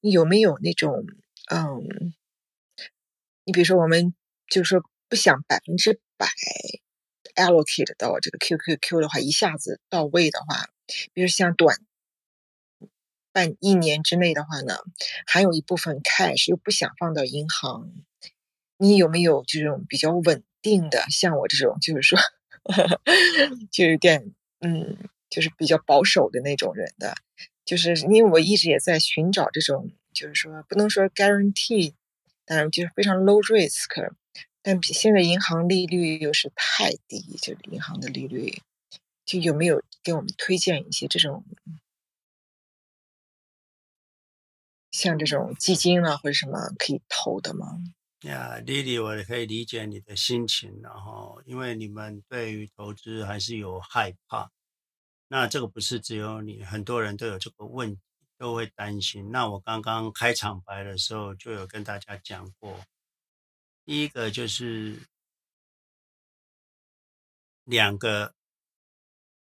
[0.00, 1.04] 你有没有那种
[1.52, 2.14] 嗯，
[3.44, 4.14] 你比如说我们
[4.48, 6.26] 就是说不想百分之百
[7.34, 10.70] allocate 到这个 QQQ 的话，一下子到位的话，
[11.12, 11.76] 比如像短
[13.34, 14.78] 半一年之内的话呢，
[15.26, 17.90] 还有一部分 cash 又不想放到银行。
[18.78, 22.18] 你有没有这种比较稳定的，像我这种，就是说，
[22.64, 23.00] 呵呵
[23.70, 24.96] 就有点，嗯，
[25.30, 27.14] 就是比较保守的那种人的，
[27.64, 31.94] 就是因为我一直也在寻找这种，就是说不能说 guarantee，
[32.44, 34.12] 当然就是非常 low risk，
[34.60, 38.60] 但比现在银行利率又是太低，就是银行的利率，
[39.24, 41.44] 就有没有给我们推荐一些这种，
[44.94, 47.66] 像这种基金啊或者什么可以投的吗？
[48.20, 54.52] 呀，Lily，我也可以理解你的心情，然后因为你们对于投资还是有害怕，
[55.26, 58.00] 那这个不是只有你，很多人都有这个问题，
[58.38, 59.32] 都会担心。
[59.32, 62.78] 那我刚刚开场白的时候就有跟大家讲过，
[63.84, 64.96] 第一个就是
[67.64, 68.32] 两个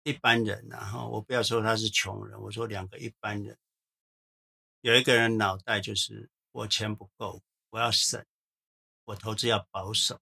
[0.03, 3.57] 一般人，然后我不要说他是穷人，我说两个一般人，
[4.81, 8.25] 有一个人脑袋就是我钱不够，我要省。
[9.05, 10.19] 我投资要保守，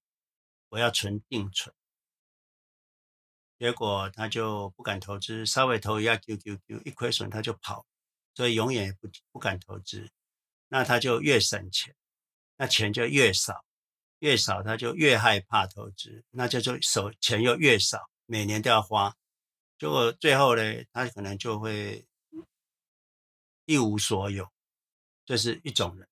[0.69, 1.73] 我要存定存，
[3.57, 7.83] 结果他就不敢投资，稍微投一下 QQQ，一亏损他就跑，
[8.35, 10.11] 所以永远也不不敢投资。
[10.67, 11.95] 那他就越省钱，
[12.57, 13.65] 那钱就越少，
[14.19, 19.15] 越少他就越害怕投资，那就就手钱又越少，每年都要花，
[19.79, 20.61] 结果最后呢，
[20.93, 22.05] 他可能就会
[23.65, 24.47] 一无所有。
[25.25, 26.07] 这是一种人，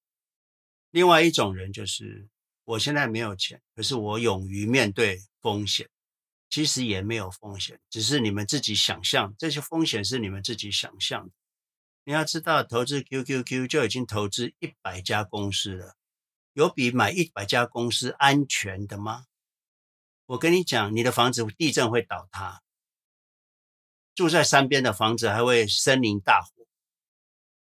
[0.92, 2.30] 另外一种人就是。
[2.66, 5.90] 我现在没有钱，可是我勇于面对风险。
[6.50, 11.34] 其实也没有风险，只是你们自己想象，这些风险是你们自己想象的。
[12.06, 15.98] 你要知道，投资 QQQ 就已经投资一百家公司了，
[16.54, 19.26] 有比买一百家公司安全的吗？
[20.28, 22.62] 我跟你讲，你的房子地震会倒塌，
[24.16, 26.63] 住在山边的房子还会森林大火，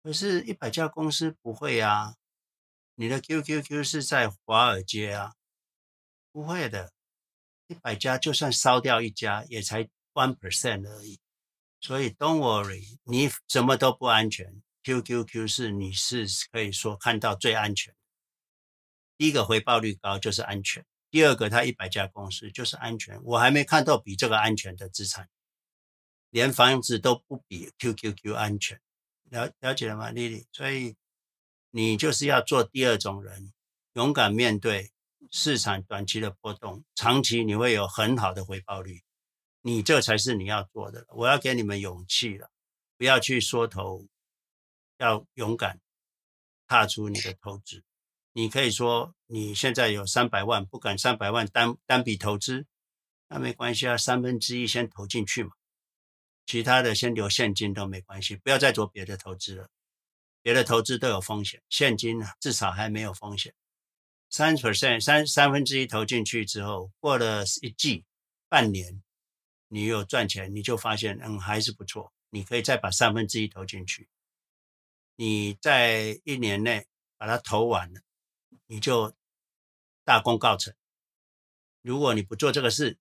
[0.05, 2.13] 可是，一百家公司不会啊。
[2.93, 5.33] 你的 QQQ 是在华尔街啊？
[6.31, 6.93] 不会的，
[7.65, 11.19] 一百家就算烧掉一家，也才 one percent 而已。
[11.81, 14.61] 所以 don't worry，你什么都不安全。
[14.83, 17.95] QQQ 是你是可以说看到最安全。
[19.17, 23.19] 第一个回报率高就是安全，第二个它一百家公司就是安全。
[23.23, 25.27] 我还没看到比这个安全的资产，
[26.29, 28.79] 连房子都不比 QQQ 安全。
[29.35, 30.95] 了了解了吗丽丽所以。
[31.77, 33.51] 你就是要做第二种人，
[33.95, 34.93] 勇敢面对
[35.29, 39.03] 市场短期的波动，长期你会有很好的回报率。
[39.59, 41.05] 你这才是你要做的。
[41.09, 42.49] 我要给你们勇气了，
[42.97, 44.07] 不要去缩头，
[44.99, 45.81] 要勇敢
[46.65, 47.83] 踏出你的投资。
[48.31, 52.65] 你可以说你现在有三百万，不敢三百万单单笔投资，
[53.27, 55.51] 那没关系啊，三分之一先投进去嘛，
[56.45, 59.69] 其他的先留现金都没关系，不要再做别的投资了。
[60.41, 63.53] 别的投资都有风险，现金呢至少还没有风险。
[64.29, 68.05] 三 percent 三三分之一投进去之后，过了一季、
[68.47, 69.01] 半年，
[69.69, 74.07] 你有赚钱，你就发现嗯还是不错，你可以再把三分之一投进去。
[75.15, 76.85] 你在一年内
[77.17, 78.01] 把它投完了，
[78.67, 79.15] 你就
[80.03, 80.75] 大功告成。
[81.81, 82.99] 如果你不做这个事，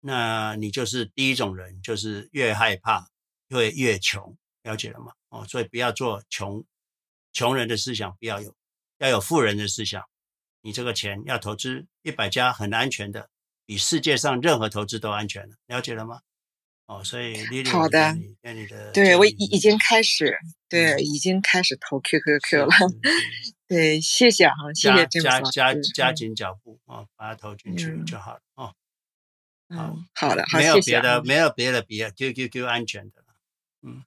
[0.00, 3.08] 那你就是第一种人，就是越害怕
[3.48, 4.36] 会越穷。
[4.62, 5.12] 了解了吗？
[5.30, 6.62] 哦，所以不要做穷
[7.32, 8.54] 穷人的思想，不要有，
[8.98, 10.04] 要有富人的思想。
[10.60, 13.30] 你这个钱要投资一百家很安全的，
[13.64, 15.56] 比世界上任何投资都安全的。
[15.66, 16.20] 了解了吗？
[16.86, 20.36] 哦，所以丽丽，好的，你的对我已已经开始，
[20.68, 22.74] 对，已经开始投 QQQ 了。
[23.66, 28.74] 对，谢谢哈，谢谢这加加加加紧脚步啊，把它投进去就好了哦。
[29.74, 33.26] 好，好的，没有别的，没有别的比 QQQ 安全的了。
[33.82, 34.04] 嗯。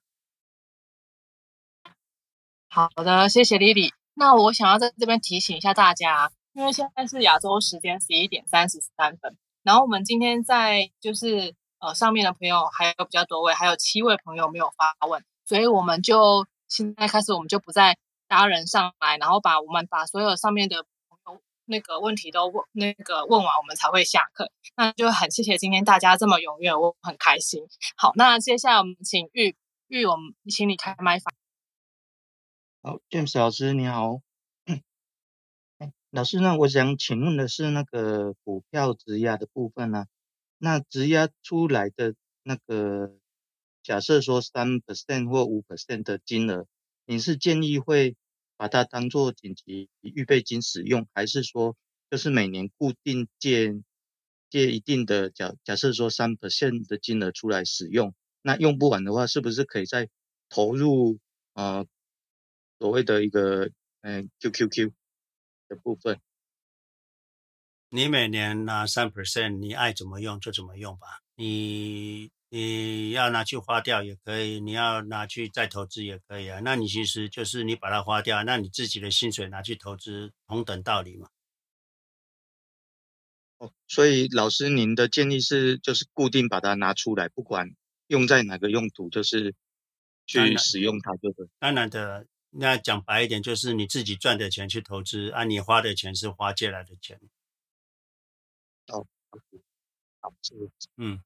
[2.68, 3.92] 好的，谢谢 Lily。
[4.14, 17.96] 那我想要在这边提醒一下大家，因为现在是亚洲时间十一点三十三分，然后我们今天在就是呃上面的朋友还有比较多位，还有七位朋友没有发问，所以我们就现在开始，我们就不再
[18.28, 20.93] 搭人上来，然后把我们把所有上面的朋友
[21.66, 24.50] 那个问题都问那个问完，我们才会下课。
[24.76, 27.66] 那就很谢谢今天大家这么踊跃，我很开心。
[27.96, 29.56] 好，那接下来我们请玉
[29.88, 31.32] 玉，我们请你开麦发。
[32.82, 34.20] 好，James 老师你好。
[36.10, 40.06] 老师，那我想请问的是那个股票质押的部分呢、啊？
[40.58, 42.14] 那质押出来的
[42.44, 43.16] 那个，
[43.82, 46.66] 假设说三 percent 或五 percent 的金额，
[47.04, 48.14] 你是建议会
[48.56, 51.76] 把它当做紧急预备金使用，还是说
[52.10, 53.74] 就是每年固定借
[54.50, 58.14] 借一定的假假设说三 percent 的金额出来使用？
[58.42, 60.08] 那用不完的话，是不是可以再
[60.48, 61.18] 投入
[61.54, 61.86] 呃？
[62.80, 63.70] 所谓的一个
[64.02, 64.92] 嗯 QQQ
[65.68, 66.20] 的部分，
[67.88, 71.20] 你每年拿三 percent，你爱怎么用就怎么用吧。
[71.36, 76.60] 你你要拿去花掉也可以，你要拿去再投资也可以啊。
[76.60, 81.28] 那你其实就是你把它花掉，那你自己的薪水拿去投资，同等道理嘛。
[83.58, 87.74] 哦，所以老师您的建议是，就是固定把它拿出来，不管
[88.06, 89.52] 用在哪个用途，就是
[90.24, 91.50] 去使用它，对不对？
[91.58, 92.26] 当然的。
[92.56, 97.20] 那讲白一点，就是你自己赚的钱去投资，啊，你花的钱是花借来的钱。
[98.86, 99.04] 哦，
[100.20, 100.32] 好，
[100.96, 101.20] 嗯，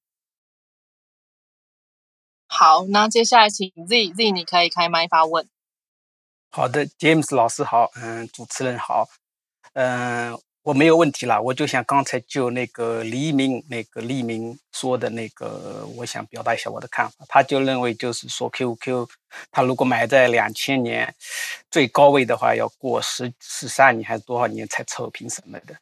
[2.48, 5.48] 好，那接下来请 Z Z，你可以开麦发问。
[6.50, 9.06] 好的，James 老师好，嗯，主持人好，
[9.74, 10.36] 嗯。
[10.62, 17.24] 我没有问题了，我就想刚才就那个黎明那个黎明说的那个，我想表达一下我的看法。
[17.26, 19.08] 他就认为就是说 QQ，
[19.50, 21.14] 他如果买在两千年
[21.70, 25.74] 最高位的话，要过十十三年还是多少年才扯平什么的。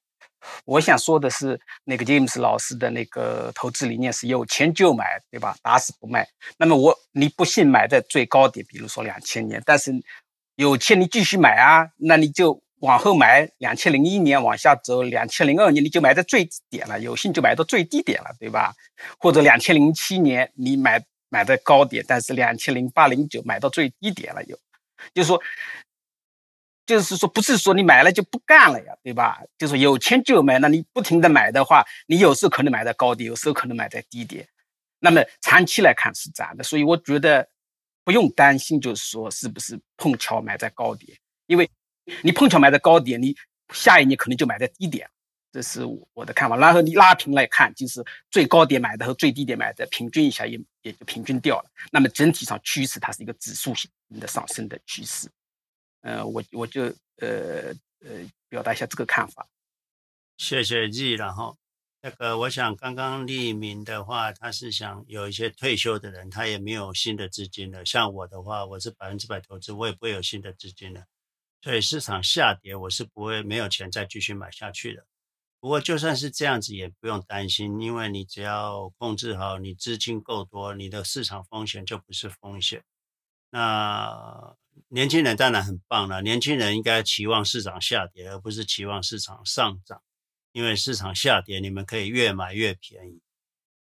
[0.65, 5.57] 我想说的是，那个 James 老师的那个投资理念是有钱就买，对吧？
[5.63, 6.27] 打死不卖。
[6.59, 9.93] 那么我你不信买在最高点，比如说两千年，但是
[10.57, 12.63] 有钱你继续买啊，那你就。
[12.81, 18.75] 往后买，两千零一年往下走，两千零二年你就买在最低点了，有幸就买到最低点了，对吧？
[19.19, 24.59] 或者两千零七年你买买在高点，但是两千零八零九买到最低点了，有，
[25.15, 25.41] 就是说，
[26.87, 29.43] 就是说不是说你买了就不干了呀，对吧？
[29.59, 34.49] 就是有钱就买，那你不停的买的话，你有时候可能买在高点，有时候可能买在低点，
[35.01, 37.47] 那么长期来看是这样的，所以我觉得
[38.05, 41.69] 不用担心，就是说是不是碰巧买在高点，因为。
[42.23, 43.37] 你碰巧买在高点，你
[43.75, 45.11] 下一年可能就买在低点，
[45.51, 45.85] 这是
[46.15, 46.57] 我的看法。
[46.57, 48.01] 然后你拉平来看，就是
[48.31, 51.65] 最高点买的和最低点买的平均一下也也就平均掉了。
[51.91, 53.91] 那么整体上趋势它是一个指数型
[54.21, 55.29] 的上升的趋势。
[56.07, 56.85] 呃，我我就
[57.17, 59.45] 呃呃表达一下这个看法。
[60.37, 61.59] 谢谢然后
[62.01, 67.85] 那个我想刚刚立明的话，他是想有一些退休的人，他也没有新的资金了。
[67.85, 71.05] 像我的话，我是百分之百投资，我也不会有新的资金了。
[71.61, 75.05] 所以市场下跌，我是不会没有钱再继续买下去的。
[75.59, 82.85] 不过就算是这样子，也不用担心，因为你只要控制好，你资金够多，你的市场风险就不是风险。
[83.51, 84.55] 那
[84.89, 90.03] 年轻人当然很棒了，年轻人应该期望市场下跌，而不是期望市场上涨。
[90.53, 93.21] 因为市场下跌，你们可以越买越便宜。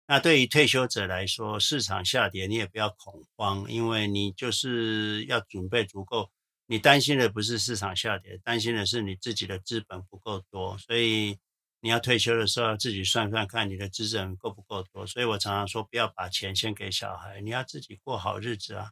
[0.06, 6.31] 那对于退休者来说，市场下跌你也不要恐慌，因为你就是要准备足够。
[6.66, 11.39] 你担心的不是市场下跌，担心的是你自己的资本不够多，所以
[11.81, 15.06] 你要退休的时候要自己算算看你的资本够不够多。
[15.06, 18.90] 所以我常常说，不要把钱先给小孩，你要自己过好日子啊！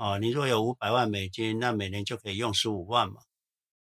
[0.00, 3.20] 哦，你若有五百万美金，那每年就可以用十五万嘛。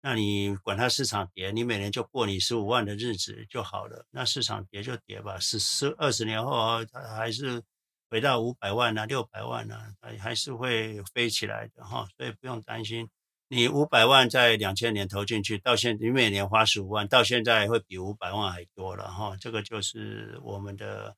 [0.00, 4.06] 那你管它市场跌，你每年就过你十五万的日子就好了。
[4.10, 7.62] 那市场跌就跌吧，十十二十年后它还是。
[8.08, 13.10] 回到五百万啊，六百万啊，还是会飞起来的哈，所以不用担心。
[13.48, 19.36] 你五百万在两千年投进去，到现你每年花十五万，到现在会比五百万还多了哈。
[19.40, 21.16] 这个就是我们的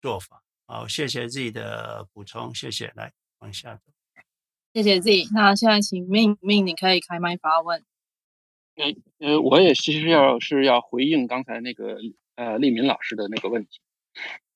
[0.00, 0.40] 做法。
[0.68, 2.92] 好，谢谢 Z 的补充，谢谢。
[2.94, 3.90] 来往下走，
[4.72, 5.24] 谢谢 Z。
[5.34, 7.84] 那现在请 Min Min，你可以开麦发问。
[8.76, 11.98] 呃呃，我也其实要是要回应刚才那个
[12.36, 13.80] 呃立民老师的那个问题。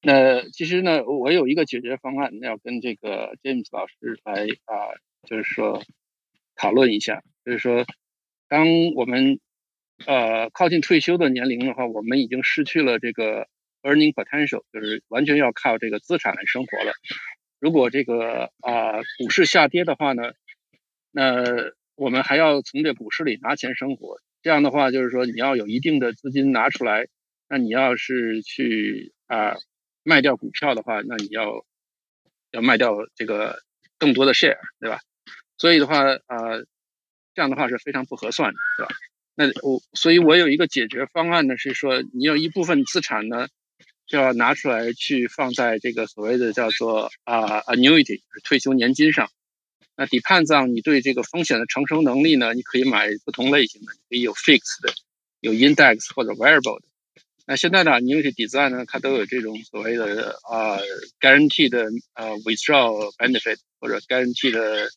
[0.00, 4.94] 那其实呢，我有一个解决方案，要跟这个 James 老师来啊、
[5.28, 5.82] 就是说
[6.54, 7.22] 讨论一下。
[7.44, 7.84] 就是说，
[8.48, 9.40] 当我们
[10.06, 13.48] 呃靠近退休的年龄的话，我们已经失去了这个
[13.82, 16.92] earning potential，就是完全要靠这个资产来生活了。
[17.62, 20.32] 如果这个啊、股市下跌的话呢，
[21.12, 21.44] 那
[21.94, 24.18] 我们还要从这股市里拿钱生活。
[24.42, 27.06] 这样的话，就是说你要有一定的资金拿出来，
[27.48, 29.56] 那你要是去啊。
[30.04, 31.64] 卖掉股票的话，那你要
[32.50, 33.60] 要卖掉这个
[34.00, 34.98] 更多的 share，对吧？
[35.56, 36.66] 所以的话，呃，
[37.34, 38.92] 这样的话是非常不合算的，对吧？
[39.36, 43.46] 那我所以，我有一个解决方案呢，是说你有一部分资产呢，
[44.12, 49.30] 就要拿出来去放在这个所谓的叫做啊、annuity 退休年金上。
[49.96, 54.92] 那 depends on 你对这个风险的承受能力呢，你可以买不同类型的，可以有 fixed 的，
[55.40, 56.86] 有 index 或者 variable 的。
[57.46, 60.78] 那现在呢，Annuity Design 呢，它都有这种所谓的啊、
[61.18, 64.90] guaranteed 的呃 withdrawal benefit 或者 guaranteed 的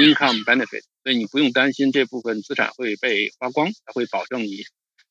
[0.00, 4.64] income benefit，所以你不用担心这部分资产会被花光，它会保证你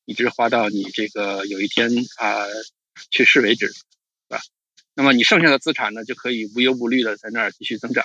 [0.04, 2.44] 一直花到你这个有一天啊、
[3.10, 3.82] 去世为止，是
[4.28, 4.40] 吧？
[4.94, 8.04] 那么你剩下的资产呢，就可以无忧无虑的在那儿继续增长，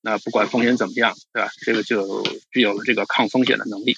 [0.00, 1.50] 那不管风险怎么样，对吧？
[1.62, 2.22] 这个就
[2.52, 3.96] 具有了这个抗风险的能力。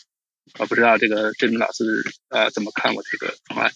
[0.59, 3.73] 我不知道这个郑明老师呃怎么看我这个方案？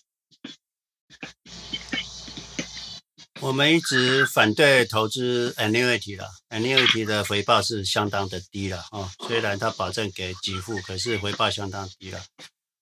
[3.41, 9.11] 我们一直反对投资 annuity 了，annuity 的回报是相当的低了啊。
[9.27, 12.21] 虽然它保证给给付，可是回报相当低了。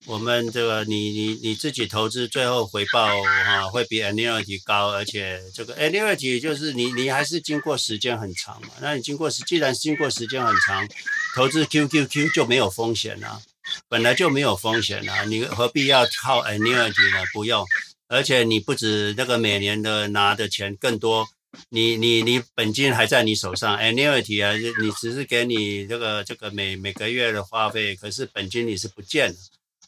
[0.07, 10.89] 我们这个你你你自己投资最后回报哈、啊、会比 annuity 高，而且这个 annuity 就是你你还是经过时间很长嘛，那你经过时既然经过时间很长，
[11.35, 13.43] 投资 QQQ 就没有风险了，
[13.89, 17.25] 本来就没有风险了，你何必要靠 annuity 呢？
[17.33, 17.67] 不用，
[18.07, 21.27] 而且你不止那个每年的拿的钱更多。
[21.71, 29.39] 你你你本金还在你手上，annuity 啊，你只是给你这个这个每每个月的花费，可是本金你是不见的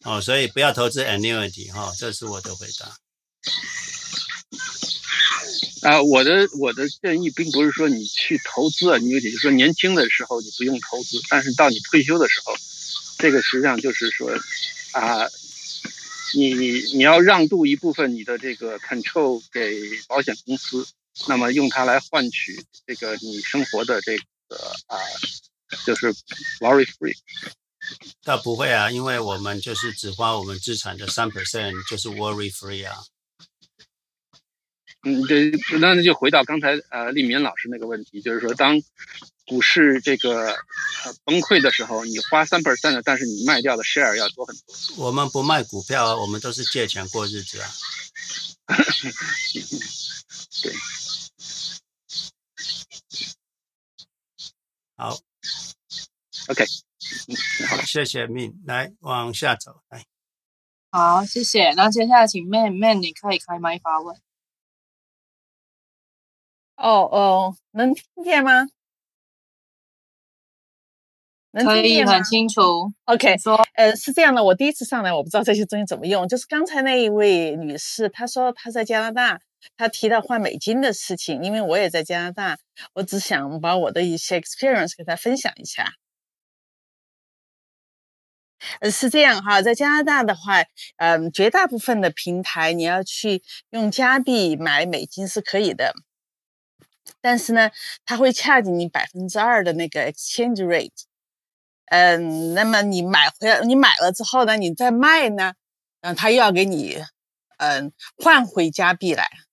[0.04, 2.86] 哦，所以不要投资 annuity 哈、哦，这是我的回答。
[5.88, 12.54] 啊，我的我的建议并不是说你去投资 annuity，就是说年轻的时候你不用投资，但是到你退休的时候，
[13.18, 14.30] 这个实际上就是说
[14.92, 15.28] 啊，
[16.34, 16.54] 你
[16.94, 20.86] 你要让渡一部分你的这个 control 给保险公司。
[21.26, 24.56] 那么用它来换取这个你生活的这个
[24.86, 24.96] 啊，
[25.84, 26.14] 就是
[26.60, 27.12] worry free。
[28.22, 32.96] 倒不会啊，因为我们就是只花我们资产的三 percent，就是 worry free 啊。
[35.02, 38.82] 嗯，对，那就回到刚才呃立民老师那个问题，就是说当
[39.46, 40.56] 股市这个
[41.24, 44.74] 崩溃的时候，你花三 percent 的，但是你卖掉的 share 要多很多。
[44.96, 47.70] 我们不卖股票啊，我们都是借钱过日子啊。
[50.62, 50.74] 对。
[54.96, 55.16] 好
[56.48, 56.64] ，OK，
[57.68, 60.04] 好，谢谢 Min，来往下走，来，
[60.90, 61.72] 好，谢谢。
[61.72, 64.16] 那接下来请 Man，Man，你可以开麦发问。
[66.76, 68.68] 哦哦，能听见吗？
[71.50, 72.12] 能听见吗？
[72.12, 72.92] 可以，很清楚。
[73.06, 76.28] OK，说，呃，是这样的，我第一次上来，我不知道这些东西怎么用。
[76.28, 79.40] 就是刚才那一位女士，她说她在加拿大。
[79.76, 82.58] 她提到换美金的事情，因为我也在加拿大，
[82.92, 85.94] 我只想把我的一些 experience 给她分享一下。
[88.80, 90.62] 呃，是这样哈，在加拿大的话，
[90.96, 95.94] 嗯，绝大部分的平台你要去用加币买美金是可以的，
[97.20, 97.70] 但是呢，
[98.04, 100.90] 他会掐你百分之二的那个 exchange rate。
[101.86, 105.54] 嗯，那么你买回来，你买了之后呢，你再卖呢，
[106.02, 106.98] 嗯，他又要给你，
[107.58, 109.47] 嗯，换回加币来。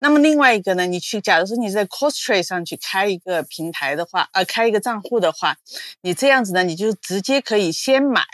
[0.00, 5.56] 那么另外一个呢，你去，假如说你在 CoinTrade 上去开一个平台的话，呃，开一个账户的话，
[6.02, 8.24] 你这样子呢，你就直接可以先买，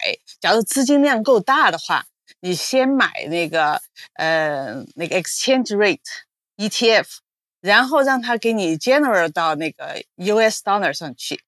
[0.41, 2.05] 假如资金量够大的话，
[2.41, 3.81] 你先买那个
[4.15, 6.01] 呃那个 Exchange Rate
[6.59, 7.07] ETF，
[7.63, 11.43] 然后让它给你 generate 到那个 US Dollar 上去，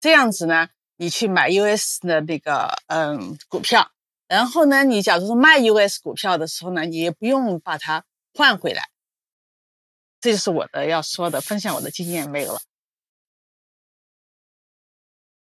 [0.00, 3.92] 这样子呢，你去买 US 的那个嗯股票，
[4.26, 8.89] 然后呢，你假如说卖 US 股票的时候呢，你也不用把它换回来。
[10.20, 12.60] 这就是我的要说的，分享我的经验没有了。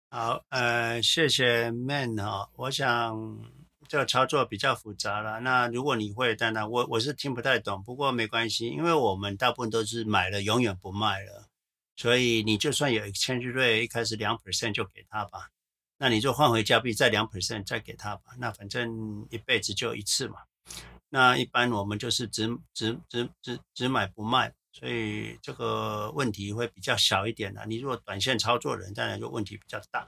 [0.09, 3.39] 好，呃，谢谢 Man 哈，我想
[3.87, 5.39] 这个操作比较复杂了。
[5.41, 11.47] 那如果你会，当然我我是听不太懂，不过没关系，因为我们大部分都是买了永远不卖了，
[11.95, 15.49] 所以你就算有 exchange rate 一开始两 percent 就给他吧，
[15.97, 20.37] 那你就换回加币再两 percent 再给他吧，那反正一辈子就一次嘛。
[21.09, 24.53] 那一般我们就是只只只只只买不卖。
[24.79, 27.65] 所以这个问题会比较小一点的。
[27.65, 30.07] 你如果短线操作人，当然就问题比较大。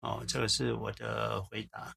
[0.00, 1.96] 哦，这个是我的回答。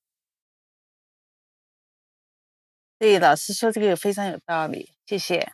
[2.98, 5.52] 对，老师说这个非常有道理，谢谢。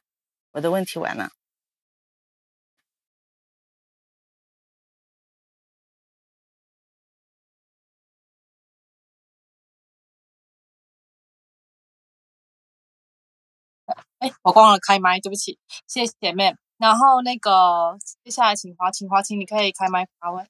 [0.52, 1.32] 我的问题完了。
[14.24, 16.56] 哎，我忘了开麦，对不起，谢谢姐妹。
[16.78, 20.48] 然后那个接下来请华清，华清你可以开麦发问。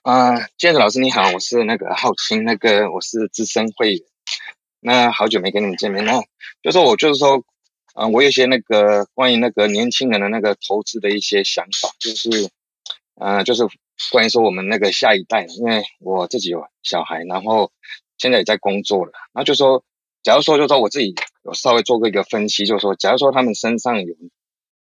[0.00, 4.00] 啊、呃，建子老师你好，我是那个浩清，那个我是资深会员，
[4.80, 6.18] 那好久没跟你们见面，那
[6.62, 7.36] 就说我就是说，
[7.92, 12.48] 啊、呃，我有些那个关于那个年轻人的那个投资的一些想法，就是，
[13.16, 13.64] 呃，就是
[14.10, 17.70] 关于说我们那个下一代，因为我自己有小孩，然后
[18.16, 19.84] 现在也在工作了，然后就说。
[20.20, 21.14] 假如说，就说我自己
[21.48, 24.14] 有稍微做过一个分析，就是说，假如说他们身上有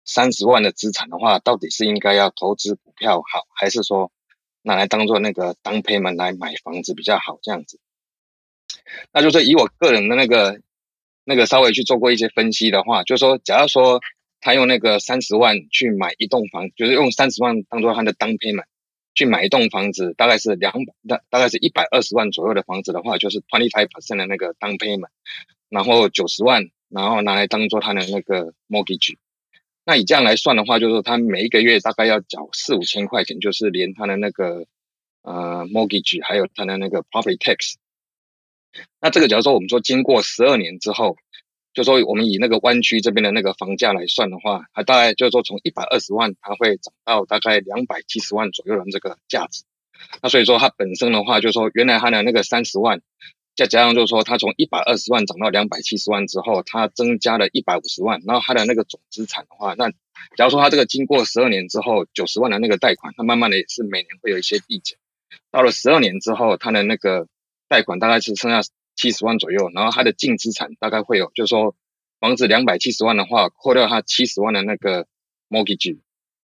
[0.05, 4.10] 三十万的资产的话，到底是应该要投资股票好，还是说
[4.62, 7.38] 拿来当做那个 down payment 来买房子比较好？
[7.43, 7.78] 这样子，
[9.12, 10.60] 那就是以我个人的那个
[11.24, 14.01] 那个稍微去做过一些分析的话，就是说，假如说
[14.40, 18.64] 他用那个三十万去买一栋房，就是用三十万当做他的 down payment。
[19.18, 25.09] 去买一栋房子，大概是两百，大大概是一百二十万左右的房子的话，就是 twenty five percent 的那个 down payment，
[25.68, 29.16] 然后九十万，然后拿来当做他的那个 mortgage。
[29.84, 34.66] 那以这样来算的话，就是他每一个月大概要缴四五千块钱，就是连他的那个
[35.22, 37.74] 呃 mortgage，还有他的那个 property tax。
[39.01, 41.16] 那这个假如说我们说经过十二年之后，
[41.72, 49.62] 就说我们以那个湾区这边的那个房价来算的话，它大概就是说从一百二十万，它会涨到大概两百七十万左右的这个价值。
[50.20, 53.01] 那所以说它本身的话，就是说原来它的那个三十万，
[53.57, 59.91] 再加上就是说它从一百二十万涨到两百七十万之后，它增加了一百五十万，然后它的那个总资产的话，那
[60.37, 64.99] 假如说它这个经过十二年之后，九十万的那个贷款，它慢慢的也是每年会有一些递减，
[65.51, 67.27] 到了十二年之后，它的那个
[67.66, 68.61] 贷款大概是剩下
[68.95, 71.74] 七十万左右，然后它的净资产大概会有，就是说
[72.20, 75.07] 房子两百七十万的话，扣掉它七十万的那个
[75.49, 75.99] mortgage，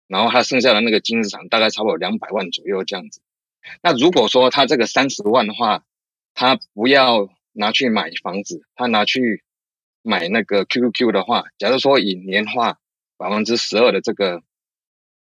[0.08, 3.20] 然后它剩下的那个净资产大概差不多两百万左右这样子。
[3.82, 5.84] 那如果说他这个三十万的话，
[6.38, 9.42] 他不要拿去买房子，他拿去
[10.02, 12.78] 买那个 QQQ 的话，假如说以年化
[13.16, 14.40] 百分之十二的这个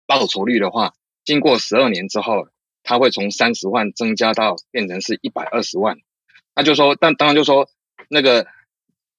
[0.08, 2.48] 报酬率的话，经过十二年之后，
[2.82, 5.98] 他会从三十万增加到变成是一百二十万。
[6.56, 7.70] 那就说，但当然就说
[8.10, 8.48] 那个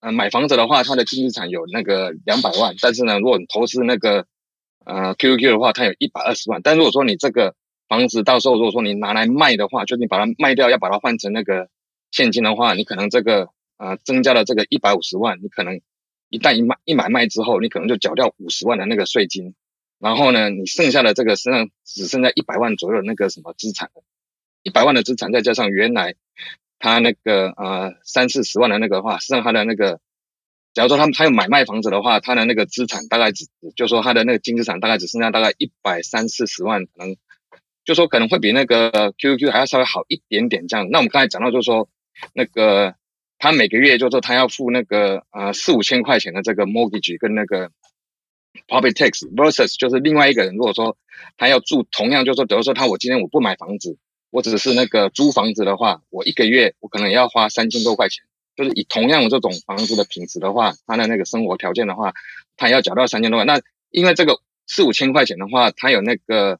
[0.00, 4.26] 呃买房子的话，他的净资产有那个两百万，但是呢，如果你投资那个
[4.84, 6.60] 呃 QQQ 的话，它有一百二十万。
[6.60, 7.54] 但如果说你这个
[7.86, 11.68] 房子到时候如果说你拿来卖的话，就你把它卖掉，要把它换成那个
[12.14, 15.80] 现金的话，你可能这个呃增加了这个一百五十万，你可能
[16.28, 19.56] 一旦一买一买卖之后，你可能就缴掉五十万的那个税金，
[19.98, 23.90] 然后呢，你剩下的这个身上只剩下一百万左右的那个什么资产，
[24.62, 26.14] 一百万的资产再加上原来
[26.78, 29.98] 他那个呃三四十万的那个话，实际上他的那个，
[30.72, 37.16] 假如说他他有买卖房子的话，他的那个资产大概只就说他的那个净资产大概只剩下大概一百三四十万可能。
[37.86, 40.88] 就说可能会比那个 QQQ 还要稍微好一点点这样。
[40.90, 41.86] 那我们刚才讲到，就是说
[42.32, 42.94] 那个
[43.38, 47.70] 他每个月就说他要付那个呃四五千块钱的这个 mortgage 跟那个
[48.68, 50.96] property tax versus 就是另外一个人如果说
[51.36, 53.98] 他要住同样就是说，比如说他我今天我不买房子，
[54.30, 58.24] 我只是那个租房子的话，我一个月我可能也要花三千多块钱。
[58.56, 62.14] 就是以同样的这种房子的品质的话，他的那个生活条件的话，
[62.56, 63.44] 他也要缴到三千多块。
[63.44, 63.60] 那
[63.90, 66.58] 因为这个四五千块钱的话，他有那个。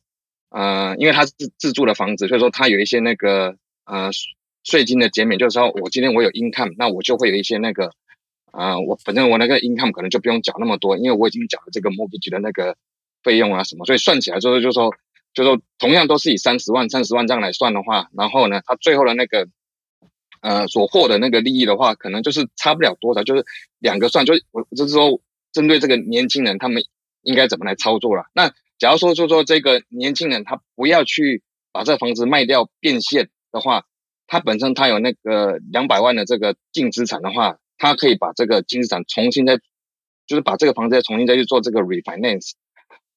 [0.51, 3.57] 呃，因为他是自住的房子，所以说他有一些那个
[3.87, 4.11] 呃
[4.65, 7.93] 税金的减免，就是说我今天我有 income，那我就会有一些那个
[8.51, 12.77] 啊、呃，我反正我那个 income 可能就不用缴那么多，因为我已经缴了这个 mortgage 的那个
[13.23, 14.91] 费用啊什么，所以算起来就是就是说
[15.33, 19.47] 就是说同样都是以三十万三十万这样来算的话，然后呢，他最后的那个
[20.41, 23.45] 呃所获的那个利益的话，可能就是差不了多少，就是
[23.79, 25.21] 两个算，就我就是说
[25.53, 26.83] 针对这个年轻人他们
[27.23, 28.53] 应该怎么来操作了，那。
[28.77, 33.85] 假如说，就说这个年轻人他不要去把这房子卖掉变现的话，
[34.27, 39.57] 他本身他有那个两百万的这个净资产的话，他可以把这个净资产重新再，
[40.27, 42.53] 就是把这个房子再重新再去做这个 refinance。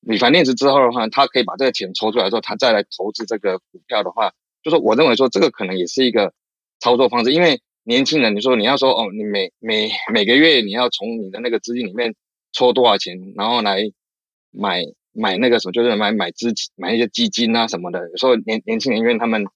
[0.05, 4.31] refinance 之后的话，他可以把这个钱抽出来之后，他再来投资这个股票的话，
[4.63, 6.33] 就说我认为说这个可能也是一个
[6.79, 12.15] 操作方式，因为年轻人你说你要说哦，你每每每个月你要从你的那个资金里面
[12.51, 13.79] 抽多少钱，然后来
[14.51, 14.83] 买。
[15.19, 18.07] 买那个什么，就是买买资金，买一些基金啊什么的。
[18.11, 19.47] 有时候年年轻人，因为他们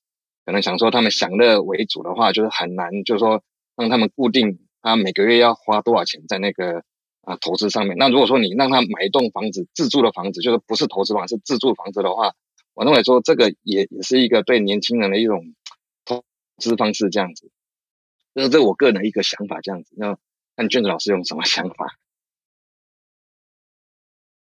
[0.46, 3.44] 可能想说他们享乐为主的话，就是很难，就是说
[3.76, 6.84] 让他们固定他每个月要花多少钱在那个
[7.22, 7.96] 啊投资上面。
[7.98, 12.34] 那如果说你让他买一栋房子，自住的房子，就是不是投资房，是自住房子的话，
[12.74, 15.54] 我认为说这个也也是一个对年轻人的一种
[16.06, 16.24] 投
[16.58, 17.52] 资方式，这样子。
[18.34, 19.94] 这是我个人的一个想法，这样子。
[19.98, 20.18] 那
[20.56, 21.98] 看卷子老师有什么想法？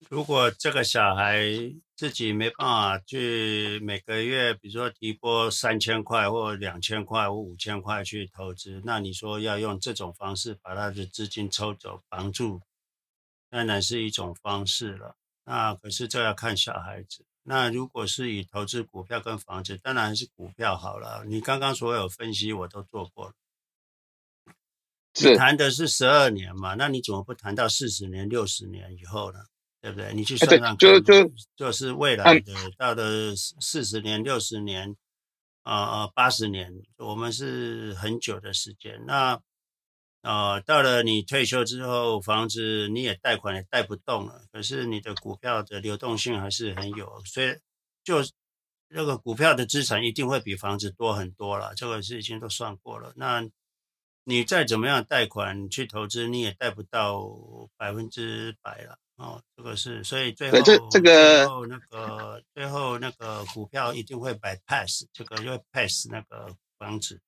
[0.08, 1.42] 如果这个小孩
[1.96, 12.60] 自己没办法去每个月，比如说提拨三千块或两千块或五千块去投资，那你说要用这种方式把他的资金抽走绑住，
[13.48, 15.16] 当然是一种方式了。
[15.44, 17.24] 那可是这要看小孩子。
[17.44, 21.24] 那如果是以投资股票跟房子，当然是股票好了。
[21.24, 23.32] 你刚刚所有分析我都做过了。
[25.14, 26.74] 你谈的是十二年嘛？
[26.74, 29.38] 那你怎么不谈到四十年、六十年以后呢？
[29.86, 30.12] 对不对？
[30.14, 34.96] 你去算算看，欸、就就就是未来的到了四十年、六十年，
[35.62, 39.00] 啊呃八十年，我们是很久的时间。
[39.06, 39.40] 那
[40.22, 47.56] 呃，到了你退休之后，房子你也贷款也贷不动了，可是你的股票的流动性还是很有，所以
[48.02, 48.24] 就
[48.88, 51.72] 那个股票的资产一定会比房子多很多了。
[51.76, 53.12] 这个是已经都算过了。
[53.14, 53.48] 那
[54.24, 57.24] 你再怎么样贷款去投资，你也贷不到
[57.76, 58.98] 百分之百了。
[59.16, 67.18] 哦，这个是，所以最后这这个最后那个最后那个股票一定会 bypass 这个，就会 pass 那个房子。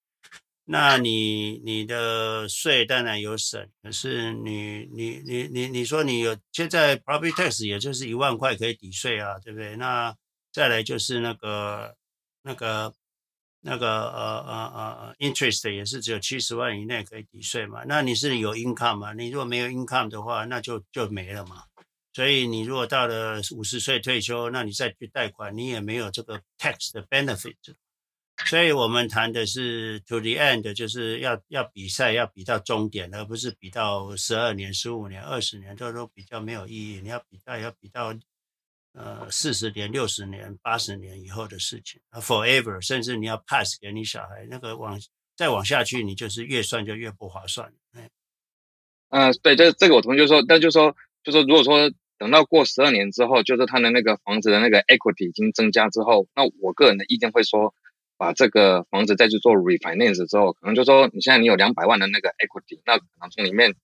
[0.70, 9.74] 那你你的税当然有省，可是你你你你你说你有现在 property tax 也就是一万块可以抵税啊，对不对？
[9.77, 10.15] 那
[10.52, 11.97] 再来就是那个
[12.43, 12.93] 那个
[13.62, 17.85] 那个呃呃呃 interest 也是只有七十万以内可以抵税嘛。
[17.86, 19.15] 那你是有 income 嘛？
[19.15, 21.65] 你如果没有 income 的话，那就就没了嘛。
[22.18, 27.54] 所以你如果到了五十岁退休，那你再去贷款，你也没有这个 tax 的 benefit。
[28.46, 37.00] 所以我们谈的是 to the end，就是要要比赛要比到终点，而不是比到十二年、十五年、二十年，这都比较没有意义。
[37.00, 38.12] 你要比赛要比到。
[38.94, 45.00] 呃，四十年、六十年、八十年以后的事情，forever，甚至你要 pass 给你小孩，那个往
[45.36, 47.72] 再往下去，你就是越算就越不划算。
[47.92, 48.10] 嗯，
[49.10, 51.88] 呃，对，这这个我同意，就说，但就是说，就是说，如果说
[52.18, 57.74] 等到过十二年之后，就是他的那个房子的那个 equity 已经增加之后，那我个人的意见会说，
[58.16, 63.74] 把这个房子再去做 refinance 之后，可能就说，你现在你有两百万的那个 equity，那可能从里面。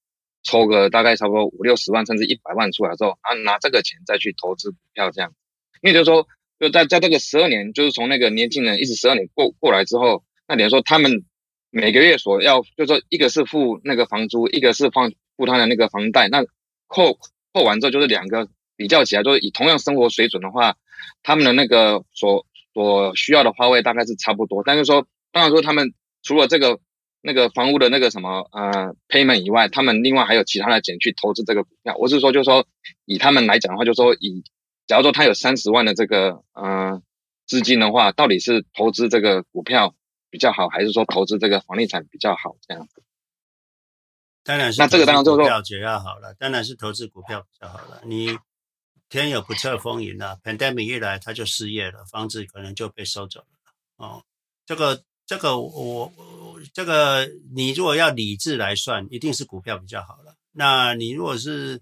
[0.46, 5.32] 抽个大概差不多五六十万甚至一百万出来之后，然后拿这个钱再去投资股票，这样，
[5.80, 6.28] 因为就是说，
[6.60, 11.24] 就在在这个十二年，就是从那个年轻人一直十二年过过来之后，那等于说他们
[11.70, 16.44] 每个月所要，就是说一个是付那个房租，一个是放付他的那个房贷，那
[16.88, 17.18] 扣
[17.54, 20.76] 扣完之后就是两个比较起来，就是以同样生活水准的话，
[21.22, 22.44] 他们的那个所
[22.74, 26.78] 所需要的花费大概是差不多，但是说当然说他们除了这个。
[27.26, 31.96] 那个房屋的那个什么呃 payment 以外，他们另外还有其他的钱去投资这个股票。
[31.96, 32.66] 我是说，就是说
[33.06, 34.44] 以他们来讲的话，就是说以
[34.86, 37.00] 假如说他有三十万的这个呃
[37.46, 39.94] 资金的话，到底是投资这个股票
[40.28, 42.56] 比较好，还是说投资这个房地产比较好？
[42.68, 43.02] 这样子。
[44.44, 44.80] 当然是。
[44.80, 48.02] 那这个当然就是说，比较好了，当然是投资股票比较好了。
[48.04, 48.38] 你
[49.08, 53.46] 天有不测风云了，pandemic 一来他就失业了，房子可能就被收走了。
[53.96, 54.22] 哦，
[54.64, 55.02] 这个。
[55.26, 60.34] 这个我我这个你如果要理智来算，一定是股票比较好了。
[60.52, 61.80] 那你如果是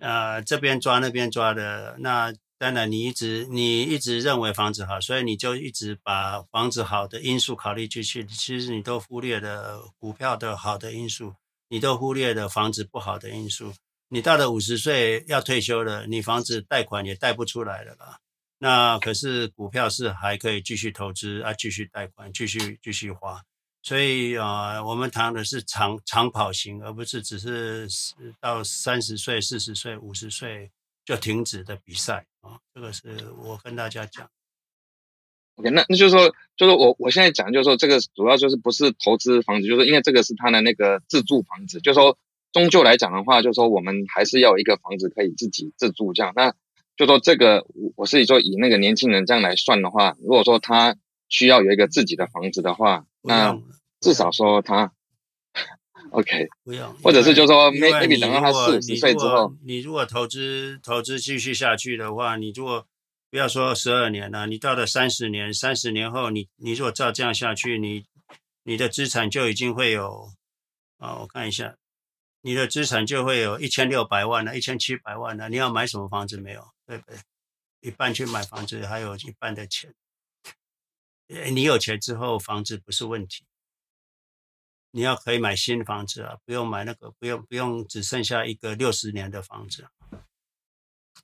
[0.00, 11.36] 呃这边抓那边抓的，那当然你一直你一直认为房子好，所以你就一直把房子好的因素考虑进去，其实你都忽略了股票的好的因素，
[11.74, 13.74] 你都忽略了房子不好的因素。
[14.06, 18.20] 你到了五十岁要退休了，你房子贷款也贷不出来了啦。
[18.58, 23.42] 那可是股票是还可以继续投资啊，继续贷款，继续继续花，
[23.82, 27.88] 所以啊、我们谈的是长长跑型，而不是只是
[28.38, 30.70] 到三十岁、四十岁、五十岁
[31.04, 32.56] 就停止的比赛啊。
[32.72, 34.30] 这个是我跟大家讲。
[35.56, 42.18] OK，那那就是说，就是我我现在讲，就是说这个主要就是不是投资房子，就是因为这个是他的那个自住房子，就是说
[42.52, 46.32] 终究来讲的话，就是说我们还是要有一个房子可以自己自住这样。
[46.34, 46.52] 那
[46.96, 50.96] 就说这个，我我是说以那个年轻人这样来算的话，如果说他
[51.28, 53.58] 需要有一个自己的房子的话，那
[54.00, 54.92] 至少说他
[56.10, 62.86] ，OK，不用，或者是就说 maybe 等到他四五十岁之后，你如果投资投资继续下去的话，你如果
[63.34, 68.06] 不要说十二年了，你到了三十年，三十年后，你你如果照这样下去，你
[68.62, 70.30] 你的资产就已经会有，
[70.98, 71.76] 啊，我看一下。
[72.42, 75.48] 你的资产就会有一千六百万了，一千七百万了。
[75.48, 76.64] 你要买什么房子没有？
[76.86, 77.18] 对不对？
[77.80, 79.92] 一半去买房子，还有一半的钱。
[81.26, 83.44] 你有钱之后，房子不是问题。
[84.92, 89.88] 你要可以买新房子啊，不用买那个，不用不用只剩下一个六十年的房子。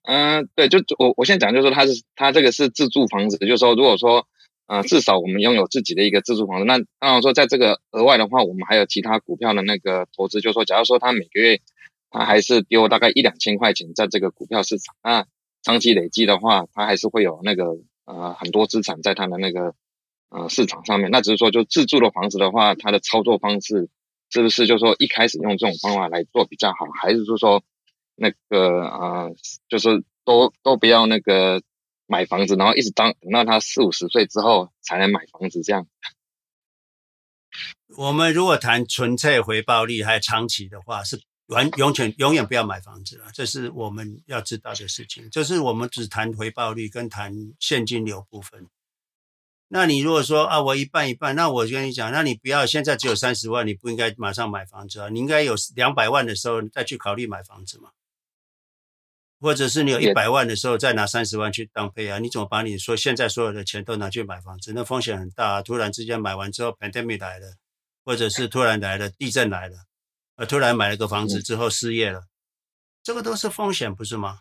[0.02, 4.26] 嗯，对，就我我现在讲就是说，他是他这个是自住房子，就是说，如果说。
[4.72, 6.64] 呃，至少我们拥有自己的一个自住房子。
[6.64, 10.40] 那当然说，在这个额外的话，我们还有其他股票的那个投资。
[10.40, 11.60] 就是说，假如说他每个月
[12.08, 15.26] 他还是丢大概一两千块钱在这个股票市场，那
[15.64, 17.64] 长期累积的话，他还是会有那个
[18.04, 19.74] 呃很多资产在他的那个
[20.28, 21.10] 呃市场上面。
[21.10, 23.88] 那只是说，就自住的房子的话，它的操作方式
[24.30, 27.64] 是不是就是说一开始用这种方法来做比较好，还是说说
[28.20, 29.34] 那个呃
[29.68, 31.60] 就是都都不要那个。
[32.12, 35.86] 买房子，然后一直当等到他四五十岁之后才能买房子，这样。
[37.96, 45.30] 我们如果谈纯粹回报率还有长期的话，是完永远永远不要买房子了，这是我们要知道的事情。
[45.30, 48.66] 就是我们只谈回报率跟谈现金流部分。
[49.68, 57.90] 那你如果说啊，我一半一半，那我跟你讲，那你不要现在只有三十万，你不应该马上买房子啊，你应该有两百万的时候再去考虑买房子嘛。
[59.40, 62.18] 或者是你有一百万的时候，再拿三十万去当配啊？
[62.18, 64.72] 你怎么把你说现在所有的钱都拿去买房子？
[64.74, 65.62] 那风险很大啊！
[65.62, 67.54] 突然之间买完之后，pandemic 来了，
[68.04, 69.76] 或者是突然来了地震来了，
[70.36, 72.24] 呃，突然买了个房子之后失业了，
[73.02, 74.40] 这个都是风险，不是吗？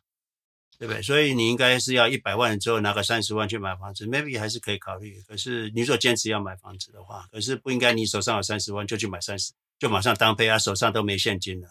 [0.77, 1.01] 对不对？
[1.01, 5.21] 所以你应该是要一百万之后拿个三十万去买房子，maybe 还是可以考虑。
[5.27, 11.69] 可是你如果坚持要买房子的话，可是不应该你手上有三十万就去买三十，就马上当配啊，手上都没现金了。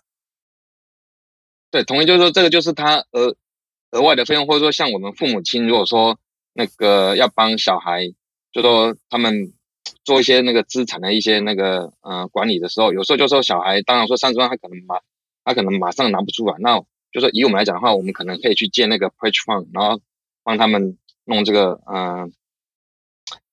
[1.71, 3.37] 对，同意就是说，这个就是他额
[3.91, 6.19] 额外的费用，或者说像我们父母亲，如果说
[6.53, 8.07] 那个要帮小孩，
[8.53, 9.53] 就说他们
[10.05, 15.01] 做一些那个资产的一些那个呃管理的时候，有时候就说小孩，当然说三十万他可能马
[15.45, 16.81] 他可能马上拿不出来，那
[17.13, 20.01] 就说以我们来讲的话，我们可能可以去借那个 pledge fund，然后
[20.43, 22.31] 帮他们弄这个呃。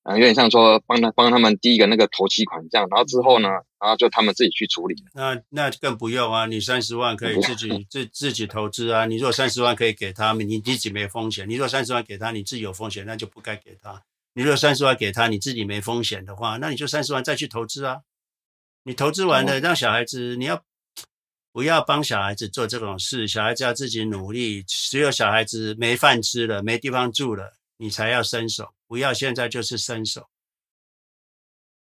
[0.05, 3.49] 啊，有点像说帮他帮他们第一个那个头期款这样，然后之后呢，
[3.79, 4.95] 然后就他们自己去处理。
[5.15, 9.07] 那那更不用啊，你三十万可以自己 自自己投资啊。
[9.07, 11.49] 你如果三十万可以给他们，你自己没风险。
[11.49, 13.99] 你如果三十万给他，你自己有风险，那就不该给他。
[14.35, 18.01] 你如果三十万给他，你自己没风险的话，那你就三十万再去投资啊。
[18.83, 20.61] 你投资完了，让小孩子，你要
[21.51, 23.27] 不要帮小孩子做这种事？
[23.27, 24.61] 小孩子要自己努力。
[24.67, 28.74] 只有小孩子没饭吃了，没地方住了，你才要伸手。
[28.87, 30.27] 不要现在就是伸手，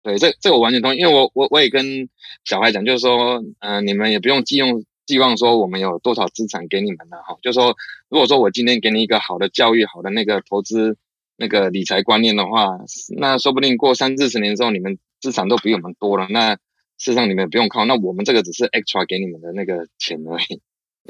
[0.03, 2.10] 对，这这我完全同意，因为我我我也跟
[2.44, 7.76] 小孩讲，就是说，嗯、呃，你们也不用寄用寄望说我们有多少资产给你们了哈，就是说，
[8.10, 10.98] 如果说我今天给你一个好的教育，好的那个投资
[11.36, 12.78] 那个理财观念的话，
[13.18, 16.60] 那说不定过三四十年之后，你们资产都比我们多了，那事
[16.98, 20.61] 实上你们不用靠，那我们这个只是 extra 给你们的那个钱而已。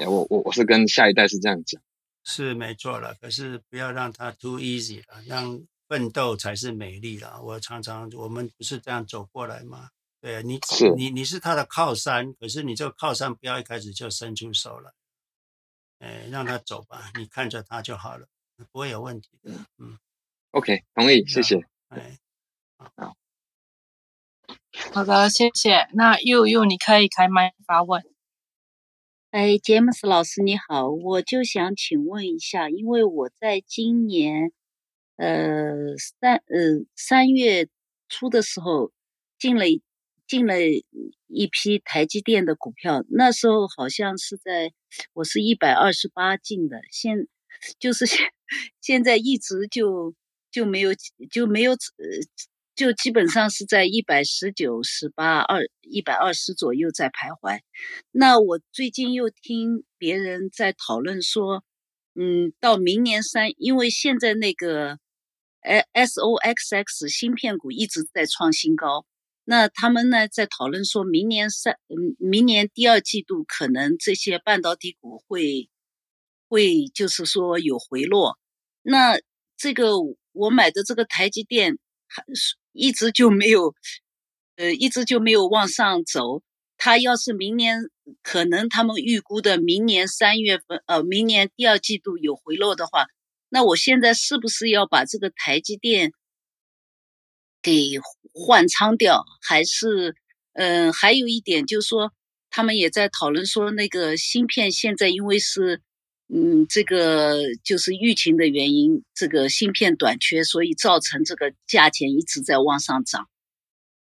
[0.05, 1.81] 我我我是跟下一代是这样讲，
[2.23, 5.61] 是没错了，可是不要让它 too easy 了，让。
[5.91, 7.37] 奋斗才是美丽啦！
[7.43, 9.89] 我常常，我们不是这样走过来吗？
[10.21, 10.57] 对啊，你
[10.95, 14.93] 你你是他的靠山，可是你这个靠山不要一开始就伸出手了，
[15.99, 18.25] 哎，让他走吧，你看着他就好了，
[18.71, 19.51] 不会有问题的。
[19.79, 19.99] 嗯
[20.51, 21.59] ，OK，同意，谢谢。
[21.89, 22.17] 哎，
[22.77, 23.17] 好，
[24.93, 25.89] 好的，谢谢。
[25.91, 28.01] 那又又你可以开麦发问。
[29.31, 34.53] 哎，詹姆斯老师你好，我就想请问一下，因为我在今年。
[35.21, 37.67] 呃，三呃三月
[38.09, 38.91] 初的时候
[39.37, 39.65] 进了
[40.25, 40.55] 进了
[41.27, 44.73] 一批台积电的股票，那时候好像是在
[45.13, 47.27] 我是一百二十八进的，现
[47.77, 48.31] 就是现
[48.81, 50.15] 现在一直就
[50.49, 50.89] 就没有
[51.29, 51.77] 就没有呃
[52.73, 57.59] 就基本上是在一百十九十八二一百二十左右在徘徊。
[58.09, 61.63] 那我最近又听别人在讨论说，
[62.15, 64.97] 嗯，到明年三，因为现在那个。
[65.61, 69.05] S O X X 芯片股一直在创新高，
[69.43, 75.69] 那他们呢在讨论说，明年三，嗯，明年第二季度可能这些半导体股会
[76.49, 78.39] 会就是说有回落。
[78.81, 79.19] 那
[79.55, 79.97] 这个
[80.31, 81.77] 我买的这个台积电
[82.07, 83.75] 还是一直就没有，
[84.55, 86.41] 呃，一直就没有往上走。
[86.77, 87.77] 它要是明年
[88.23, 93.05] 可能他们预估的明年三月份，呃，明年第二季度有回落的话。
[93.53, 96.13] 那我现在是不是要把这个台积电
[97.61, 97.99] 给
[98.33, 99.25] 换仓掉？
[99.41, 100.15] 还是，
[100.53, 102.13] 嗯、还有一点就是说，
[102.49, 105.81] 他们也在讨论说，那个芯片现在因为是，
[106.33, 113.27] 嗯，这个就是疫情的原因，这个芯片短缺，所以造成这个价钱一直在往上涨。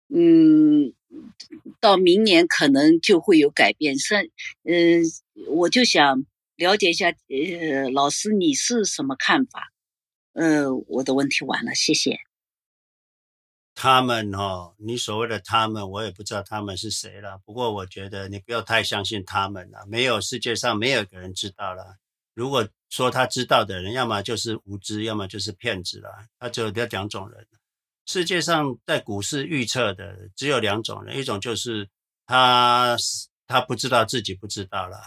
[0.08, 0.94] 嗯，
[1.80, 3.98] 到明年可能就会有改变。
[3.98, 4.30] 是，
[4.62, 5.02] 嗯，
[5.48, 6.24] 我就想。
[6.56, 9.72] 了解一下，呃，老师你是什么看法？
[10.34, 12.18] 呃，我的问题完了，谢谢。
[13.74, 17.40] 他们哦，你所谓的他们，我也不知道他们是谁了。
[17.44, 21.96] 不过我觉得你不要太相信他们了，没有世界上没有一个人知道了。
[22.34, 26.08] 如果说他知道的人，要么就是无知，要么就是骗子了。
[26.38, 27.46] 他只有这两种人。
[28.06, 31.88] 世界上在股市预测的只有两种人，一种就是
[32.26, 32.96] 他
[33.46, 35.00] 他不知道自己不知道了。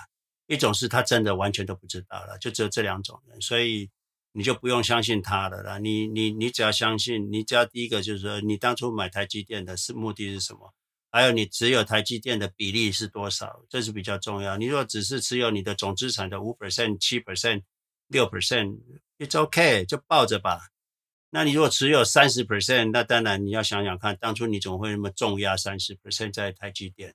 [0.48, 3.90] 一种是他真的完全都不知道了，就只有这两种人，所以
[4.32, 5.80] 你就不用相信他的了。
[5.80, 10.74] 你你你只要相信，你只要第一个就是说，你当初买台积电的是目的是什么？
[11.10, 13.62] 还有你持有台积电的比例是多少？
[13.70, 14.58] 这是比较重要。
[14.58, 17.64] 你如果只是持有你的总资产的五 percent、七 percent、
[18.08, 20.60] 六 percent，it's okay，就抱着吧。
[21.30, 27.14] 那你如果持有三十 percent，那当然你要想想看，当初你怎么会那么重压三十 percent 在台积电？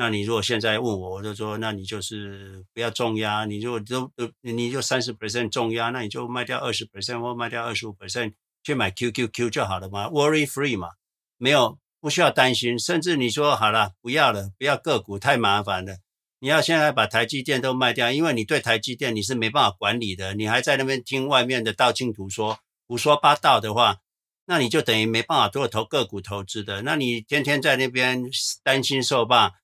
[0.00, 3.44] 那你如果现在问我，我就说，那你就是不要重压。
[3.44, 10.90] 你如果都都，你就三十 percent 重压，那你就卖掉二十 percent 或卖掉二十五 percent 去买 QQQ 就好了嘛，worry free 嘛，
[11.36, 12.78] 没有不需要担心。
[12.78, 15.96] 甚至你说好了，不要了，不要个股太麻烦了。
[16.38, 23.96] 你要现在把台积电都卖掉，因为你对台积电你是没办法管理的，你还在那边听外面的道听途说、胡说八道的话，
[24.46, 26.82] 那你就等于没办法做投个股投资的。
[26.82, 28.22] 那你天天在那边
[28.62, 29.54] 担心受怕。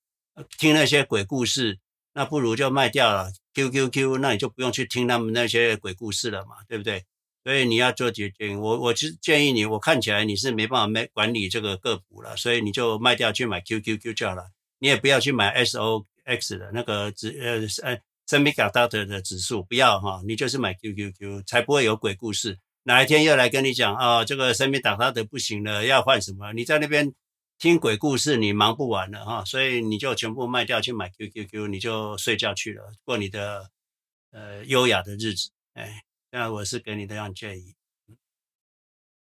[0.58, 1.78] 听那些鬼故事，
[2.12, 3.32] 那不如就卖掉了。
[3.54, 7.04] Q Q Q，那你就不用去听他们那些鬼故事了嘛，对不对？
[7.44, 8.58] 所以你要做决定。
[8.60, 14.44] 我我是建议你，我看起来你是没办法没管理这个个股了，所以你就卖掉去买 Q Q Q 就好了。
[14.78, 22.58] 你也不要去买 S O X 的那个指呃呃 Semiconductor 的指数，不要哈，你就是买 Q Q Q，才不会有鬼故事。
[22.84, 26.52] 哪一天又来跟你讲哦，这个生命打他的不行了，要换什么？
[26.54, 27.12] 你在那边
[27.58, 33.70] 听鬼故事，你忙不完了哈、哦，所以你就全部卖掉去买 QQQ，你就睡觉去了，过你的
[34.32, 35.50] 呃优雅的日子。
[35.72, 37.74] 哎，那我是给你这样建议。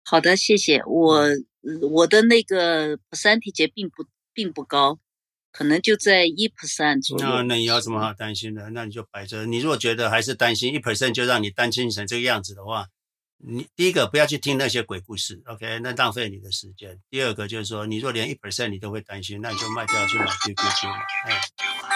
[0.04, 0.82] 好的，谢谢。
[0.84, 1.28] 我
[1.90, 4.98] 我的那个 percentage 并不并不高，
[5.52, 7.26] 可能就在一 percent 左右。
[7.26, 8.70] 那那你有什么好担心的？
[8.70, 9.46] 那你就摆着。
[9.46, 12.88] 你如果觉得还是担心一 percent 就让你担心成这个样子的话，
[13.39, 15.78] 你第一个不要去听那些鬼故事，OK？
[15.81, 17.01] 那浪费你的时间。
[17.09, 21.40] 第二个就是说，你若连一 percent 你都会担心，那你就卖掉去买 QQQ 嘛，哎，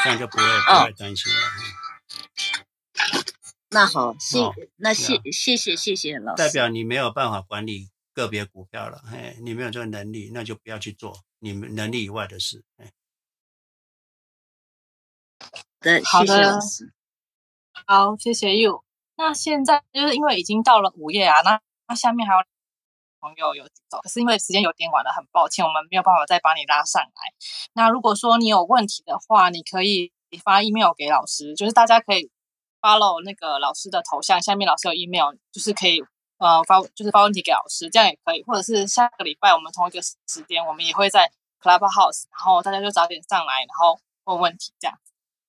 [0.05, 1.40] 这样就不会不会担心了。
[1.40, 3.24] 哦、
[3.70, 6.43] 那好，谢、哦、那谢谢谢谢谢老师。
[6.43, 7.90] 代表你没有办法管理。
[8.14, 12.93] 个别股票了，哎，你没有这个能力，那就不要去做你们能力以外的事，哎。
[15.81, 16.93] 对，好的，谢谢老师。
[17.86, 18.85] 好，谢谢 you。
[19.16, 22.40] 那现在就是因为已经到了午夜啊，那那下面还有
[23.20, 27.10] 朋友有走，可是因为时间有点晚了，很抱歉，我们没有办法再把你拉上来。
[27.74, 30.12] 那如果说你有问题的话，你可以
[30.43, 32.30] 发 email 给老师，就是大家可以
[32.80, 36.02] follow 那个老师的头像，下面老师有 email，就是可以。
[36.39, 40.16] 呃，发就是发问题给老师，这样也可以，或者是下个礼拜我们同一个时
[40.48, 41.30] 间，我们也会在
[41.60, 44.98] Clubhouse，然后大家就早点上来，然后问问题这样。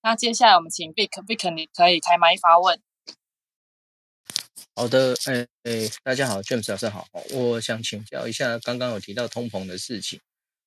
[0.02, 2.80] 那接下来我们请 Vic，Vic 你可以开麦发问。
[4.76, 10.20] 好的，哎哎，大家好，James 老师好，我想请教一下，刚刚有提到通膨的事情，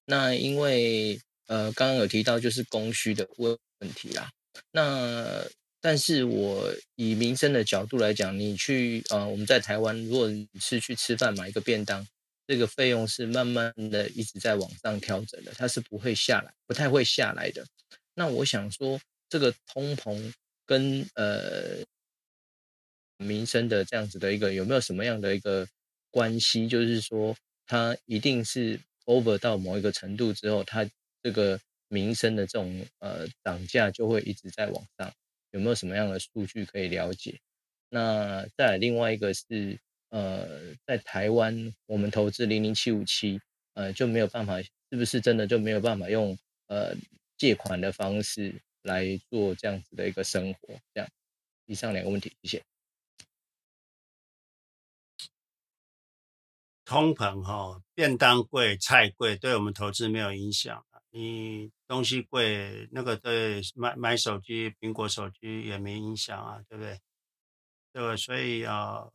[0.05, 4.29] 那因为呃刚刚有提到就是供需的问问题啦，
[4.71, 5.45] 那。
[5.79, 12.05] 但是我以民生的角度来讲，你去呃，我们在台湾，如果你是去吃饭买一个便当，
[12.47, 17.63] 这个费用是慢慢的一直在往上调整的，它是不会下来，不太会下来的。
[18.15, 20.33] 那我想说，这个通膨
[20.65, 21.77] 跟呃
[23.17, 25.67] 民生的这样子的一个有没有什么样的一个
[26.11, 26.67] 关系？
[26.67, 27.35] 就是说，
[27.65, 30.89] 它一定是 over 到某一个程度之后，它
[31.21, 35.11] 这个民生的这种呃涨价就会一直在往上。
[35.51, 37.39] 有没有什么样的数据可以了解？
[37.89, 39.79] 那再另外一个是，
[40.09, 43.39] 呃，在台湾我们投资零零七五七，
[43.73, 46.37] 呃，就没有办法，是不是真的就没有办法用
[46.67, 46.93] 呃
[47.37, 48.53] 借款的方式
[48.83, 50.75] 来做这样子的一个生活？
[50.93, 51.09] 这样，
[51.65, 52.63] 以上两个问题，谢谢。
[56.87, 60.85] 通膨哈，便当贵、菜贵，对我们投资没有影响。
[61.09, 66.97] 你东西贵，那个对买买手机，苹果手机也没影响啊，对不对？
[67.91, 68.15] 对吧？
[68.15, 69.05] 所以啊，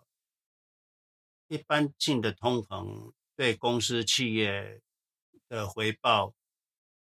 [1.48, 4.82] 一般性的通膨对公司企业
[5.48, 6.34] 的回报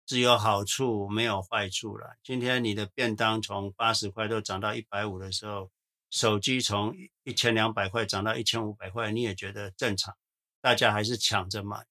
[0.07, 2.17] 只有好处，没有坏处了。
[2.23, 5.69] 今天你的便当从八十块都涨到一百五的时候，
[6.11, 6.95] 手机从
[7.25, 10.17] 一千两百块涨到一千五百块，你也觉得正常，
[10.61, 11.85] 大家还是抢着买，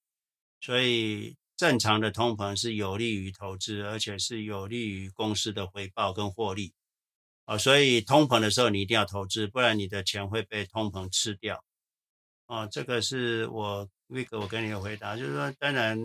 [0.60, 1.36] 所以。
[1.60, 6.72] 正常的通膨是有利于投资，而且是有利于公司的回报跟获利
[7.44, 11.62] 啊，所以通膨的时候你一定要投资，不然你的钱会被通膨吃掉
[12.46, 12.66] 啊。
[12.66, 15.98] 这个是我那个我跟你的回答，就是说，当然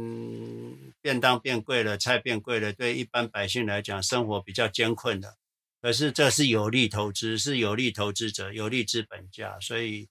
[1.02, 5.38] 便当变贵了，菜变贵了，对一般百姓来讲，生活比较艰困的，
[5.82, 10.10] 可是这是有利投资，是有利投资者，有利资本家，所以。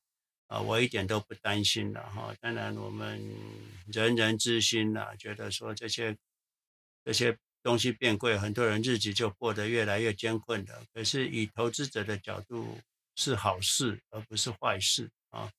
[0.55, 2.33] 啊，我一点都不担心了哈。
[2.41, 3.21] 当然，我们
[3.93, 6.17] 人人之心呐，觉得说这些
[7.05, 10.87] 这些东西变贵，很多人日子就过得越来越艰困的。
[10.93, 12.79] 可是以投资者的角度
[13.17, 15.51] 是好事，而不是坏事啊。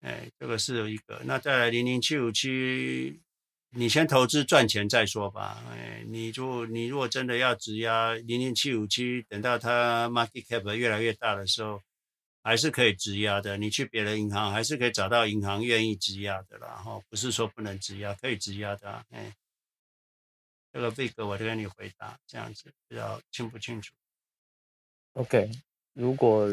[0.00, 1.20] 哎，这个是一个。
[1.26, 3.20] 那再来零零七五七，
[3.68, 5.62] 你先投资赚钱再说吧。
[5.68, 11.82] 哎，你如你如果真的要质押零零七五七，等到它 market cap 越来越大的时候。
[12.42, 19.34] 还是可以质押的，你去别的银行还是可以找到银行愿意质押的啦，哈，不是说不能质押，可以质押的，哎，
[20.72, 23.92] 这个 Vic 我就跟你回答，这样子不知道清不清楚
[25.12, 25.50] ？OK，
[25.92, 26.48] 如果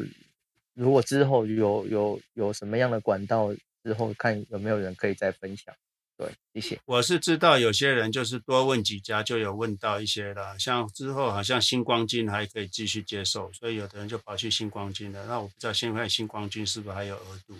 [0.73, 3.53] 如果之后有有有什么样的管道，
[3.83, 5.73] 之后看有没有人可以再分享。
[6.17, 6.81] 对，谢谢。
[6.85, 15.27] 我是知道有些人就是多问几家就有问到一些了，像之后好像新光金还可以继续接受，所以有的人就跑去新光金了。
[15.27, 17.55] 那我不知道现在新光金是不是还有额度？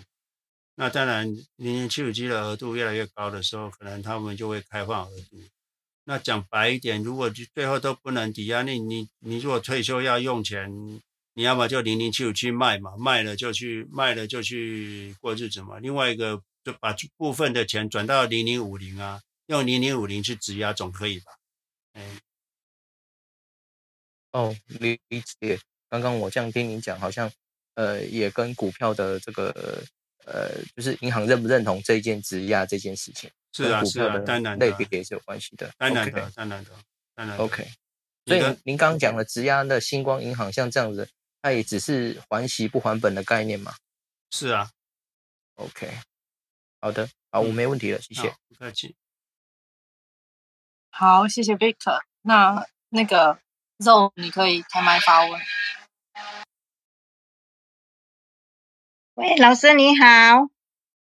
[0.74, 5.40] 那当然，零零七五七的额度越来越高的时候，可能他们就会开放额度。
[6.04, 10.68] 那讲白一点，如果最后都不能抵押，那你你你如果退休要用钱，
[11.34, 15.78] 你要么就零零七五七卖嘛，卖了就去卖了就去过日子嘛。
[15.78, 16.42] 另外一个。
[16.68, 21.32] 就把部分的钱转到零零五零啊，用零零五零去质押总可以吧？
[21.94, 22.20] 哎，
[24.32, 25.00] 哦，理
[25.40, 25.58] 解。
[25.88, 27.32] 刚刚我这样听你讲，好像
[27.72, 29.82] 呃也跟股票的这个
[30.26, 36.70] 呃，就是银行认不认同这一件质押这件事情，是啊是啊，当然类别也是有关系的，当然的，当然的，
[37.14, 37.38] 当然。
[37.38, 37.66] OK，
[38.26, 41.08] 所以您刚刚讲的质押的星光银行像这样子，
[41.40, 43.74] 它也只是还息不还本的概念嘛？
[44.30, 44.70] 是啊
[45.54, 45.90] ，OK，
[46.80, 48.94] 好的，好，我没问题了，谢谢，不客气。
[50.90, 52.00] 好，谢谢 Victor。
[52.22, 53.40] 那那个
[53.78, 55.40] Zone，你可以开麦发问。
[59.14, 60.06] 喂，老师你好。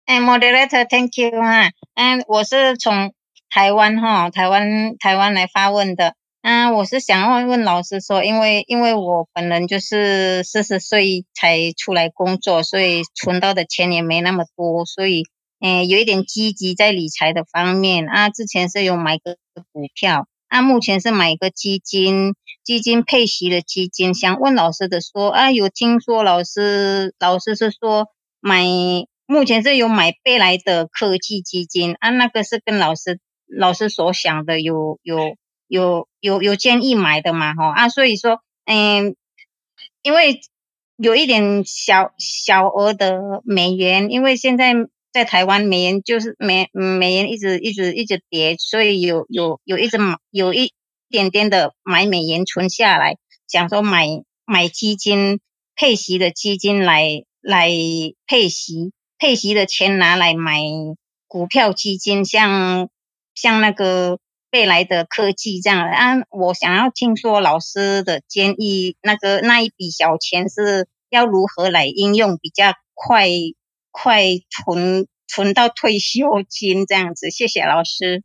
[0.05, 1.71] 哎，Moderator，Thank you 哈。
[1.95, 3.13] 嗯，我是从
[3.51, 6.15] 台湾哈，台湾台湾来发问的。
[6.43, 15.25] 嗯，我是想问问老师说，因为因为我本人就是四十岁才出来工作，所以存到的钱也没那么多，所以
[15.61, 18.29] 嗯，有一点积极在理财的方面啊。
[18.29, 19.37] 之前是有买个
[19.73, 24.15] 股票，啊，目前是买个基金，基金配息的基金。
[24.15, 28.09] 想问老师的说啊，有听说老师老师是说
[28.41, 28.65] 买，
[29.27, 35.37] 目前是有买贝莱德科技基金啊，那个是跟老师老师所想的有有。
[35.71, 37.53] 有有有建议买的嘛？
[37.53, 39.17] 哈啊，所以说，嗯，
[40.01, 40.41] 因为
[40.97, 44.73] 有一点小小额的美元，因为现在
[45.19, 49.99] 在台湾美元就是美美元一直一直一直跌，所以有有有一直
[50.31, 50.73] 有一
[51.09, 53.17] 点点的买美元存下来，
[53.49, 54.07] 想说买
[54.47, 55.41] 买基金
[55.75, 57.69] 配息的基金来来
[58.27, 60.61] 配息，配息的钱拿来买
[61.27, 62.89] 股票基金，像
[63.35, 64.21] 像那个。
[64.51, 73.29] 贝莱德科技这样的啊，我想要听说老师的建议，那个那一笔小钱是要如何来应用，比较快
[74.01, 77.31] 快存存到退休金这样子。
[77.31, 78.23] 谢谢老师。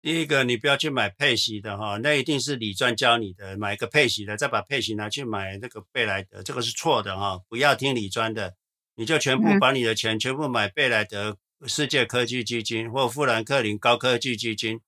[0.00, 8.54] 第一个，你不要去买配息的哈，那一定是李专教你的，买一个配息的，再把配息拿去买那个贝莱德，这个是错的哈，不要听李专的，
[8.94, 11.36] 你就全部把你的钱全部买贝莱德
[11.66, 14.80] 世界科技基金或富兰克林高科技基金。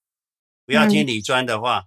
[0.65, 1.87] 不要听李专的话。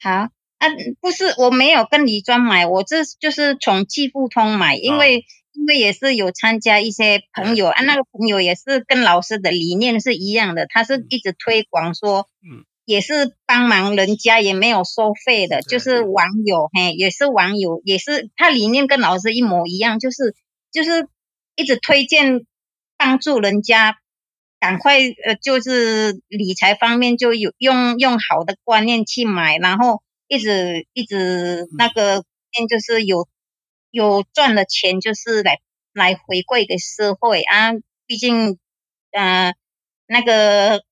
[0.00, 0.10] 好
[0.56, 0.68] 啊，
[1.00, 5.22] 不是我没有跟李专买，我这就是从季富通买，因为、哦、
[5.54, 20.34] 因为也是有参加一些朋友啊，那个朋友也是跟老师的理念是一样的，他是一直推广说，嗯，也是帮忙人家，也没有收费的，就是网友嘿，也是网友，也是他理念跟老师一模一样，就是
[20.70, 21.08] 就是
[21.56, 22.44] 一直推荐
[22.96, 23.96] 帮助人家。
[24.60, 32.24] 赶快呃，就是理财方面就有用用好的观念去买，然后一直一直那个，
[32.70, 33.28] 就是有
[33.94, 35.60] 有赚了钱，就是来
[35.92, 37.72] 来回馈给社会啊。
[38.06, 38.58] 毕竟
[39.12, 39.54] 呃
[40.06, 40.82] 那个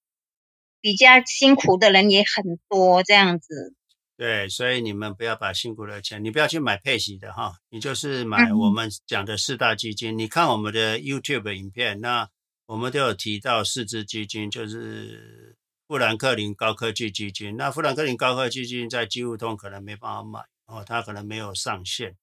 [0.80, 3.74] 比较辛苦的人也很多，这样子。
[4.16, 10.14] 对，所以你们不要把辛苦的钱，你不要去买配息的哈，你就是买我们讲的四大基金。
[10.14, 12.28] 嗯、你看我们的 YouTube 影片那。
[12.66, 15.56] 我们都有提到四只基金，就是
[15.86, 17.54] 富兰克林高科技基金。
[17.58, 22.16] 那富兰克林高科技基金在季富通可能没办法买哦，它可能没有上线。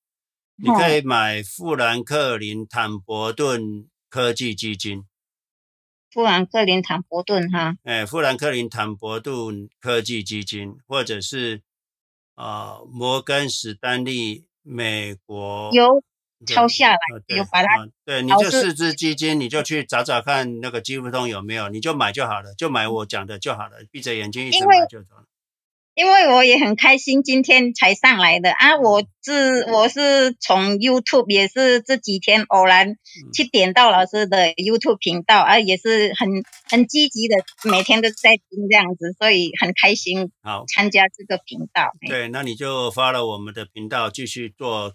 [0.61, 5.05] 你可以买富兰克林坦博顿科技基金。
[6.11, 7.77] 富兰克林坦博顿哈？
[7.83, 11.61] 哎，富兰克林坦博顿科技基金，或者是
[12.35, 16.03] 啊、呃、摩根史丹利美国有。
[16.47, 16.97] 抄下来，
[17.35, 17.91] 有把它、嗯。
[18.05, 25.25] 对，你就四只基金，你就去找找看那个基富通有没有，你就买就好了，就买我讲的就好了，闭着眼睛一直买就走了。
[25.99, 28.77] 因为我也很开心，今天才上来的啊！
[28.77, 32.95] 我是我是从 YouTube 也是这几天偶然
[33.33, 36.29] 去点到老师的 YouTube 频道啊，也是很
[36.69, 37.35] 很积极的，
[37.69, 40.31] 每天都在听这样子，所以很开心。
[40.41, 41.91] 好，参加这个频道。
[42.07, 44.93] 对，那你就发了我们的频道，继续做。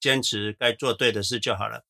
[0.00, 1.82] 坚持该做对的事就好了。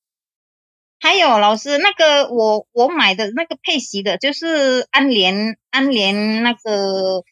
[1.02, 7.24] 还有老师，那个我我买的那个配息的，就是安联安联那个，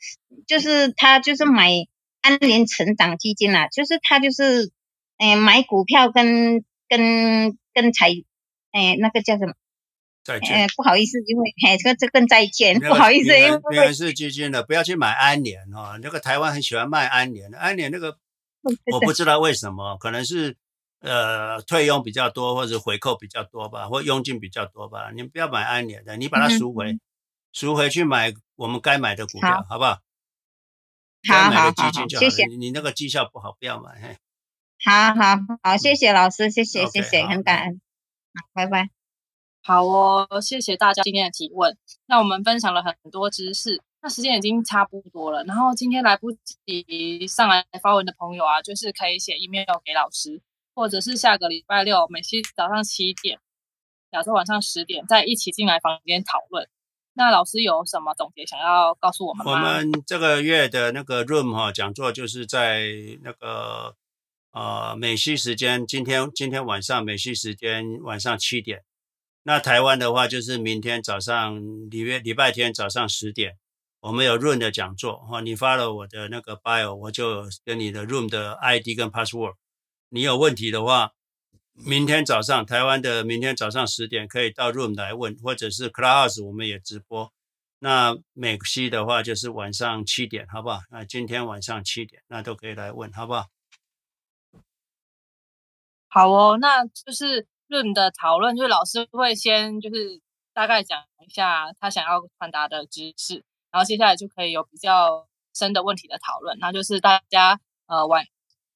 [0.49, 1.71] 就是他就是买
[2.21, 4.73] 安联成长基金啦，就是他就是，
[5.19, 8.09] 哎，买股票跟跟跟财，
[8.73, 9.53] 哎，那个叫什么？
[10.25, 10.57] 债券。
[10.57, 15.97] 哎，不好意思，因为哎，这个这跟债券，不好意思，因为是基金的，不要去买安联哦。
[16.03, 18.19] 那个台湾很喜欢卖安联，安联那个。
[18.93, 20.55] 我不知道为什么，可能是
[21.01, 25.11] 呃退佣比较多，或者回扣比较多吧，或佣金比较多吧。
[25.11, 26.99] 你不要买安联的，你把它赎回，
[27.53, 29.99] 赎、嗯、回去买我们该买的股票，好，好不好？
[31.29, 32.47] 好，好，好，谢谢。
[32.47, 34.01] 你那个绩效不好，不要买。
[34.01, 34.17] 嘿，
[34.85, 37.81] 好好好，谢谢老师，谢谢、嗯、谢谢，很感恩。
[38.35, 38.91] 好，拜拜。
[39.63, 41.77] 好哦，谢谢大家今天的提问。
[42.07, 43.83] 那我们分享了很多知识。
[44.03, 46.33] 那时间已经差不多了，然后今天来不
[46.65, 50.41] 及上来发文的朋友啊，就是可以写 email 给老师，
[50.81, 53.39] 或者是下个礼拜六美西早上七点，
[54.13, 56.67] 亚洲晚上十点，再一起进来房间讨论。
[57.13, 59.53] 那老师有什么总结想要告诉我们吗？
[59.53, 63.95] 我们这个月的那个 room 哈讲座就是在那个
[64.53, 68.83] 呃美西时间，今天今天晚上美西时间晚上七点。
[69.43, 73.59] 那台湾的话就是明天早上礼拜礼拜天早上十点，
[74.01, 75.43] 我们有 room 的讲座哈。
[75.43, 79.57] 你发了我的那个 bio，我就跟你的 room 的 ID 跟 password。
[80.11, 81.13] 你有问题的话。
[81.83, 87.33] 明天早上，台湾的明天早上十点可以到 Room 来问，或者是 Class，我们也直播。
[87.79, 90.83] 那美西的话就是晚上七点，好不好？
[90.91, 93.47] 那今天晚上七点，那都可以来问，好不好？
[96.09, 100.21] 好哦，那就是 Room 的讨论，就是老师会先就是
[100.53, 106.59] 大概讲一下他想要传达的知识，然后接下来就可以有比较深的问题的讨论。
[106.59, 108.27] 那就是大家呃晚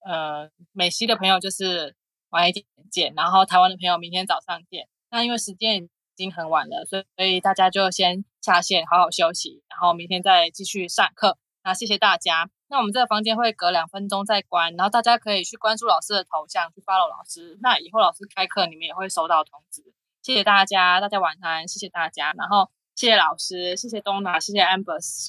[0.04, 1.96] 呃美西的朋友就是。
[2.30, 4.88] 晚一点见，然后台湾的朋友明天早上见。
[5.08, 11.38] 那因为时间已经很晚了，所以所以大家就先下线，好好休息，然后明天再继续上课。
[11.62, 12.50] 那谢谢大家。
[12.66, 17.56] 那我们这个房间会隔两分钟再关，然后大家可以去关注老师的头像，去 follow 老师。
[17.62, 19.84] 那以后老师开课，你们也会收到通知。
[20.20, 22.32] 谢谢大家，大家晚安，谢谢大家。
[22.32, 25.28] 然后谢谢老师，谢谢东娜，谢谢 Ambers。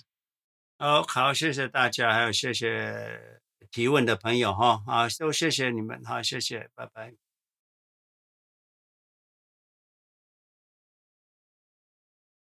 [0.80, 3.45] 好好，谢谢大家，还有谢谢。
[3.76, 7.25] 提问的朋友哈，啊，都谢谢你们，好，谢谢，拜拜。